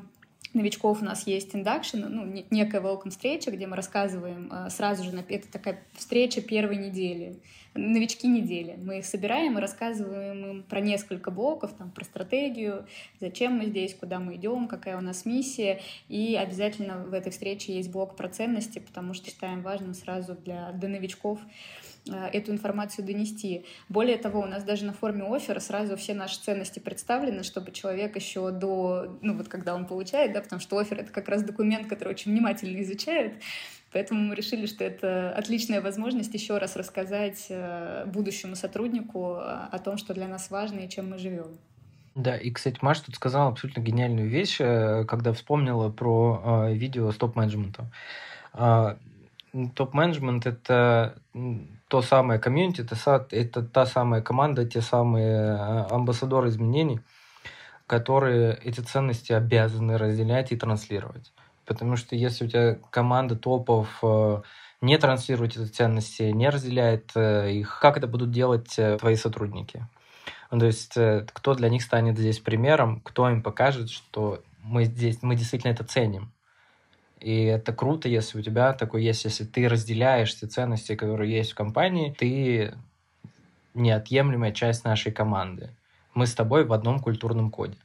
новичков 0.54 1.02
у 1.02 1.06
нас 1.06 1.28
есть 1.28 1.56
induction, 1.56 2.00
ну, 2.08 2.26
некая 2.50 2.82
welcome 2.82 3.10
встреча, 3.10 3.52
где 3.52 3.68
мы 3.68 3.76
рассказываем 3.76 4.52
э, 4.52 4.70
сразу 4.70 5.04
же, 5.04 5.24
это 5.30 5.52
такая 5.52 5.82
встреча 5.94 6.42
первой 6.42 6.78
недели, 6.78 7.40
новички 7.74 8.28
недели. 8.28 8.76
Мы 8.78 9.00
их 9.00 9.06
собираем 9.06 9.58
и 9.58 9.62
рассказываем 9.62 10.46
им 10.46 10.64
про 10.64 10.82
несколько 10.82 11.32
блоков, 11.32 11.74
там, 11.74 11.92
про 11.92 12.04
стратегию, 12.04 12.86
зачем 13.20 13.54
мы 13.54 13.66
здесь, 13.66 13.96
куда 13.96 14.20
мы 14.20 14.36
идем, 14.36 14.68
какая 14.68 14.98
у 14.98 15.02
нас 15.02 15.26
миссия. 15.26 15.80
И 16.10 16.36
обязательно 16.36 16.98
в 17.06 17.14
этой 17.14 17.32
встрече 17.32 17.74
есть 17.74 17.92
блок 17.92 18.16
про 18.16 18.28
ценности, 18.28 18.80
потому 18.80 19.14
что 19.14 19.30
считаем 19.30 19.62
важным 19.62 19.94
сразу 19.94 20.36
для, 20.36 20.72
для 20.74 20.90
новичков 20.90 21.40
эту 22.06 22.52
информацию 22.52 23.06
донести. 23.06 23.66
Более 23.88 24.18
того, 24.18 24.42
у 24.42 24.46
нас 24.46 24.64
даже 24.64 24.86
на 24.86 24.94
форме 24.94 25.24
оффера 25.24 25.60
сразу 25.60 25.96
все 25.98 26.14
наши 26.14 26.40
ценности 26.40 26.80
представлены, 26.80 27.44
чтобы 27.44 27.72
человек 27.72 28.16
еще 28.16 28.52
до, 28.52 29.18
ну 29.22 29.36
вот 29.36 29.48
когда 29.48 29.76
он 29.76 29.86
получает, 29.86 30.34
да, 30.34 30.42
потому 30.42 30.60
что 30.60 30.78
офер— 30.78 31.00
это 31.02 31.12
как 31.12 31.30
раз 31.30 31.44
документ, 31.44 31.88
который 31.88 32.10
очень 32.10 32.32
внимательно 32.32 32.82
изучает, 32.82 33.36
Поэтому 33.94 34.22
мы 34.22 34.36
решили, 34.36 34.68
что 34.68 34.86
это 34.86 35.34
отличная 35.34 35.82
возможность 35.82 36.34
еще 36.34 36.58
раз 36.58 36.78
рассказать 36.78 37.48
э, 37.50 38.06
будущему 38.06 38.56
сотруднику 38.56 39.36
о 39.36 39.80
том, 39.84 39.98
что 39.98 40.14
для 40.14 40.30
нас 40.30 40.50
важно 40.50 40.80
и 40.80 40.90
чем 40.90 41.10
мы 41.10 41.18
живем. 41.18 41.58
Да, 42.16 42.38
и, 42.38 42.52
кстати, 42.52 42.78
Маша 42.82 43.06
тут 43.06 43.16
сказала 43.16 43.50
абсолютно 43.50 43.82
гениальную 43.82 44.30
вещь, 44.30 44.62
э, 44.62 45.04
когда 45.04 45.34
вспомнила 45.34 45.90
про 45.90 46.70
видео 46.72 47.12
с 47.12 47.18
топ-менеджментом. 47.18 47.92
А, 48.54 48.98
топ-менеджмент— 49.76 50.46
это 50.48 51.18
то 51.92 52.02
самое 52.02 52.40
комьюнити, 52.40 52.80
это, 52.80 53.28
это 53.32 53.64
та 53.64 53.86
самая 53.86 54.22
команда, 54.22 54.66
те 54.66 54.80
самые 54.80 55.58
а, 55.58 55.88
амбассадоры 55.92 56.48
изменений, 56.48 57.02
которые 57.86 58.58
эти 58.64 58.80
ценности 58.80 59.34
обязаны 59.34 59.98
разделять 59.98 60.54
и 60.54 60.56
транслировать. 60.56 61.34
Потому 61.66 61.98
что 61.98 62.16
если 62.16 62.46
у 62.46 62.48
тебя 62.48 62.78
команда 62.92 63.36
топов 63.36 64.00
э, 64.04 64.42
не 64.80 64.98
транслирует 64.98 65.58
эти 65.58 65.66
ценности, 65.66 66.24
не 66.24 66.50
разделяет 66.50 67.12
э, 67.16 67.52
их, 67.52 67.80
как 67.82 67.98
это 67.98 68.08
будут 68.08 68.32
делать 68.32 68.74
э, 68.80 68.98
твои 68.98 69.18
сотрудники? 69.18 69.86
Ну, 70.50 70.60
то 70.60 70.68
есть 70.68 70.94
кто 71.34 71.56
для 71.56 71.68
них 71.68 71.82
станет 71.84 72.18
здесь 72.18 72.40
примером, 72.40 73.02
кто 73.02 73.30
им 73.30 73.44
покажет, 73.44 73.90
что 73.90 74.42
мы 74.64 74.86
здесь, 74.86 75.22
мы 75.22 75.36
действительно 75.36 75.74
это 75.74 75.84
ценим. 75.84 76.32
И 77.22 77.44
это 77.44 77.72
круто, 77.72 78.10
если 78.10 78.40
у 78.40 78.42
тебя 78.42 78.74
такой 78.74 79.04
есть, 79.04 79.26
если 79.26 79.46
ты 79.46 79.70
разделяешь 79.70 80.36
те 80.36 80.48
ценности, 80.48 80.96
которые 80.96 81.32
есть 81.32 81.52
в 81.52 81.56
компании, 81.56 82.16
ты 82.18 82.74
неотъемлемая 83.76 84.52
часть 84.52 84.84
нашей 84.84 85.12
команды. 85.12 85.70
Мы 86.16 86.26
с 86.26 86.34
тобой 86.34 86.66
в 86.66 86.74
одном 86.74 87.00
культурном 87.00 87.52
коде. 87.52 87.78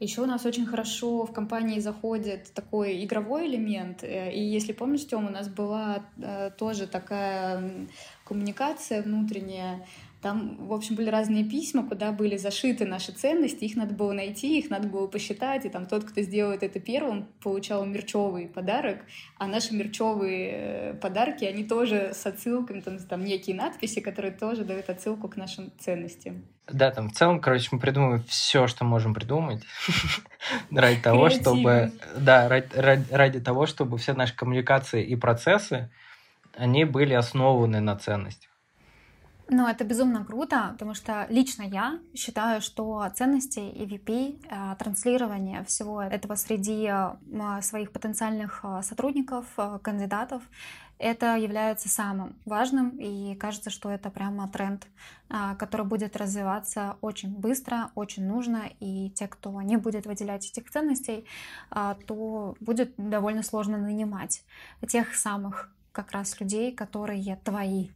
Еще 0.00 0.22
у 0.22 0.26
нас 0.26 0.46
очень 0.46 0.64
хорошо 0.64 1.26
в 1.26 1.32
компании 1.32 1.78
заходит 1.78 2.54
такой 2.54 3.04
игровой 3.04 3.46
элемент. 3.46 4.02
Э, 4.02 4.32
и 4.32 4.40
если 4.40 4.72
помнишь, 4.72 5.06
Тём, 5.06 5.26
у 5.26 5.30
нас 5.30 5.48
была 5.48 6.02
э, 6.16 6.50
тоже 6.56 6.86
такая 6.86 7.86
коммуникация 8.24 9.02
внутренняя, 9.02 9.86
там, 10.22 10.66
в 10.66 10.72
общем, 10.72 10.96
были 10.96 11.08
разные 11.08 11.44
письма, 11.44 11.86
куда 11.86 12.12
были 12.12 12.36
зашиты 12.36 12.84
наши 12.84 13.10
ценности, 13.12 13.64
их 13.64 13.76
надо 13.76 13.94
было 13.94 14.12
найти, 14.12 14.58
их 14.58 14.68
надо 14.68 14.86
было 14.86 15.06
посчитать, 15.06 15.64
и 15.64 15.70
там 15.70 15.86
тот, 15.86 16.04
кто 16.04 16.20
сделает 16.20 16.62
это 16.62 16.78
первым, 16.78 17.26
получал 17.42 17.86
мерчевый 17.86 18.46
подарок, 18.46 18.98
а 19.38 19.46
наши 19.46 19.74
мерчевые 19.74 20.50
э, 20.52 20.94
подарки, 20.94 21.44
они 21.44 21.64
тоже 21.64 22.12
с 22.14 22.26
отсылками, 22.26 22.80
там, 22.80 22.98
там 22.98 23.24
некие 23.24 23.56
надписи, 23.56 24.00
которые 24.00 24.32
тоже 24.32 24.64
дают 24.64 24.90
отсылку 24.90 25.28
к 25.28 25.36
нашим 25.36 25.72
ценностям. 25.78 26.44
Да, 26.70 26.90
там 26.90 27.08
в 27.08 27.14
целом, 27.14 27.40
короче, 27.40 27.68
мы 27.72 27.78
придумываем 27.78 28.22
все, 28.24 28.66
что 28.66 28.84
можем 28.84 29.14
придумать 29.14 29.64
ради 30.70 31.00
того, 31.00 31.30
чтобы, 31.30 31.92
да, 32.16 32.46
ради 32.48 33.40
того, 33.40 33.64
чтобы 33.64 33.96
все 33.96 34.12
наши 34.12 34.36
коммуникации 34.36 35.02
и 35.02 35.16
процессы, 35.16 35.90
они 36.54 36.84
были 36.84 37.14
основаны 37.14 37.80
на 37.80 37.96
ценностях. 37.96 38.49
Ну, 39.52 39.66
это 39.66 39.82
безумно 39.82 40.24
круто, 40.24 40.68
потому 40.74 40.94
что 40.94 41.26
лично 41.28 41.64
я 41.64 41.98
считаю, 42.14 42.60
что 42.60 43.04
ценности 43.16 43.58
EVP, 43.58 44.46
э, 44.48 44.76
транслирование 44.78 45.64
всего 45.64 46.00
этого 46.00 46.36
среди 46.36 46.86
э, 46.88 47.60
своих 47.60 47.90
потенциальных 47.90 48.60
э, 48.62 48.82
сотрудников, 48.84 49.46
кандидатов, 49.82 50.44
это 50.98 51.34
является 51.34 51.88
самым 51.88 52.36
важным, 52.44 52.90
и 52.90 53.34
кажется, 53.34 53.70
что 53.70 53.90
это 53.90 54.10
прямо 54.10 54.46
тренд, 54.48 54.86
который 55.58 55.86
будет 55.86 56.14
развиваться 56.14 56.98
очень 57.00 57.34
быстро, 57.34 57.90
очень 57.94 58.26
нужно, 58.26 58.64
и 58.80 59.08
те, 59.10 59.26
кто 59.26 59.62
не 59.62 59.78
будет 59.78 60.04
выделять 60.04 60.46
этих 60.46 60.70
ценностей, 60.70 61.24
то 61.70 62.54
будет 62.60 62.92
довольно 62.98 63.42
сложно 63.42 63.78
нанимать 63.78 64.44
тех 64.86 65.14
самых 65.14 65.72
как 65.90 66.12
раз 66.12 66.38
людей, 66.38 66.70
которые 66.70 67.36
твои, 67.36 67.88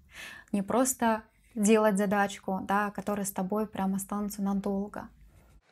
не 0.51 0.63
просто 0.63 1.25
делать 1.55 1.99
задачку, 1.99 2.61
да, 2.63 2.91
которая 2.91 3.25
с 3.25 3.31
тобой 3.31 3.67
прям 3.67 3.95
останутся 3.95 4.43
надолго. 4.43 5.09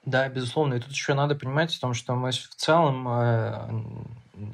Да, 0.04 0.28
безусловно. 0.28 0.74
И 0.74 0.80
тут 0.80 0.90
еще 0.90 1.14
надо 1.14 1.34
понимать 1.34 1.72
в 1.72 1.80
том, 1.80 1.94
что 1.94 2.14
мы 2.14 2.32
в 2.32 2.54
целом 2.56 3.06
э, 3.08 3.68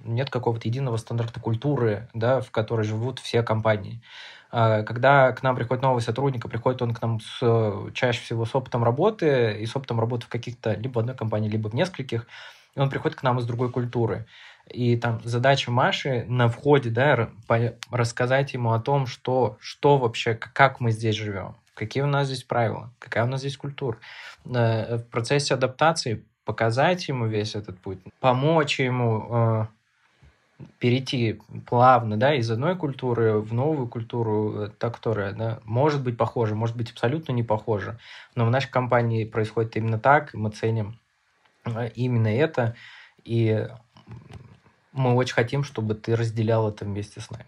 нет 0.05 0.31
какого-то 0.31 0.69
единого 0.69 0.97
стандарта 0.99 1.41
культуры, 1.41 2.09
да, 2.13 2.41
в 2.41 2.51
которой 2.51 2.83
живут 2.83 3.19
все 3.19 3.43
компании. 3.43 4.03
Э, 4.53 4.83
когда 4.83 5.33
к 5.33 5.43
нам 5.43 5.57
приходит 5.57 5.83
новый 5.83 6.03
сотрудник, 6.03 6.45
а 6.45 6.49
приходит 6.49 6.83
он 6.83 6.93
к 6.93 7.01
нам 7.01 7.21
с, 7.21 7.91
чаще 7.95 8.21
всего 8.21 8.45
с 8.45 8.55
опытом 8.55 8.85
работы 8.85 9.57
и 9.59 9.65
с 9.65 9.75
опытом 9.75 10.01
работы 10.01 10.27
в 10.27 10.29
каких-то 10.29 10.75
либо 10.75 11.01
одной 11.01 11.17
компании, 11.17 11.49
либо 11.49 11.69
в 11.69 11.75
нескольких, 11.75 12.27
и 12.75 12.81
он 12.81 12.91
приходит 12.91 13.17
к 13.17 13.23
нам 13.23 13.39
из 13.39 13.47
другой 13.47 13.71
культуры. 13.71 14.27
И 14.71 14.97
там 14.97 15.21
задача 15.25 15.71
Маши 15.71 16.25
на 16.29 16.49
входе, 16.49 16.91
да, 16.91 17.31
рассказать 17.91 18.53
ему 18.55 18.73
о 18.73 18.81
том, 18.81 19.07
что, 19.07 19.57
что 19.61 19.99
вообще, 19.99 20.35
как 20.35 20.81
мы 20.81 20.91
здесь 20.91 21.17
живем, 21.17 21.55
какие 21.75 22.03
у 22.03 22.07
нас 22.07 22.27
здесь 22.27 22.45
правила, 22.45 22.93
какая 22.99 23.25
у 23.25 23.29
нас 23.29 23.41
здесь 23.41 23.57
культура. 23.57 23.99
Э, 24.45 24.97
в 24.97 25.05
процессе 25.05 25.55
адаптации 25.55 26.25
показать 26.45 27.09
ему 27.09 27.27
весь 27.27 27.55
этот 27.55 27.79
путь, 27.79 27.99
помочь 28.21 28.81
ему 28.81 29.27
э, 29.31 29.67
перейти 30.79 31.41
плавно, 31.67 32.17
да, 32.17 32.35
из 32.35 32.51
одной 32.51 32.77
культуры 32.77 33.39
в 33.39 33.53
новую 33.53 33.89
культуру, 33.89 34.63
э, 34.63 34.69
та, 34.79 34.91
которая, 34.91 35.33
да, 35.33 35.61
может 35.65 36.03
быть 36.03 36.17
похожа, 36.17 36.55
может 36.55 36.77
быть 36.77 36.91
абсолютно 36.91 37.33
не 37.33 37.43
похожа, 37.43 37.99
но 38.35 38.47
в 38.47 38.51
нашей 38.51 38.71
компании 38.71 39.25
происходит 39.25 39.77
именно 39.77 39.99
так, 39.99 40.35
мы 40.35 40.51
ценим 40.51 40.99
э, 41.65 41.91
именно 41.95 42.29
это, 42.29 42.75
и 43.25 43.69
мы 44.99 45.15
очень 45.15 45.35
хотим, 45.35 45.65
чтобы 45.65 45.95
ты 45.95 46.17
разделял 46.17 46.69
это 46.69 46.85
вместе 46.85 47.21
с 47.21 47.31
нами. 47.31 47.47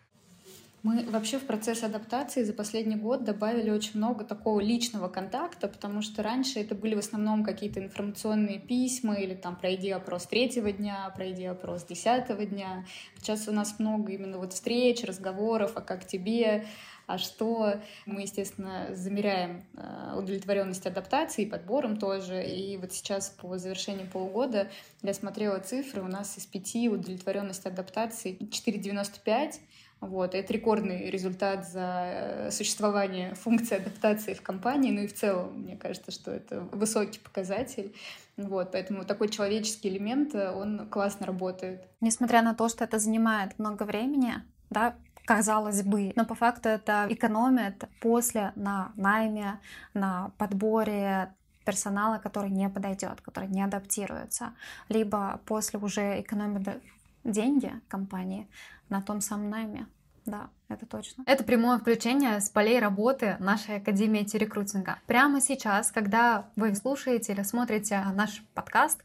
Мы 0.83 1.05
вообще 1.11 1.39
в 1.39 1.43
процесс 1.43 1.83
адаптации 1.83 2.43
за 2.43 2.55
последний 2.55 2.97
год 2.97 3.23
добавили 3.23 3.69
очень 3.69 3.99
много 3.99 4.25
такого 4.25 4.61
личного 4.61 5.09
контакта, 5.09 5.69
потому 5.69 6.01
что 6.01 6.23
раньше 6.23 6.59
это 6.59 6.75
были 6.75 6.95
в 6.95 7.01
основном 7.01 7.45
какие-то 7.45 7.81
информационные 7.81 8.59
письма 8.59 9.17
или 9.17 9.35
там 9.35 9.57
пройди 9.57 9.91
опрос 9.91 10.25
третьего 10.25 10.73
дня, 10.73 11.13
пройди 11.15 11.45
опрос 11.45 11.85
десятого 11.85 12.47
дня. 12.47 12.87
Сейчас 13.19 13.47
у 13.47 13.53
нас 13.53 13.79
много 13.79 14.13
именно 14.13 14.39
вот 14.39 14.55
встреч, 14.55 15.05
разговоров, 15.05 15.73
а 15.75 15.83
как 15.83 16.07
тебе, 16.07 16.65
а 17.11 17.19
что. 17.19 17.81
Мы, 18.07 18.23
естественно, 18.23 18.89
замеряем 18.93 19.65
э, 19.77 20.15
удовлетворенность 20.17 20.87
адаптации, 20.87 21.45
подбором 21.45 21.97
тоже. 21.97 22.45
И 22.45 22.77
вот 22.77 22.93
сейчас 22.93 23.31
по 23.31 23.59
завершении 23.59 24.05
полугода 24.05 24.69
я 25.03 25.13
смотрела 25.13 25.59
цифры, 25.59 26.03
у 26.03 26.09
нас 26.09 26.39
из 26.39 26.47
пяти 26.47 26.89
удовлетворенность 26.89 27.67
адаптации 27.67 28.39
4,95, 28.39 29.55
вот, 30.01 30.35
это 30.35 30.53
рекордный 30.53 31.11
результат 31.11 31.69
за 31.69 32.05
э, 32.07 32.51
существование 32.53 33.35
функции 33.35 33.77
адаптации 33.77 34.33
в 34.33 34.41
компании, 34.41 34.93
ну 34.93 35.03
и 35.03 35.07
в 35.07 35.13
целом, 35.13 35.61
мне 35.61 35.77
кажется, 35.77 36.11
что 36.11 36.31
это 36.31 36.61
высокий 36.73 37.19
показатель. 37.19 37.95
Вот, 38.39 38.73
поэтому 38.73 39.05
такой 39.05 39.29
человеческий 39.29 39.91
элемент, 39.91 40.35
э, 40.35 40.51
он 40.53 40.89
классно 40.89 41.27
работает. 41.27 41.83
Несмотря 42.01 42.41
на 42.41 42.55
то, 42.55 42.71
что 42.71 42.85
это 42.85 42.99
занимает 42.99 43.59
много 43.59 43.83
времени, 43.83 44.37
да, 44.71 44.95
казалось 45.25 45.83
бы, 45.83 46.13
но 46.17 46.25
по 46.25 46.35
факту 46.35 46.69
это 46.69 47.07
экономит 47.09 47.85
после 48.01 48.53
на 48.57 48.93
найме, 48.97 49.61
на 49.95 50.31
подборе 50.39 51.33
персонала, 51.65 52.19
который 52.19 52.51
не 52.51 52.69
подойдет, 52.69 53.21
который 53.21 53.49
не 53.49 53.63
адаптируется, 53.63 54.53
либо 54.89 55.41
после 55.47 55.79
уже 55.79 56.21
экономит 56.21 56.83
деньги 57.25 57.73
компании 57.89 58.49
на 58.89 59.03
том 59.03 59.21
самом 59.21 59.51
найме. 59.51 59.87
Да, 60.27 60.49
это 60.71 60.87
точно. 60.87 61.25
Это 61.27 61.45
прямое 61.45 61.79
включение 61.79 62.41
с 62.41 62.49
полей 62.49 62.79
работы 62.79 63.37
нашей 63.41 63.77
Академии 63.77 64.23
IT-рекрутинга. 64.23 64.99
Прямо 65.07 65.41
сейчас, 65.41 65.91
когда 65.91 66.47
вы 66.57 66.75
слушаете 66.75 67.33
или 67.33 67.43
смотрите 67.43 68.03
наш 68.15 68.43
подкаст, 68.55 69.03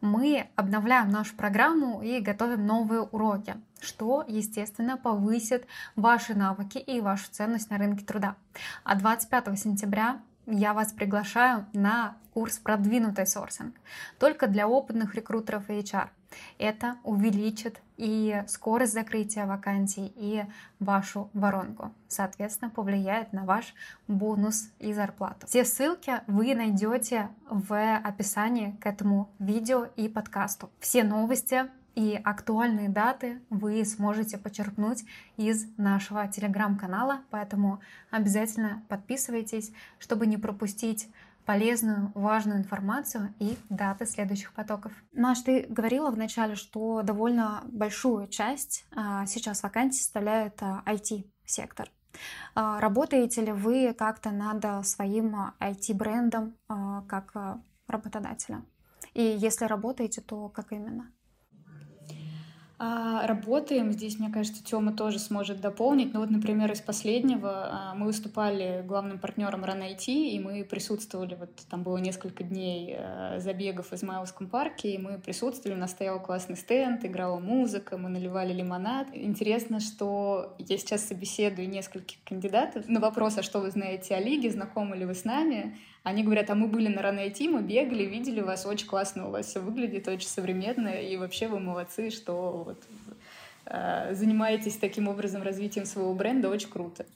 мы 0.00 0.48
обновляем 0.56 1.08
нашу 1.10 1.34
программу 1.36 2.02
и 2.02 2.20
готовим 2.20 2.66
новые 2.66 3.02
уроки, 3.02 3.54
что, 3.80 4.24
естественно, 4.26 4.96
повысит 4.96 5.66
ваши 5.94 6.34
навыки 6.34 6.78
и 6.78 7.00
вашу 7.00 7.30
ценность 7.30 7.70
на 7.70 7.78
рынке 7.78 8.04
труда. 8.04 8.36
А 8.84 8.96
25 8.96 9.58
сентября 9.58 10.20
я 10.46 10.74
вас 10.74 10.92
приглашаю 10.92 11.66
на 11.72 12.16
курс 12.34 12.58
«Продвинутый 12.58 13.26
сорсинг» 13.26 13.74
только 14.18 14.46
для 14.46 14.68
опытных 14.68 15.14
рекрутеров 15.14 15.70
и 15.70 15.80
HR. 15.80 16.08
Это 16.58 16.96
увеличит 17.04 17.80
и 17.96 18.42
скорость 18.46 18.92
закрытия 18.92 19.46
вакансий, 19.46 20.12
и 20.16 20.44
вашу 20.78 21.30
воронку. 21.32 21.92
Соответственно, 22.08 22.70
повлияет 22.70 23.32
на 23.32 23.44
ваш 23.44 23.74
бонус 24.06 24.70
и 24.78 24.92
зарплату. 24.92 25.46
Все 25.46 25.64
ссылки 25.64 26.20
вы 26.26 26.54
найдете 26.54 27.28
в 27.48 27.96
описании 27.96 28.72
к 28.80 28.86
этому 28.86 29.30
видео 29.38 29.86
и 29.96 30.08
подкасту. 30.08 30.70
Все 30.80 31.04
новости 31.04 31.66
и 31.96 32.20
актуальные 32.22 32.90
даты 32.90 33.40
вы 33.48 33.82
сможете 33.86 34.36
почерпнуть 34.36 35.04
из 35.38 35.66
нашего 35.78 36.28
телеграм-канала, 36.28 37.22
поэтому 37.30 37.80
обязательно 38.10 38.82
подписывайтесь, 38.88 39.72
чтобы 39.98 40.26
не 40.26 40.36
пропустить 40.36 41.08
полезную, 41.46 42.10
важную 42.14 42.58
информацию 42.58 43.34
и 43.38 43.56
даты 43.70 44.04
следующих 44.04 44.52
потоков. 44.52 44.92
Маш, 45.12 45.40
ты 45.40 45.64
говорила 45.68 46.10
вначале, 46.10 46.56
что 46.56 47.02
довольно 47.02 47.62
большую 47.66 48.28
часть 48.28 48.84
а, 48.94 49.24
сейчас 49.26 49.62
вакансий 49.62 50.02
составляет 50.02 50.60
а, 50.60 50.82
IT-сектор. 50.84 51.88
А, 52.54 52.80
работаете 52.80 53.42
ли 53.42 53.52
вы 53.52 53.94
как-то 53.94 54.30
над 54.30 54.86
своим 54.86 55.36
IT-брендом 55.60 56.56
как 57.08 57.32
работодателя? 57.86 58.62
И 59.14 59.22
если 59.22 59.64
работаете, 59.64 60.20
то 60.20 60.48
как 60.48 60.72
именно? 60.72 61.12
А, 62.78 63.26
работаем. 63.26 63.90
Здесь, 63.90 64.18
мне 64.18 64.30
кажется, 64.30 64.62
Тёма 64.62 64.92
тоже 64.92 65.18
сможет 65.18 65.60
дополнить. 65.62 66.12
Ну 66.12 66.20
вот, 66.20 66.30
например, 66.30 66.70
из 66.70 66.82
последнего 66.82 67.68
а, 67.70 67.94
мы 67.94 68.04
выступали 68.04 68.84
главным 68.86 69.18
партнером 69.18 69.64
Run 69.64 69.96
IT, 69.96 70.12
и 70.12 70.38
мы 70.38 70.62
присутствовали, 70.62 71.36
вот 71.36 71.50
там 71.70 71.82
было 71.82 71.96
несколько 71.96 72.44
дней 72.44 72.94
а, 72.98 73.38
забегов 73.40 73.90
в 73.90 73.94
Измайловском 73.94 74.48
парке, 74.48 74.90
и 74.90 74.98
мы 74.98 75.18
присутствовали, 75.18 75.74
у 75.74 75.80
нас 75.80 75.92
стоял 75.92 76.20
классный 76.20 76.56
стенд, 76.56 77.02
играла 77.06 77.38
музыка, 77.38 77.96
мы 77.96 78.10
наливали 78.10 78.52
лимонад. 78.52 79.08
Интересно, 79.14 79.80
что 79.80 80.54
я 80.58 80.76
сейчас 80.76 81.06
собеседую 81.06 81.70
нескольких 81.70 82.18
кандидатов 82.24 82.86
на 82.88 83.00
вопрос, 83.00 83.38
а 83.38 83.42
что 83.42 83.60
вы 83.60 83.70
знаете 83.70 84.14
о 84.14 84.20
лиге, 84.20 84.50
знакомы 84.50 84.96
ли 84.96 85.06
вы 85.06 85.14
с 85.14 85.24
нами, 85.24 85.78
они 86.06 86.22
говорят, 86.22 86.50
а 86.50 86.54
мы 86.54 86.68
были 86.68 86.86
на 86.86 87.00
Run 87.00 87.18
IT, 87.18 87.48
мы 87.48 87.62
бегали, 87.62 88.04
видели 88.04 88.40
вас, 88.40 88.64
очень 88.64 88.86
классно 88.86 89.26
у 89.26 89.32
вас 89.32 89.46
все 89.46 89.58
выглядит, 89.58 90.06
очень 90.06 90.28
современно, 90.28 90.86
и 90.86 91.16
вообще 91.16 91.48
вы 91.48 91.58
молодцы, 91.58 92.10
что 92.10 92.62
вот, 92.64 92.80
э, 93.64 94.14
занимаетесь 94.14 94.76
таким 94.76 95.08
образом 95.08 95.42
развитием 95.42 95.84
своего 95.84 96.14
бренда, 96.14 96.48
очень 96.48 96.70
круто. 96.70 97.06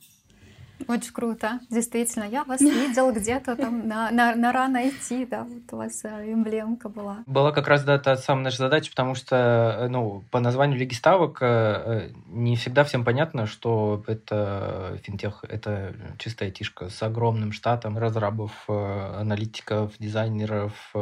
Очень 0.89 1.13
круто, 1.13 1.61
действительно. 1.71 2.25
Я 2.25 2.45
вас 2.45 2.61
видел 2.61 3.13
где-то 3.13 3.57
там 3.57 3.87
на, 3.87 4.11
на, 4.11 4.35
на 4.35 4.53
рано 4.53 4.89
идти, 4.89 5.27
да, 5.27 5.45
вот 5.45 5.73
у 5.73 5.77
вас 5.77 6.05
э, 6.05 6.33
эмблемка 6.33 6.89
была. 6.89 7.25
Была 7.27 7.53
как 7.53 7.69
раз, 7.69 7.85
да, 7.85 7.99
та 7.99 8.17
самая 8.17 8.45
наша 8.45 8.59
задача, 8.59 8.91
потому 8.91 9.15
что, 9.15 9.77
э, 9.81 9.89
ну, 9.89 10.25
по 10.31 10.41
названию 10.41 10.79
Лиги 10.79 10.95
Ставок 10.95 11.39
э, 11.41 12.11
не 12.27 12.57
всегда 12.57 12.85
всем 12.85 13.05
понятно, 13.05 13.47
что 13.47 14.03
это 14.07 14.99
финтех, 15.03 15.45
это 15.49 15.95
чистая 16.19 16.49
айтишка 16.49 16.89
с 16.89 17.03
огромным 17.03 17.53
штатом 17.53 17.99
разрабов, 17.99 18.53
аналитиков, 18.69 19.93
дизайнеров, 19.99 20.95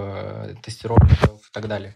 тестировщиков 0.62 1.40
и 1.48 1.52
так 1.52 1.68
далее. 1.68 1.94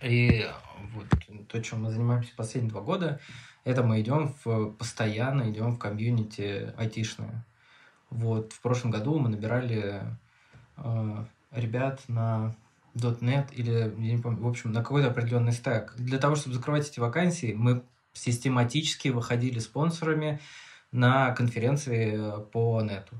И 0.00 0.46
вот 0.94 1.06
то, 1.48 1.62
чем 1.62 1.82
мы 1.82 1.90
занимаемся 1.90 2.32
последние 2.36 2.70
два 2.70 2.80
года, 2.80 3.20
это 3.64 3.82
мы 3.82 4.00
идем 4.00 4.34
в, 4.44 4.70
постоянно 4.72 5.50
идем 5.50 5.72
в 5.72 5.78
комьюнити 5.78 6.72
айтишное. 6.76 7.44
Вот 8.10 8.52
в 8.52 8.60
прошлом 8.60 8.90
году 8.90 9.18
мы 9.18 9.28
набирали 9.28 10.02
э, 10.76 11.24
ребят 11.52 12.02
на 12.08 12.54
.NET 12.94 13.54
или, 13.54 13.94
я 13.98 14.14
не 14.16 14.18
помню, 14.18 14.42
в 14.42 14.48
общем, 14.48 14.72
на 14.72 14.82
какой-то 14.82 15.08
определенный 15.08 15.52
стек. 15.52 15.94
Для 15.96 16.18
того, 16.18 16.34
чтобы 16.34 16.56
закрывать 16.56 16.88
эти 16.88 17.00
вакансии, 17.00 17.54
мы 17.56 17.82
систематически 18.12 19.08
выходили 19.08 19.58
спонсорами 19.58 20.40
на 20.90 21.32
конференции 21.32 22.20
по 22.52 22.82
нету 22.82 23.16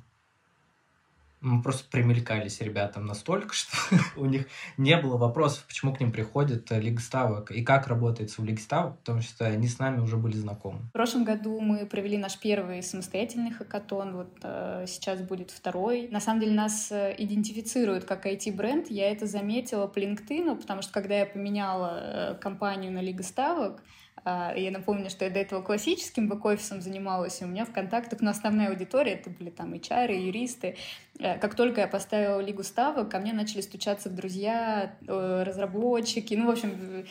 мы 1.43 1.61
просто 1.61 1.85
примелькались 1.91 2.61
ребятам 2.61 3.07
настолько, 3.07 3.53
что 3.55 3.77
у 4.17 4.25
них 4.27 4.47
не 4.77 4.97
было 4.97 5.17
вопросов, 5.17 5.65
почему 5.67 5.95
к 5.95 6.01
ним 6.01 6.13
приходит 6.13 6.71
э, 6.71 6.81
Лига 6.81 7.01
Ставок 7.01 7.51
и 7.51 7.63
как 7.63 7.89
работает 7.89 8.31
в 8.31 8.45
Лиге 8.45 8.61
Ставок, 8.63 8.99
потому 8.99 9.21
что 9.21 9.45
они 9.47 9.67
с 9.67 9.79
нами 9.79 10.01
уже 10.01 10.17
были 10.17 10.37
знакомы. 10.37 10.81
В 10.91 10.93
прошлом 10.93 11.25
году 11.25 11.61
мы 11.61 11.85
провели 11.87 12.17
наш 12.17 12.39
первый 12.39 12.83
самостоятельный 12.83 13.51
хакатон, 13.51 14.17
вот 14.17 14.39
э, 14.43 14.85
сейчас 14.87 15.21
будет 15.21 15.51
второй. 15.51 16.09
На 16.09 16.21
самом 16.21 16.41
деле 16.41 16.55
нас 16.55 16.91
э, 16.91 17.15
идентифицируют 17.19 18.05
как 18.05 18.27
IT-бренд, 18.27 18.91
я 18.91 19.11
это 19.11 19.27
заметила 19.27 19.87
по 19.87 19.99
LinkedIn, 19.99 20.57
потому 20.57 20.83
что 20.83 20.93
когда 20.93 21.19
я 21.19 21.27
поменяла 21.27 21.99
э, 22.01 22.35
компанию 22.41 22.93
на 22.93 23.01
Лига 23.01 23.23
Ставок, 23.23 23.83
я 24.25 24.71
напомню, 24.71 25.11
что 25.11 25.25
я 25.25 25.31
до 25.31 25.41
этого 25.41 25.63
классическим 25.63 26.29
бэк-офисом 26.29 26.81
занималась, 26.81 27.41
и 27.43 27.45
у 27.45 27.49
меня 27.49 27.65
в 27.65 27.73
контактах, 27.73 28.21
но 28.21 28.31
основная 28.31 28.69
аудитория, 28.69 29.15
это 29.15 29.31
были 29.31 29.51
там 29.51 29.75
HR, 29.75 30.13
юристы. 30.17 30.77
Э, 31.19 31.39
как 31.39 31.57
только 31.57 31.81
я 31.81 31.89
поставила 31.89 32.41
Лигу 32.41 32.63
ставок, 32.63 33.11
ко 33.11 33.19
мне 33.19 33.33
начали 33.33 33.61
стучаться 33.63 34.11
в 34.11 34.15
друзья 34.15 34.97
э, 35.07 35.43
разработчики, 35.45 36.35
ну, 36.35 36.47
в 36.47 36.51
общем, 36.51 37.05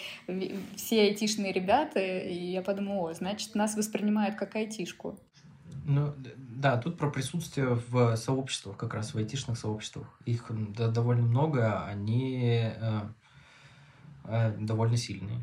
все 0.77 1.01
айтишные 1.01 1.51
ребята, 1.51 1.99
и 1.99 2.33
я 2.33 2.61
подумала, 2.61 3.13
значит, 3.13 3.55
нас 3.55 3.75
воспринимают 3.75 4.35
как 4.35 4.55
айтишку. 4.55 5.19
Ну, 5.85 6.13
да, 6.37 6.77
тут 6.77 6.97
про 6.97 7.09
присутствие 7.09 7.79
в 7.89 8.15
сообществах, 8.15 8.77
как 8.77 8.93
раз 8.93 9.13
в 9.13 9.17
айтишных 9.17 9.57
сообществах. 9.57 10.07
Их 10.25 10.49
довольно 10.77 11.23
много, 11.23 11.83
они 11.85 12.71
э, 14.23 14.51
довольно 14.59 14.95
сильные. 14.95 15.39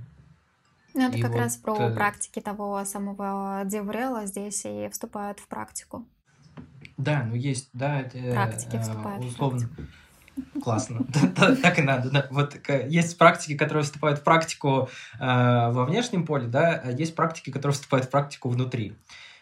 Ну, 0.94 1.08
это 1.08 1.18
и 1.18 1.22
как 1.22 1.32
вот 1.32 1.38
раз 1.38 1.56
про 1.56 1.76
э... 1.76 1.94
практики 1.94 2.40
того 2.40 2.84
самого 2.84 3.62
Деврела 3.64 4.26
здесь 4.26 4.64
и 4.64 4.88
вступают 4.90 5.38
в 5.40 5.46
практику. 5.48 6.06
Да, 6.96 7.24
ну 7.24 7.34
есть, 7.34 7.70
да, 7.72 8.00
это 8.00 8.18
практики 8.32 8.76
э, 8.76 8.80
вступают 8.80 9.24
условно. 9.24 9.68
В 10.54 10.60
Классно. 10.60 11.04
Так 11.62 11.78
и 11.78 11.82
надо. 11.82 12.28
Вот 12.30 12.56
есть 12.88 13.18
практики, 13.18 13.56
которые 13.56 13.84
вступают 13.84 14.20
в 14.20 14.24
практику 14.24 14.88
э, 15.18 15.18
во 15.18 15.84
внешнем 15.84 16.26
поле, 16.26 16.46
да, 16.46 16.80
а 16.84 16.90
есть 16.90 17.14
практики, 17.14 17.50
которые 17.50 17.74
вступают 17.74 18.06
в 18.06 18.10
практику 18.10 18.48
внутри. 18.48 18.96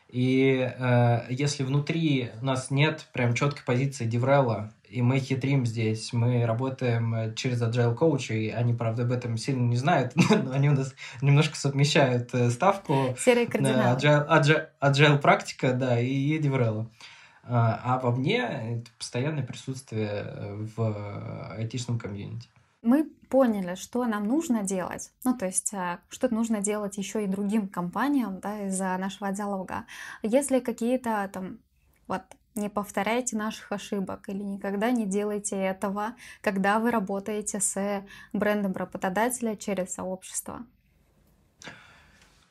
И 0.08 0.72
э, 0.78 1.26
если 1.30 1.64
внутри 1.64 2.30
у 2.40 2.44
нас 2.44 2.70
нет 2.70 3.06
прям 3.12 3.34
четкой 3.34 3.64
позиции 3.64 4.06
DevRel 4.06 4.56
а, 4.56 4.72
и 4.88 5.02
мы 5.02 5.18
хитрим 5.18 5.66
здесь, 5.66 6.12
мы 6.12 6.46
работаем 6.46 7.14
э, 7.14 7.34
через 7.34 7.60
agile 7.60 7.94
коучей, 7.94 8.50
они, 8.50 8.72
правда, 8.72 9.02
об 9.02 9.12
этом 9.12 9.36
сильно 9.36 9.66
не 9.66 9.76
знают, 9.76 10.12
но 10.44 10.52
они 10.52 10.68
у 10.70 10.74
нас 10.74 10.94
немножко 11.22 11.56
совмещают 11.56 12.32
э, 12.34 12.50
ставку 12.50 13.16
Серые 13.18 13.46
кардиналы. 13.46 13.98
agile, 13.98 14.28
agile, 14.28 14.68
agile 14.80 15.18
практика, 15.18 15.72
да, 15.72 16.00
и, 16.00 16.08
и 16.08 16.38
DevRel 16.38 16.76
а. 16.76 16.88
А, 17.42 17.80
а 17.84 17.98
во 18.00 18.10
мне 18.10 18.38
это 18.38 18.90
постоянное 18.98 19.44
присутствие 19.44 20.08
э, 20.08 20.66
в 20.76 21.54
айтишном 21.56 21.98
комьюнити 21.98 22.48
мы 22.86 23.10
поняли, 23.28 23.74
что 23.74 24.04
нам 24.06 24.24
нужно 24.24 24.62
делать, 24.62 25.12
ну, 25.24 25.36
то 25.36 25.46
есть, 25.46 25.72
э, 25.72 25.98
что 26.08 26.32
нужно 26.34 26.60
делать 26.60 26.98
еще 26.98 27.24
и 27.24 27.26
другим 27.26 27.68
компаниям, 27.68 28.40
да, 28.40 28.66
из-за 28.66 28.96
нашего 28.98 29.32
диалога. 29.32 29.86
Если 30.22 30.60
какие-то 30.60 31.28
там, 31.32 31.58
вот, 32.06 32.22
не 32.54 32.70
повторяйте 32.70 33.36
наших 33.36 33.70
ошибок 33.72 34.28
или 34.28 34.42
никогда 34.42 34.90
не 34.90 35.06
делайте 35.06 35.56
этого, 35.56 36.14
когда 36.40 36.78
вы 36.78 36.90
работаете 36.90 37.60
с 37.60 38.04
брендом 38.32 38.72
работодателя 38.72 39.56
через 39.56 39.94
сообщество. 39.94 40.64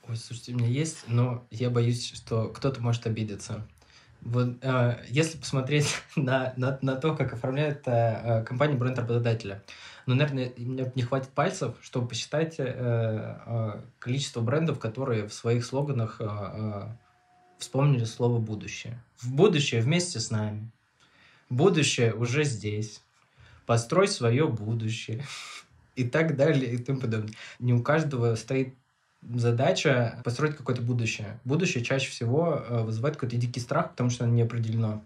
Ой, 0.07 0.15
слушайте, 0.15 0.53
у 0.53 0.57
меня 0.57 0.67
есть, 0.67 1.05
но 1.07 1.47
я 1.49 1.71
боюсь, 1.71 2.13
что 2.13 2.49
кто-то 2.49 2.81
может 2.81 3.07
обидеться. 3.07 3.67
Вот, 4.21 4.57
э, 4.61 5.03
если 5.07 5.37
посмотреть 5.37 5.87
на, 6.15 6.53
на, 6.57 6.77
на 6.81 6.95
то, 6.95 7.15
как 7.15 7.33
оформляет 7.33 7.83
э, 7.87 8.43
компания 8.43 8.75
бренд 8.75 8.99
работодателя, 8.99 9.63
ну, 10.05 10.13
наверное, 10.13 10.53
мне 10.57 10.91
не 10.93 11.01
хватит 11.01 11.29
пальцев, 11.29 11.75
чтобы 11.81 12.07
посчитать 12.07 12.55
э, 12.59 12.65
э, 12.67 13.81
количество 13.97 14.41
брендов, 14.41 14.79
которые 14.79 15.27
в 15.27 15.33
своих 15.33 15.65
слоганах 15.65 16.17
э, 16.19 16.87
вспомнили 17.57 18.03
слово 18.03 18.39
«будущее». 18.39 19.01
В 19.17 19.33
будущее 19.33 19.81
вместе 19.81 20.19
с 20.19 20.29
нами. 20.29 20.69
Будущее 21.49 22.13
уже 22.13 22.43
здесь. 22.43 23.01
Построй 23.65 24.07
свое 24.07 24.47
будущее. 24.47 25.25
И 25.95 26.03
так 26.03 26.35
далее, 26.35 26.73
и 26.73 26.77
тому 26.77 26.99
подобное. 26.99 27.33
Не 27.57 27.73
у 27.73 27.81
каждого 27.81 28.35
стоит 28.35 28.75
задача 29.23 30.21
построить 30.23 30.55
какое-то 30.55 30.83
будущее. 30.83 31.39
Будущее 31.45 31.83
чаще 31.83 32.11
всего 32.11 32.63
вызывает 32.69 33.15
какой-то 33.15 33.37
дикий 33.37 33.59
страх, 33.59 33.91
потому 33.91 34.09
что 34.09 34.25
оно 34.25 34.33
не 34.33 34.43
определено. 34.43 35.01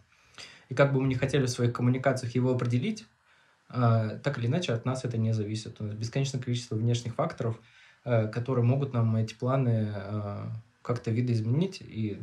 И 0.67 0.73
как 0.73 0.91
бы 0.91 0.99
мы 0.99 1.07
не 1.07 1.15
хотели 1.15 1.45
в 1.45 1.49
своих 1.49 1.73
коммуникациях 1.73 2.35
его 2.35 2.51
определить, 2.51 3.05
так 3.69 4.37
или 4.37 4.47
иначе 4.47 4.73
от 4.73 4.85
нас 4.85 5.05
это 5.05 5.17
не 5.17 5.33
зависит. 5.33 5.79
У 5.79 5.83
нас 5.83 5.95
бесконечное 5.95 6.41
количество 6.41 6.75
внешних 6.75 7.15
факторов, 7.15 7.59
э, 8.03 8.27
которые 8.27 8.65
могут 8.65 8.93
нам 8.93 9.15
эти 9.15 9.33
планы 9.33 9.93
как-то 10.81 11.11
видоизменить. 11.11 11.81
И 11.81 12.19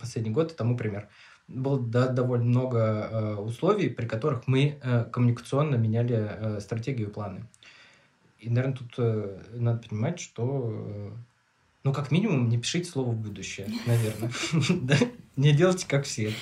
последний 0.00 0.30
год 0.30 0.56
тому 0.56 0.76
пример. 0.76 1.08
Было 1.46 1.80
довольно 1.80 2.44
много 2.44 3.36
условий, 3.38 3.88
при 3.88 4.06
которых 4.06 4.46
мы 4.46 4.78
коммуникационно 5.12 5.76
меняли 5.76 6.58
стратегию 6.60 7.08
и 7.08 7.12
планы. 7.12 7.46
И, 8.38 8.50
наверное, 8.50 8.76
тут 8.76 8.98
надо 9.52 9.88
понимать, 9.88 10.20
что 10.20 11.14
ну, 11.84 11.92
как 11.94 12.10
минимум, 12.10 12.48
не 12.48 12.58
пишите 12.58 12.90
слово 12.90 13.12
«будущее», 13.12 13.68
наверное. 13.86 14.30
Не 15.36 15.52
делайте, 15.52 15.86
как 15.88 16.04
все. 16.04 16.32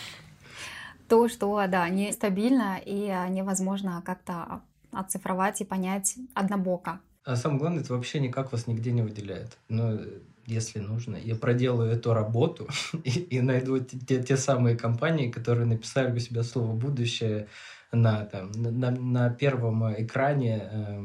То, 1.08 1.28
что, 1.28 1.64
да, 1.68 1.88
нестабильно 1.88 2.78
и 2.84 3.08
а, 3.08 3.28
невозможно 3.28 4.02
как-то 4.04 4.62
оцифровать 4.92 5.60
и 5.60 5.64
понять 5.64 6.16
однобоко. 6.34 7.00
А 7.24 7.36
самое 7.36 7.60
главное, 7.60 7.82
это 7.82 7.94
вообще 7.94 8.20
никак 8.20 8.52
вас 8.52 8.66
нигде 8.66 8.92
не 8.92 9.02
выделяет. 9.02 9.58
Но 9.68 9.98
если 10.46 10.78
нужно, 10.78 11.16
я 11.16 11.34
проделаю 11.34 11.90
эту 11.92 12.12
работу 12.12 12.68
и, 13.04 13.10
и 13.10 13.40
найду 13.40 13.78
те, 13.80 14.22
те 14.22 14.36
самые 14.36 14.76
компании, 14.76 15.30
которые 15.30 15.66
написали 15.66 16.14
у 16.14 16.18
себя 16.18 16.42
слово 16.42 16.72
«будущее» 16.72 17.48
на, 17.92 18.24
там, 18.24 18.50
на, 18.52 18.90
на 18.90 19.30
первом 19.30 19.92
экране 19.94 20.68
э, 20.70 21.02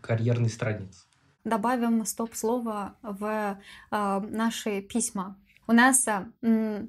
карьерной 0.00 0.48
страницы 0.48 1.04
добавим 1.44 2.04
стоп-слово 2.04 2.94
в 3.02 3.58
э, 3.90 4.20
наши 4.30 4.80
письма. 4.80 5.36
У 5.66 5.72
нас 5.72 6.06
э, 6.08 6.86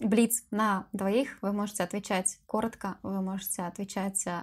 блиц 0.00 0.44
на 0.50 0.86
двоих. 0.92 1.38
Вы 1.42 1.52
можете 1.52 1.82
отвечать 1.82 2.38
коротко, 2.46 2.98
вы 3.02 3.20
можете 3.20 3.62
отвечать 3.62 4.26
э, 4.26 4.42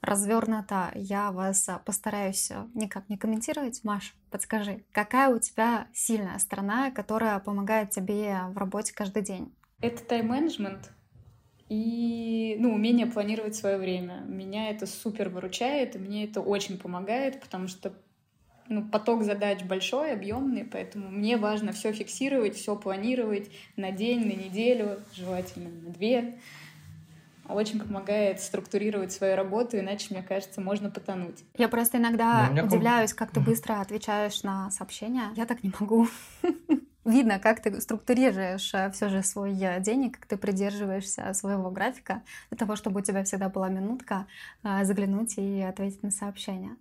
развернуто. 0.00 0.90
Я 0.94 1.32
вас 1.32 1.68
постараюсь 1.84 2.50
никак 2.74 3.08
не 3.08 3.16
комментировать. 3.16 3.82
Маш, 3.84 4.14
подскажи, 4.30 4.84
какая 4.92 5.28
у 5.34 5.38
тебя 5.38 5.86
сильная 5.92 6.38
сторона, 6.38 6.90
которая 6.90 7.38
помогает 7.38 7.90
тебе 7.90 8.38
в 8.48 8.58
работе 8.58 8.92
каждый 8.94 9.22
день? 9.22 9.54
Это 9.80 10.04
тайм-менеджмент 10.04 10.92
и 11.68 12.56
ну, 12.60 12.74
умение 12.74 13.06
планировать 13.06 13.56
свое 13.56 13.78
время. 13.78 14.22
Меня 14.26 14.68
это 14.68 14.86
супер 14.86 15.30
выручает, 15.30 15.96
и 15.96 15.98
мне 15.98 16.24
это 16.24 16.42
очень 16.42 16.78
помогает, 16.78 17.40
потому 17.40 17.66
что 17.66 17.94
ну, 18.72 18.82
поток 18.82 19.22
задач 19.22 19.62
большой, 19.62 20.12
объемный, 20.12 20.64
поэтому 20.64 21.10
мне 21.10 21.36
важно 21.36 21.72
все 21.72 21.92
фиксировать, 21.92 22.56
все 22.56 22.74
планировать 22.74 23.50
на 23.76 23.90
день, 23.90 24.20
на 24.20 24.32
неделю, 24.32 24.98
желательно 25.12 25.68
на 25.68 25.90
две. 25.90 26.34
Очень 27.48 27.80
помогает 27.80 28.40
структурировать 28.40 29.12
свою 29.12 29.36
работу, 29.36 29.78
иначе, 29.78 30.06
мне 30.10 30.22
кажется, 30.22 30.60
можно 30.60 30.90
потонуть. 30.90 31.44
Я 31.58 31.68
просто 31.68 31.98
иногда 31.98 32.50
да, 32.54 32.64
удивляюсь, 32.64 33.12
как 33.12 33.30
ты 33.30 33.40
быстро 33.40 33.80
отвечаешь 33.80 34.42
на 34.42 34.70
сообщения. 34.70 35.30
Я 35.36 35.44
так 35.44 35.62
не 35.62 35.72
могу. 35.78 36.08
Видно, 37.04 37.40
как 37.40 37.60
ты 37.60 37.80
структурируешь 37.80 38.72
э, 38.74 38.90
все 38.92 39.08
же 39.08 39.24
свой 39.24 39.58
э, 39.60 39.80
день, 39.80 40.10
как 40.10 40.24
ты 40.26 40.36
придерживаешься 40.36 41.34
своего 41.34 41.68
графика 41.70 42.22
для 42.48 42.56
того, 42.56 42.76
чтобы 42.76 43.00
у 43.00 43.02
тебя 43.02 43.24
всегда 43.24 43.48
была 43.48 43.68
минутка 43.68 44.28
э, 44.62 44.84
заглянуть 44.84 45.36
и 45.36 45.60
ответить 45.62 46.04
на 46.04 46.12
сообщения. 46.12 46.76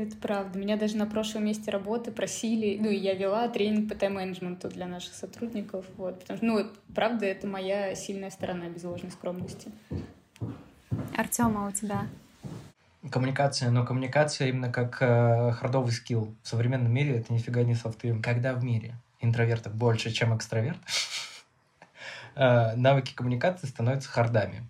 Это 0.00 0.16
правда. 0.16 0.58
Меня 0.58 0.78
даже 0.78 0.96
на 0.96 1.04
прошлом 1.04 1.44
месте 1.44 1.70
работы 1.70 2.10
просили, 2.10 2.78
ну, 2.80 2.88
и 2.88 2.96
я 2.96 3.12
вела 3.12 3.46
тренинг 3.48 3.90
по 3.90 3.94
тайм-менеджменту 3.94 4.70
для 4.70 4.86
наших 4.86 5.12
сотрудников, 5.12 5.84
вот, 5.98 6.20
потому 6.20 6.38
что, 6.38 6.46
ну, 6.46 6.66
правда, 6.94 7.26
это 7.26 7.46
моя 7.46 7.94
сильная 7.94 8.30
сторона, 8.30 8.70
без 8.70 8.82
ложной 8.82 9.10
скромности. 9.10 9.70
Артема, 11.14 11.68
у 11.68 11.72
тебя? 11.72 12.06
Коммуникация, 13.10 13.70
но 13.70 13.84
коммуникация 13.84 14.48
именно 14.48 14.72
как 14.72 15.02
э, 15.02 15.52
хардовый 15.52 15.92
скилл. 15.92 16.34
В 16.42 16.48
современном 16.48 16.94
мире 16.94 17.18
это 17.18 17.34
нифига 17.34 17.62
не 17.62 17.74
софты. 17.74 18.18
Когда 18.22 18.54
в 18.54 18.64
мире 18.64 18.94
интровертов 19.20 19.74
больше, 19.74 20.10
чем 20.12 20.34
экстравертов, 20.34 20.80
э, 22.36 22.74
навыки 22.74 23.12
коммуникации 23.14 23.66
становятся 23.66 24.08
хардами. 24.08 24.66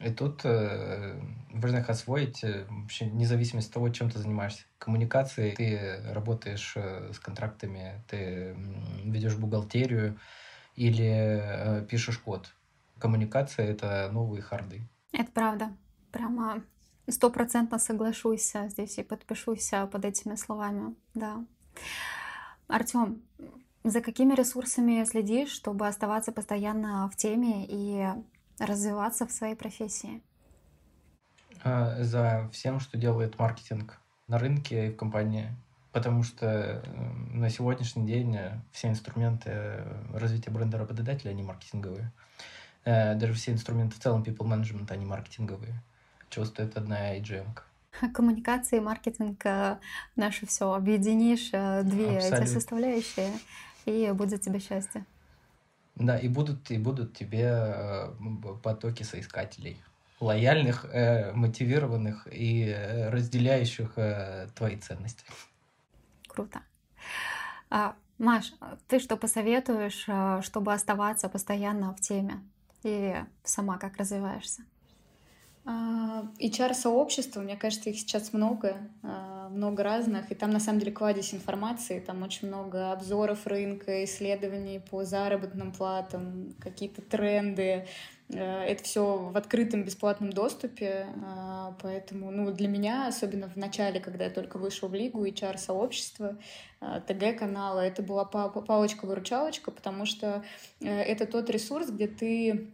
И 0.00 0.10
тут 0.10 0.42
э, 0.44 1.20
важно 1.52 1.80
освоить 1.80 2.44
э, 2.44 2.66
вообще 2.68 3.06
независимо 3.06 3.60
от 3.60 3.70
того, 3.70 3.88
чем 3.88 4.10
ты 4.10 4.18
занимаешься. 4.18 4.64
Коммуникации, 4.78 5.54
ты 5.56 6.00
работаешь 6.12 6.74
э, 6.76 7.12
с 7.12 7.18
контрактами, 7.18 8.02
ты 8.08 8.56
ведешь 9.04 9.36
бухгалтерию 9.36 10.18
или 10.76 11.40
э, 11.42 11.86
пишешь 11.86 12.18
код. 12.18 12.54
Коммуникация— 12.98 13.66
это 13.70 14.08
новые 14.12 14.40
харды. 14.40 14.82
Это 15.12 15.32
правда. 15.32 15.72
Прямо 16.12 16.62
стопроцентно 17.08 17.78
соглашусь 17.78 18.52
здесь 18.68 18.98
и 18.98 19.02
подпишусь 19.02 19.70
под 19.90 20.04
этими 20.04 20.36
словами. 20.36 20.94
Да. 21.14 21.44
Артем, 22.68 23.22
за 23.82 24.00
какими 24.00 24.34
ресурсами 24.34 25.02
следишь, 25.04 25.50
чтобы 25.50 25.88
оставаться 25.88 26.32
постоянно 26.32 27.10
в 27.10 27.16
теме 27.16 27.66
и 27.68 28.06
развиваться 28.60 29.26
в 29.26 29.32
своей 29.32 29.54
профессии? 29.54 30.22
А, 31.62 32.02
за 32.02 32.48
всем, 32.52 32.80
что 32.80 32.96
делает 32.96 33.38
маркетинг 33.38 34.00
на 34.28 34.38
рынке 34.38 34.88
и 34.88 34.90
в 34.90 34.96
компании. 34.96 35.54
Потому 35.92 36.22
что 36.22 36.46
э, 36.46 36.82
на 37.32 37.48
сегодняшний 37.48 38.06
день 38.06 38.36
э, 38.36 38.60
все 38.72 38.88
инструменты 38.88 39.50
э, 39.50 40.04
развития 40.12 40.50
бренда 40.50 40.78
работодателя, 40.78 41.30
они 41.30 41.42
маркетинговые. 41.42 42.12
Даже 42.84 43.34
все 43.34 43.52
инструменты 43.52 43.96
в 43.96 43.98
целом 43.98 44.22
people 44.22 44.46
management, 44.46 44.90
они 44.92 45.04
маркетинговые. 45.04 45.74
Чего 46.30 46.46
стоит 46.46 46.74
одна 46.78 47.18
IGM. 47.18 47.46
Коммуникация 48.14 48.78
и 48.78 48.80
маркетинг— 48.80 49.44
наше 50.16 50.46
все. 50.46 50.72
Объединишь 50.72 51.50
две 51.50 52.16
Абсолютно. 52.16 52.44
эти 52.44 52.48
составляющие, 52.48 53.32
и 53.84 54.10
будет 54.12 54.40
тебе 54.40 54.58
счастье. 54.58 55.04
Да, 55.98 56.16
и 56.16 56.28
будут, 56.28 56.70
и 56.70 56.78
будут 56.78 57.16
тебе 57.16 57.50
э, 57.50 58.08
потоки 58.62 59.02
соискателей 59.02 59.82
лояльных, 60.20 60.84
э, 60.84 61.32
мотивированных 61.32 62.28
и 62.30 62.66
э, 62.68 63.10
разделяющих 63.10 63.96
твои 64.54 64.76
ценности. 64.76 65.24
Круто. 66.28 66.60
А, 67.70 67.96
Маш, 68.18 68.52
ты 68.86 69.00
что 69.00 69.16
посоветуешь, 69.16 70.06
чтобы 70.44 70.72
оставаться 70.72 71.28
постоянно 71.28 71.94
в 71.94 72.00
теме? 72.00 72.42
И 72.84 73.14
сама 73.44 73.78
как 73.78 73.96
развиваешься? 73.96 74.62
HR-сообщества, 75.64 77.40
мне 77.40 77.56
кажется, 77.56 77.90
их 77.90 77.98
сейчас 77.98 78.32
много, 78.32 78.78
а, 79.02 79.27
много 79.48 79.82
разных, 79.82 80.30
и 80.30 80.34
там 80.34 80.50
на 80.50 80.60
самом 80.60 80.80
деле 80.80 80.92
кладезь 80.92 81.34
информации, 81.34 82.00
там 82.00 82.22
очень 82.22 82.48
много 82.48 82.92
обзоров 82.92 83.46
рынка, 83.46 84.04
исследований 84.04 84.80
по 84.80 85.04
заработным 85.04 85.72
платам, 85.72 86.54
какие-то 86.60 87.02
тренды, 87.02 87.86
а, 88.34 88.64
это 88.64 88.84
все 88.84 89.16
в 89.16 89.36
открытом 89.36 89.84
бесплатном 89.84 90.32
доступе, 90.32 91.06
а, 91.24 91.74
поэтому 91.82 92.30
ну, 92.30 92.52
для 92.52 92.68
меня, 92.68 93.08
особенно 93.08 93.48
в 93.48 93.56
начале, 93.56 94.00
когда 94.00 94.24
я 94.24 94.30
только 94.30 94.58
вышел 94.58 94.88
в 94.88 94.94
лигу 94.94 95.24
HR-сообщества, 95.24 96.36
ТГ-канала, 96.80 97.80
это 97.80 98.02
была 98.04 98.24
палочка-выручалочка, 98.24 99.72
потому 99.72 100.06
что 100.06 100.44
э, 100.80 100.86
это 100.88 101.26
тот 101.26 101.50
ресурс, 101.50 101.90
где 101.90 102.06
ты 102.06 102.68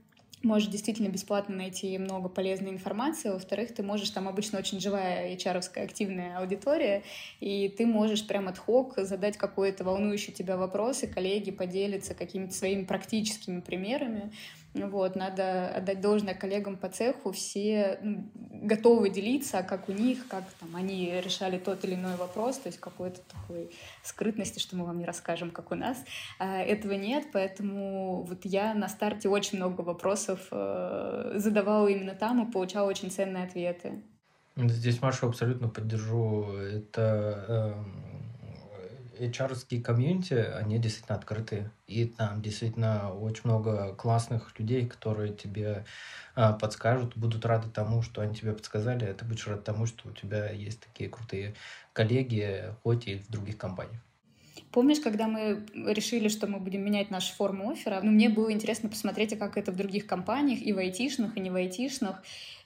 можешь 0.44 0.68
действительно 0.68 1.08
бесплатно 1.08 1.56
найти 1.56 1.96
много 1.98 2.28
полезной 2.28 2.70
информации. 2.70 3.30
Во-вторых, 3.30 3.74
ты 3.74 3.82
можешь, 3.82 4.10
там 4.10 4.28
обычно 4.28 4.58
очень 4.58 4.80
живая 4.80 5.34
hr 5.34 5.82
активная 5.82 6.38
аудитория, 6.38 7.02
и 7.40 7.68
ты 7.68 7.86
можешь 7.86 8.26
прям 8.26 8.48
от 8.48 8.58
хок 8.58 8.94
задать 8.96 9.36
какой-то 9.36 9.84
волнующий 9.84 10.32
тебя 10.32 10.56
вопрос, 10.56 11.02
и 11.02 11.06
коллеги 11.06 11.50
поделятся 11.50 12.14
какими-то 12.14 12.54
своими 12.54 12.84
практическими 12.84 13.60
примерами. 13.60 14.32
Вот, 14.74 15.14
надо 15.14 15.68
отдать 15.68 16.00
должное 16.00 16.34
коллегам 16.34 16.76
по 16.76 16.88
цеху, 16.88 17.30
все 17.30 17.98
ну, 18.02 18.28
готовы 18.50 19.08
делиться, 19.08 19.62
как 19.62 19.88
у 19.88 19.92
них, 19.92 20.26
как 20.26 20.42
там 20.58 20.74
они 20.74 21.20
решали 21.20 21.58
тот 21.58 21.84
или 21.84 21.94
иной 21.94 22.16
вопрос, 22.16 22.58
то 22.58 22.68
есть 22.68 22.80
какой-то 22.80 23.20
такой 23.20 23.70
скрытности, 24.02 24.58
что 24.58 24.76
мы 24.76 24.84
вам 24.84 24.98
не 24.98 25.04
расскажем, 25.04 25.52
как 25.52 25.70
у 25.70 25.76
нас. 25.76 26.04
А 26.40 26.58
этого 26.58 26.94
нет, 26.94 27.26
поэтому 27.32 28.24
вот 28.24 28.44
я 28.44 28.74
на 28.74 28.88
старте 28.88 29.28
очень 29.28 29.58
много 29.58 29.82
вопросов 29.82 30.40
э, 30.50 31.34
задавала 31.36 31.86
именно 31.86 32.14
там 32.16 32.46
и 32.46 32.50
получала 32.50 32.88
очень 32.88 33.12
ценные 33.12 33.44
ответы. 33.44 34.02
Здесь 34.56 35.00
Машу 35.02 35.28
абсолютно 35.28 35.68
поддержу. 35.68 36.52
Это 36.52 37.44
э, 37.48 37.74
HR-ские 39.18 39.82
комьюнити, 39.82 40.34
они 40.34 40.78
действительно 40.78 41.16
открытые. 41.16 41.70
И 41.86 42.04
там 42.06 42.42
действительно 42.42 43.12
очень 43.12 43.42
много 43.44 43.94
классных 43.94 44.58
людей, 44.58 44.86
которые 44.86 45.32
тебе 45.32 45.84
а, 46.34 46.52
подскажут, 46.52 47.16
будут 47.16 47.44
рады 47.44 47.68
тому, 47.68 48.02
что 48.02 48.20
они 48.20 48.34
тебе 48.34 48.52
подсказали, 48.52 49.04
а 49.04 49.14
ты 49.14 49.24
будешь 49.24 49.46
рад 49.46 49.64
тому, 49.64 49.86
что 49.86 50.08
у 50.08 50.12
тебя 50.12 50.50
есть 50.50 50.80
такие 50.80 51.08
крутые 51.08 51.54
коллеги, 51.92 52.74
хоть 52.82 53.06
и 53.06 53.16
в 53.16 53.28
других 53.28 53.58
компаниях. 53.58 54.00
Помнишь, 54.70 55.00
когда 55.00 55.28
мы 55.28 55.64
решили, 55.74 56.28
что 56.28 56.46
мы 56.46 56.58
будем 56.58 56.84
менять 56.84 57.10
нашу 57.10 57.32
форму 57.34 57.70
оффера, 57.70 58.00
ну, 58.02 58.10
мне 58.10 58.28
было 58.28 58.52
интересно 58.52 58.88
посмотреть, 58.88 59.32
а 59.32 59.36
как 59.36 59.56
это 59.56 59.70
в 59.70 59.76
других 59.76 60.06
компаниях, 60.06 60.60
и 60.62 60.72
в 60.72 60.78
айтишных, 60.78 61.36
и 61.36 61.40
не 61.40 61.50
в 61.50 61.54
айтишных. 61.54 62.22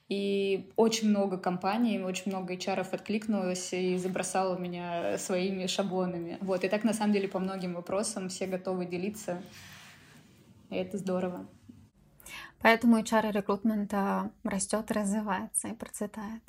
И 0.09 0.71
очень 0.77 1.11
много 1.11 1.37
компаний, 1.37 2.01
очень 2.01 2.33
много 2.33 2.55
HR 2.55 2.81
откликнулось 2.81 3.75
и 3.75 3.97
забросало 3.99 4.57
меня 4.57 5.19
своими 5.19 5.67
шаблонами. 5.67 6.39
Вот. 6.41 6.65
И 6.65 6.69
так, 6.69 6.85
на 6.85 6.95
самом 6.95 7.13
деле, 7.13 7.29
по 7.29 7.39
многим 7.39 7.75
вопросам 7.75 8.31
все 8.31 8.47
готовы 8.47 8.87
делиться. 8.87 9.43
И 10.71 10.77
это 10.77 10.97
здорово. 10.97 11.47
Поэтому 12.61 12.99
HR-рекрутмент 12.99 13.93
растет, 14.45 14.91
развивается 14.91 15.69
и 15.69 15.75
процветает. 15.75 16.43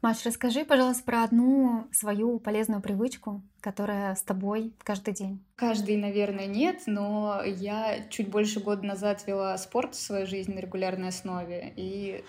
Маш, 0.00 0.24
расскажи, 0.24 0.64
пожалуйста, 0.64 1.02
про 1.02 1.24
одну 1.24 1.88
свою 1.90 2.38
полезную 2.38 2.80
привычку, 2.80 3.42
которая 3.60 4.14
с 4.14 4.22
тобой 4.22 4.72
каждый 4.84 5.12
день. 5.12 5.42
Каждый, 5.56 5.96
наверное, 5.96 6.46
нет, 6.46 6.82
но 6.86 7.42
я 7.44 8.06
чуть 8.08 8.28
больше 8.28 8.60
года 8.60 8.86
назад 8.86 9.26
вела 9.26 9.58
спорт 9.58 9.94
в 9.94 10.00
своей 10.00 10.26
жизни 10.26 10.54
на 10.54 10.60
регулярной 10.60 11.08
основе, 11.08 11.72
и 11.74 12.24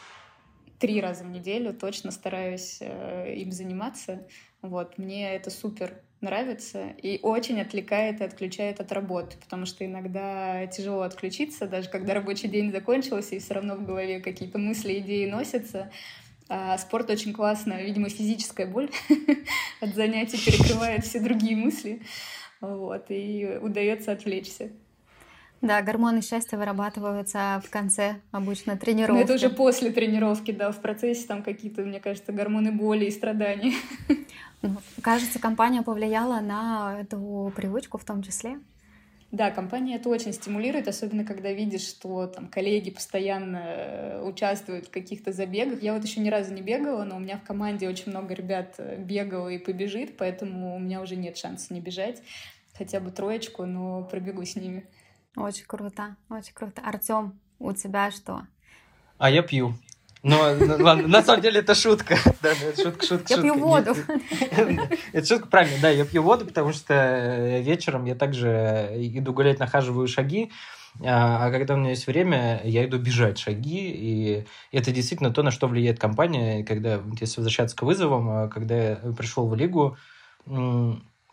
три 0.80 1.00
раза 1.00 1.24
в 1.26 1.30
неделю 1.30 1.74
точно 1.74 2.10
стараюсь 2.10 2.78
э, 2.82 3.36
им 3.36 3.52
заниматься. 3.52 4.28
Вот, 4.64 4.98
мне 4.98 5.36
это 5.36 5.52
супер 5.52 6.02
нравится 6.22 6.90
и 7.02 7.20
очень 7.22 7.62
отвлекает 7.62 8.20
и 8.20 8.24
отключает 8.24 8.80
от 8.80 8.92
работы, 8.92 9.38
потому 9.38 9.66
что 9.66 9.86
иногда 9.86 10.66
тяжело 10.68 11.02
отключиться, 11.02 11.68
даже 11.68 11.90
когда 11.90 12.16
рабочий 12.16 12.48
день 12.48 12.72
закончился, 12.72 13.36
и 13.36 13.40
все 13.40 13.54
равно 13.54 13.76
в 13.76 13.86
голове 13.86 14.20
какие-то 14.20 14.58
мысли, 14.58 15.00
идеи 15.00 15.30
носятся. 15.30 15.92
А 16.52 16.78
спорт 16.80 17.12
очень 17.12 17.32
классно, 17.32 17.80
видимо, 17.80 18.10
физическая 18.10 18.66
боль 18.66 18.90
от 19.82 19.94
занятий 19.94 20.44
перекрывает 20.44 21.06
все 21.06 21.20
другие 21.20 21.56
мысли, 21.56 22.02
вот, 22.60 23.06
и 23.10 23.60
удается 23.62 24.12
отвлечься. 24.12 24.72
Да, 25.62 25.82
гормоны 25.82 26.22
счастья 26.22 26.58
вырабатываются 26.58 27.62
в 27.64 27.70
конце 27.70 28.16
обычно 28.32 28.78
тренировки. 28.78 29.12
Но 29.12 29.20
это 29.20 29.34
уже 29.36 29.50
после 29.50 29.92
тренировки, 29.92 30.52
да, 30.52 30.72
в 30.72 30.82
процессе 30.82 31.28
там 31.28 31.44
какие-то, 31.44 31.84
мне 31.84 32.00
кажется, 32.00 32.32
гормоны 32.32 32.72
боли 32.72 33.06
и 33.06 33.12
страданий. 33.12 33.76
Ну, 34.62 34.76
кажется, 35.02 35.40
компания 35.40 35.84
повлияла 35.84 36.40
на 36.42 36.98
эту 37.00 37.54
привычку 37.56 37.98
в 37.98 38.04
том 38.04 38.24
числе. 38.24 38.60
Да, 39.32 39.52
компания 39.52 39.96
это 39.96 40.10
очень 40.10 40.34
стимулирует, 40.34 40.88
особенно 40.88 41.24
когда 41.24 41.52
видишь, 41.52 41.88
что 41.88 42.26
там 42.26 42.48
коллеги 42.48 42.90
постоянно 42.90 43.58
э, 43.58 44.24
участвуют 44.24 44.88
в 44.88 44.90
каких-то 44.90 45.32
забегах. 45.32 45.84
Я 45.84 45.94
вот 45.94 46.04
еще 46.04 46.20
ни 46.20 46.30
разу 46.30 46.52
не 46.52 46.64
бегала, 46.64 47.04
но 47.04 47.18
у 47.18 47.20
меня 47.20 47.38
в 47.38 47.44
команде 47.44 47.88
очень 47.88 48.10
много 48.10 48.34
ребят 48.34 48.76
э, 48.80 48.98
бегало 48.98 49.50
и 49.50 49.60
побежит, 49.60 50.18
поэтому 50.18 50.76
у 50.76 50.80
меня 50.80 51.00
уже 51.00 51.16
нет 51.16 51.38
шанса 51.38 51.76
не 51.76 51.80
бежать. 51.80 52.24
Хотя 52.76 53.00
бы 53.00 53.12
троечку, 53.12 53.66
но 53.66 54.04
пробегу 54.04 54.44
с 54.44 54.56
ними. 54.56 54.88
Очень 55.36 55.66
круто, 55.66 56.16
очень 56.30 56.54
круто. 56.54 56.82
Артем, 56.82 57.40
у 57.60 57.72
тебя 57.74 58.10
что? 58.10 58.48
А 59.20 59.30
я 59.30 59.44
пью. 59.44 59.76
Но, 60.22 60.38
ладно, 60.38 61.08
на 61.08 61.24
самом 61.24 61.42
деле 61.42 61.60
это 61.62 61.74
шутка. 61.74 62.18
Да, 62.42 62.52
это 62.52 62.84
шутка, 62.84 63.06
шутка, 63.06 63.34
я 63.34 63.42
пью 63.42 63.56
воду. 63.56 63.96
Это 65.14 65.28
шутка, 65.28 65.48
правильно, 65.48 65.78
да, 65.82 65.90
я 65.90 66.06
пью 66.06 66.24
воду, 66.24 66.46
потому 66.46 66.74
что 66.74 66.94
э, 66.94 67.62
вечером 67.62 68.06
я 68.06 68.16
также 68.16 68.92
иду 68.96 69.34
гулять, 69.34 69.60
нахаживаю 69.60 70.08
шаги, 70.08 70.52
а, 71.02 71.46
а 71.46 71.52
когда 71.52 71.76
у 71.76 71.78
меня 71.78 71.92
есть 71.92 72.08
время, 72.08 72.62
я 72.64 72.86
иду 72.86 72.98
бежать 72.98 73.38
шаги, 73.38 73.92
и 73.92 74.46
это 74.72 74.92
действительно 74.92 75.32
то, 75.32 75.44
на 75.44 75.52
что 75.52 75.68
влияет 75.68 76.00
компания. 76.00 76.64
Когда, 76.64 77.02
если 77.20 77.38
возвращаться 77.38 77.76
к 77.76 77.84
вызовам, 77.84 78.30
а, 78.30 78.48
когда 78.48 78.76
я 78.76 78.96
пришел 79.18 79.48
в 79.48 79.56
лигу, 79.56 79.98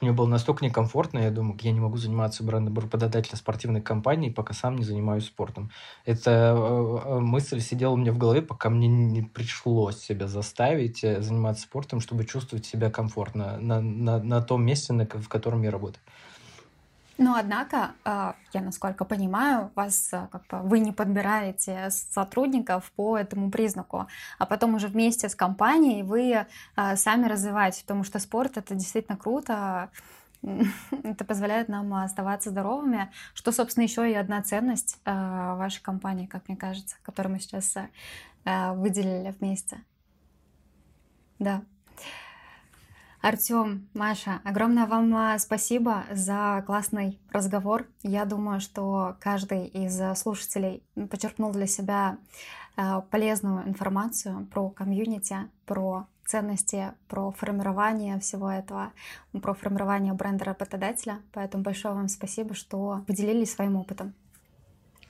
мне 0.01 0.13
было 0.13 0.27
настолько 0.27 0.65
некомфортно, 0.65 1.21
я 1.21 1.31
думаю, 1.31 1.59
я 1.63 1.73
не 1.73 1.81
могу 1.81 1.97
заниматься 1.97 2.45
брендом 2.45 2.79
работодателя 2.79 3.37
спортивной 3.37 3.81
компании, 3.81 4.29
пока 4.29 4.53
сам 4.53 4.77
не 4.77 4.85
занимаюсь 4.85 5.25
спортом. 5.25 5.71
Эта 6.05 6.55
э, 6.55 6.99
э, 7.05 7.19
мысль 7.21 7.61
сидела 7.61 7.93
у 7.93 7.97
меня 7.97 8.13
в 8.13 8.19
голове, 8.19 8.43
пока 8.43 8.69
мне 8.69 8.89
не 8.89 9.23
пришлось 9.23 9.99
себя 9.99 10.29
заставить 10.29 11.03
э, 11.03 11.23
заниматься 11.23 11.63
спортом, 11.63 12.01
чтобы 12.01 12.27
чувствовать 12.27 12.67
себя 12.67 12.91
комфортно 12.91 13.57
на, 13.59 13.81
на, 13.81 14.23
на 14.23 14.43
том 14.43 14.65
месте, 14.65 14.93
на, 14.93 15.07
в 15.07 15.29
котором 15.29 15.63
я 15.63 15.71
работаю. 15.71 16.03
Но 17.19 17.35
однако, 17.35 17.93
а, 18.05 18.37
я 18.53 18.61
насколько 18.61 19.05
понимаю, 19.05 19.71
вас 19.75 20.11
а, 20.13 20.29
как 20.29 20.47
бы 20.49 20.69
вы 20.69 20.81
не 20.81 20.93
подбираете 20.93 21.89
сотрудников 21.91 22.93
по 22.95 23.17
этому 23.17 23.51
признаку, 23.51 24.07
а 24.39 24.47
потом 24.47 24.75
уже 24.75 24.89
вместе 24.89 25.29
с 25.29 25.35
компанией 25.35 26.03
вы 26.03 26.47
а, 26.75 26.97
сами 26.97 27.27
развиваете, 27.27 27.83
потому 27.83 28.05
что 28.05 28.19
спорт 28.19 28.59
это 28.59 28.75
действительно 28.75 29.17
круто, 29.17 29.91
это 30.91 31.25
позволяет 31.25 31.69
нам 31.69 31.95
оставаться 31.95 32.51
здоровыми, 32.51 33.11
что, 33.33 33.51
собственно, 33.51 33.85
еще 33.85 34.11
и 34.11 34.15
одна 34.15 34.43
ценность 34.43 34.99
вашей 35.05 35.83
компании, 35.83 36.27
как 36.27 36.49
мне 36.49 36.57
кажется, 36.57 36.97
которую 37.03 37.35
мы 37.35 37.41
сейчас 37.41 37.75
выделили 38.45 39.35
вместе. 39.41 39.83
Да. 41.39 41.63
Артем, 43.27 43.89
Маша, 43.93 44.41
огромное 44.45 44.87
вам 44.87 45.13
а, 45.17 45.37
спасибо 45.41 46.05
за 46.13 46.63
классный 46.65 47.19
разговор. 47.33 47.89
Я 48.05 48.25
думаю, 48.25 48.61
что 48.61 49.17
каждый 49.19 49.67
из 49.67 50.01
слушателей 50.17 50.85
почерпнул 51.11 51.51
для 51.51 51.67
себя 51.67 52.19
а, 52.77 53.01
полезную 53.01 53.67
информацию 53.67 54.47
про 54.53 54.71
комьюнити, 54.71 55.39
про 55.65 56.07
ценности, 56.25 56.93
про 57.09 57.33
формирование 57.33 58.21
всего 58.21 58.49
этого, 58.49 58.93
про 59.43 59.55
формирование 59.55 60.13
бренда 60.13 60.45
работодателя. 60.45 61.19
Поэтому 61.33 61.65
большое 61.65 61.95
вам 61.95 62.07
спасибо, 62.07 62.55
что 62.55 63.03
поделились 63.09 63.53
своим 63.53 63.75
опытом. 63.75 64.15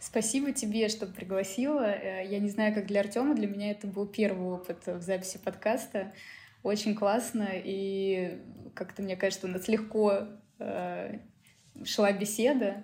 Спасибо 0.01 0.53
тебе, 0.53 0.89
что 0.89 1.07
пригласила. 1.07 1.85
Э, 1.85 2.27
я 2.27 2.39
не 2.39 2.49
знаю, 2.49 2.75
как 2.75 2.87
для 2.87 3.01
Артема, 3.01 3.35
для 3.35 3.47
меня 3.47 3.73
это 3.73 3.87
был 3.87 4.07
первый 4.07 4.47
опыт 4.47 4.87
в 4.87 5.03
записи 5.03 5.37
подкаста 5.37 6.15
очень 6.67 6.95
классно, 6.95 7.49
и 7.53 8.41
как-то, 8.75 9.03
мне 9.03 9.17
кажется, 9.17 9.47
у 9.47 9.51
нас 9.51 9.69
легко 9.69 10.25
э, 10.59 11.19
шла 11.85 12.13
беседа. 12.13 12.83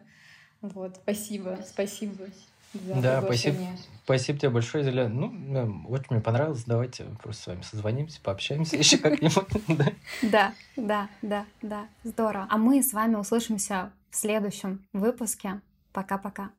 Вот, 0.61 0.97
спасибо, 1.03 1.59
спасибо. 1.67 2.27
За 2.73 3.03
да, 3.03 3.23
спасибо, 3.23 3.57
спасибо 4.05 4.39
тебе 4.39 4.51
большое, 4.51 4.85
Зеля. 4.85 5.09
Ну, 5.09 5.85
очень 5.89 6.07
мне 6.11 6.21
понравилось. 6.21 6.63
Давайте 6.65 7.05
просто 7.23 7.43
с 7.43 7.47
вами 7.49 7.63
созвонимся, 7.63 8.21
пообщаемся 8.23 8.77
еще 8.79 8.99
как-нибудь. 8.99 9.49
Да, 10.23 10.55
да, 10.77 11.09
да, 11.21 11.45
да, 11.61 11.89
здорово. 12.05 12.47
А 12.49 12.57
мы 12.57 12.83
с 12.83 12.93
вами 12.93 13.17
услышимся 13.17 13.91
в 14.11 14.17
следующем 14.17 14.87
выпуске. 14.93 15.61
Пока-пока. 15.93 16.51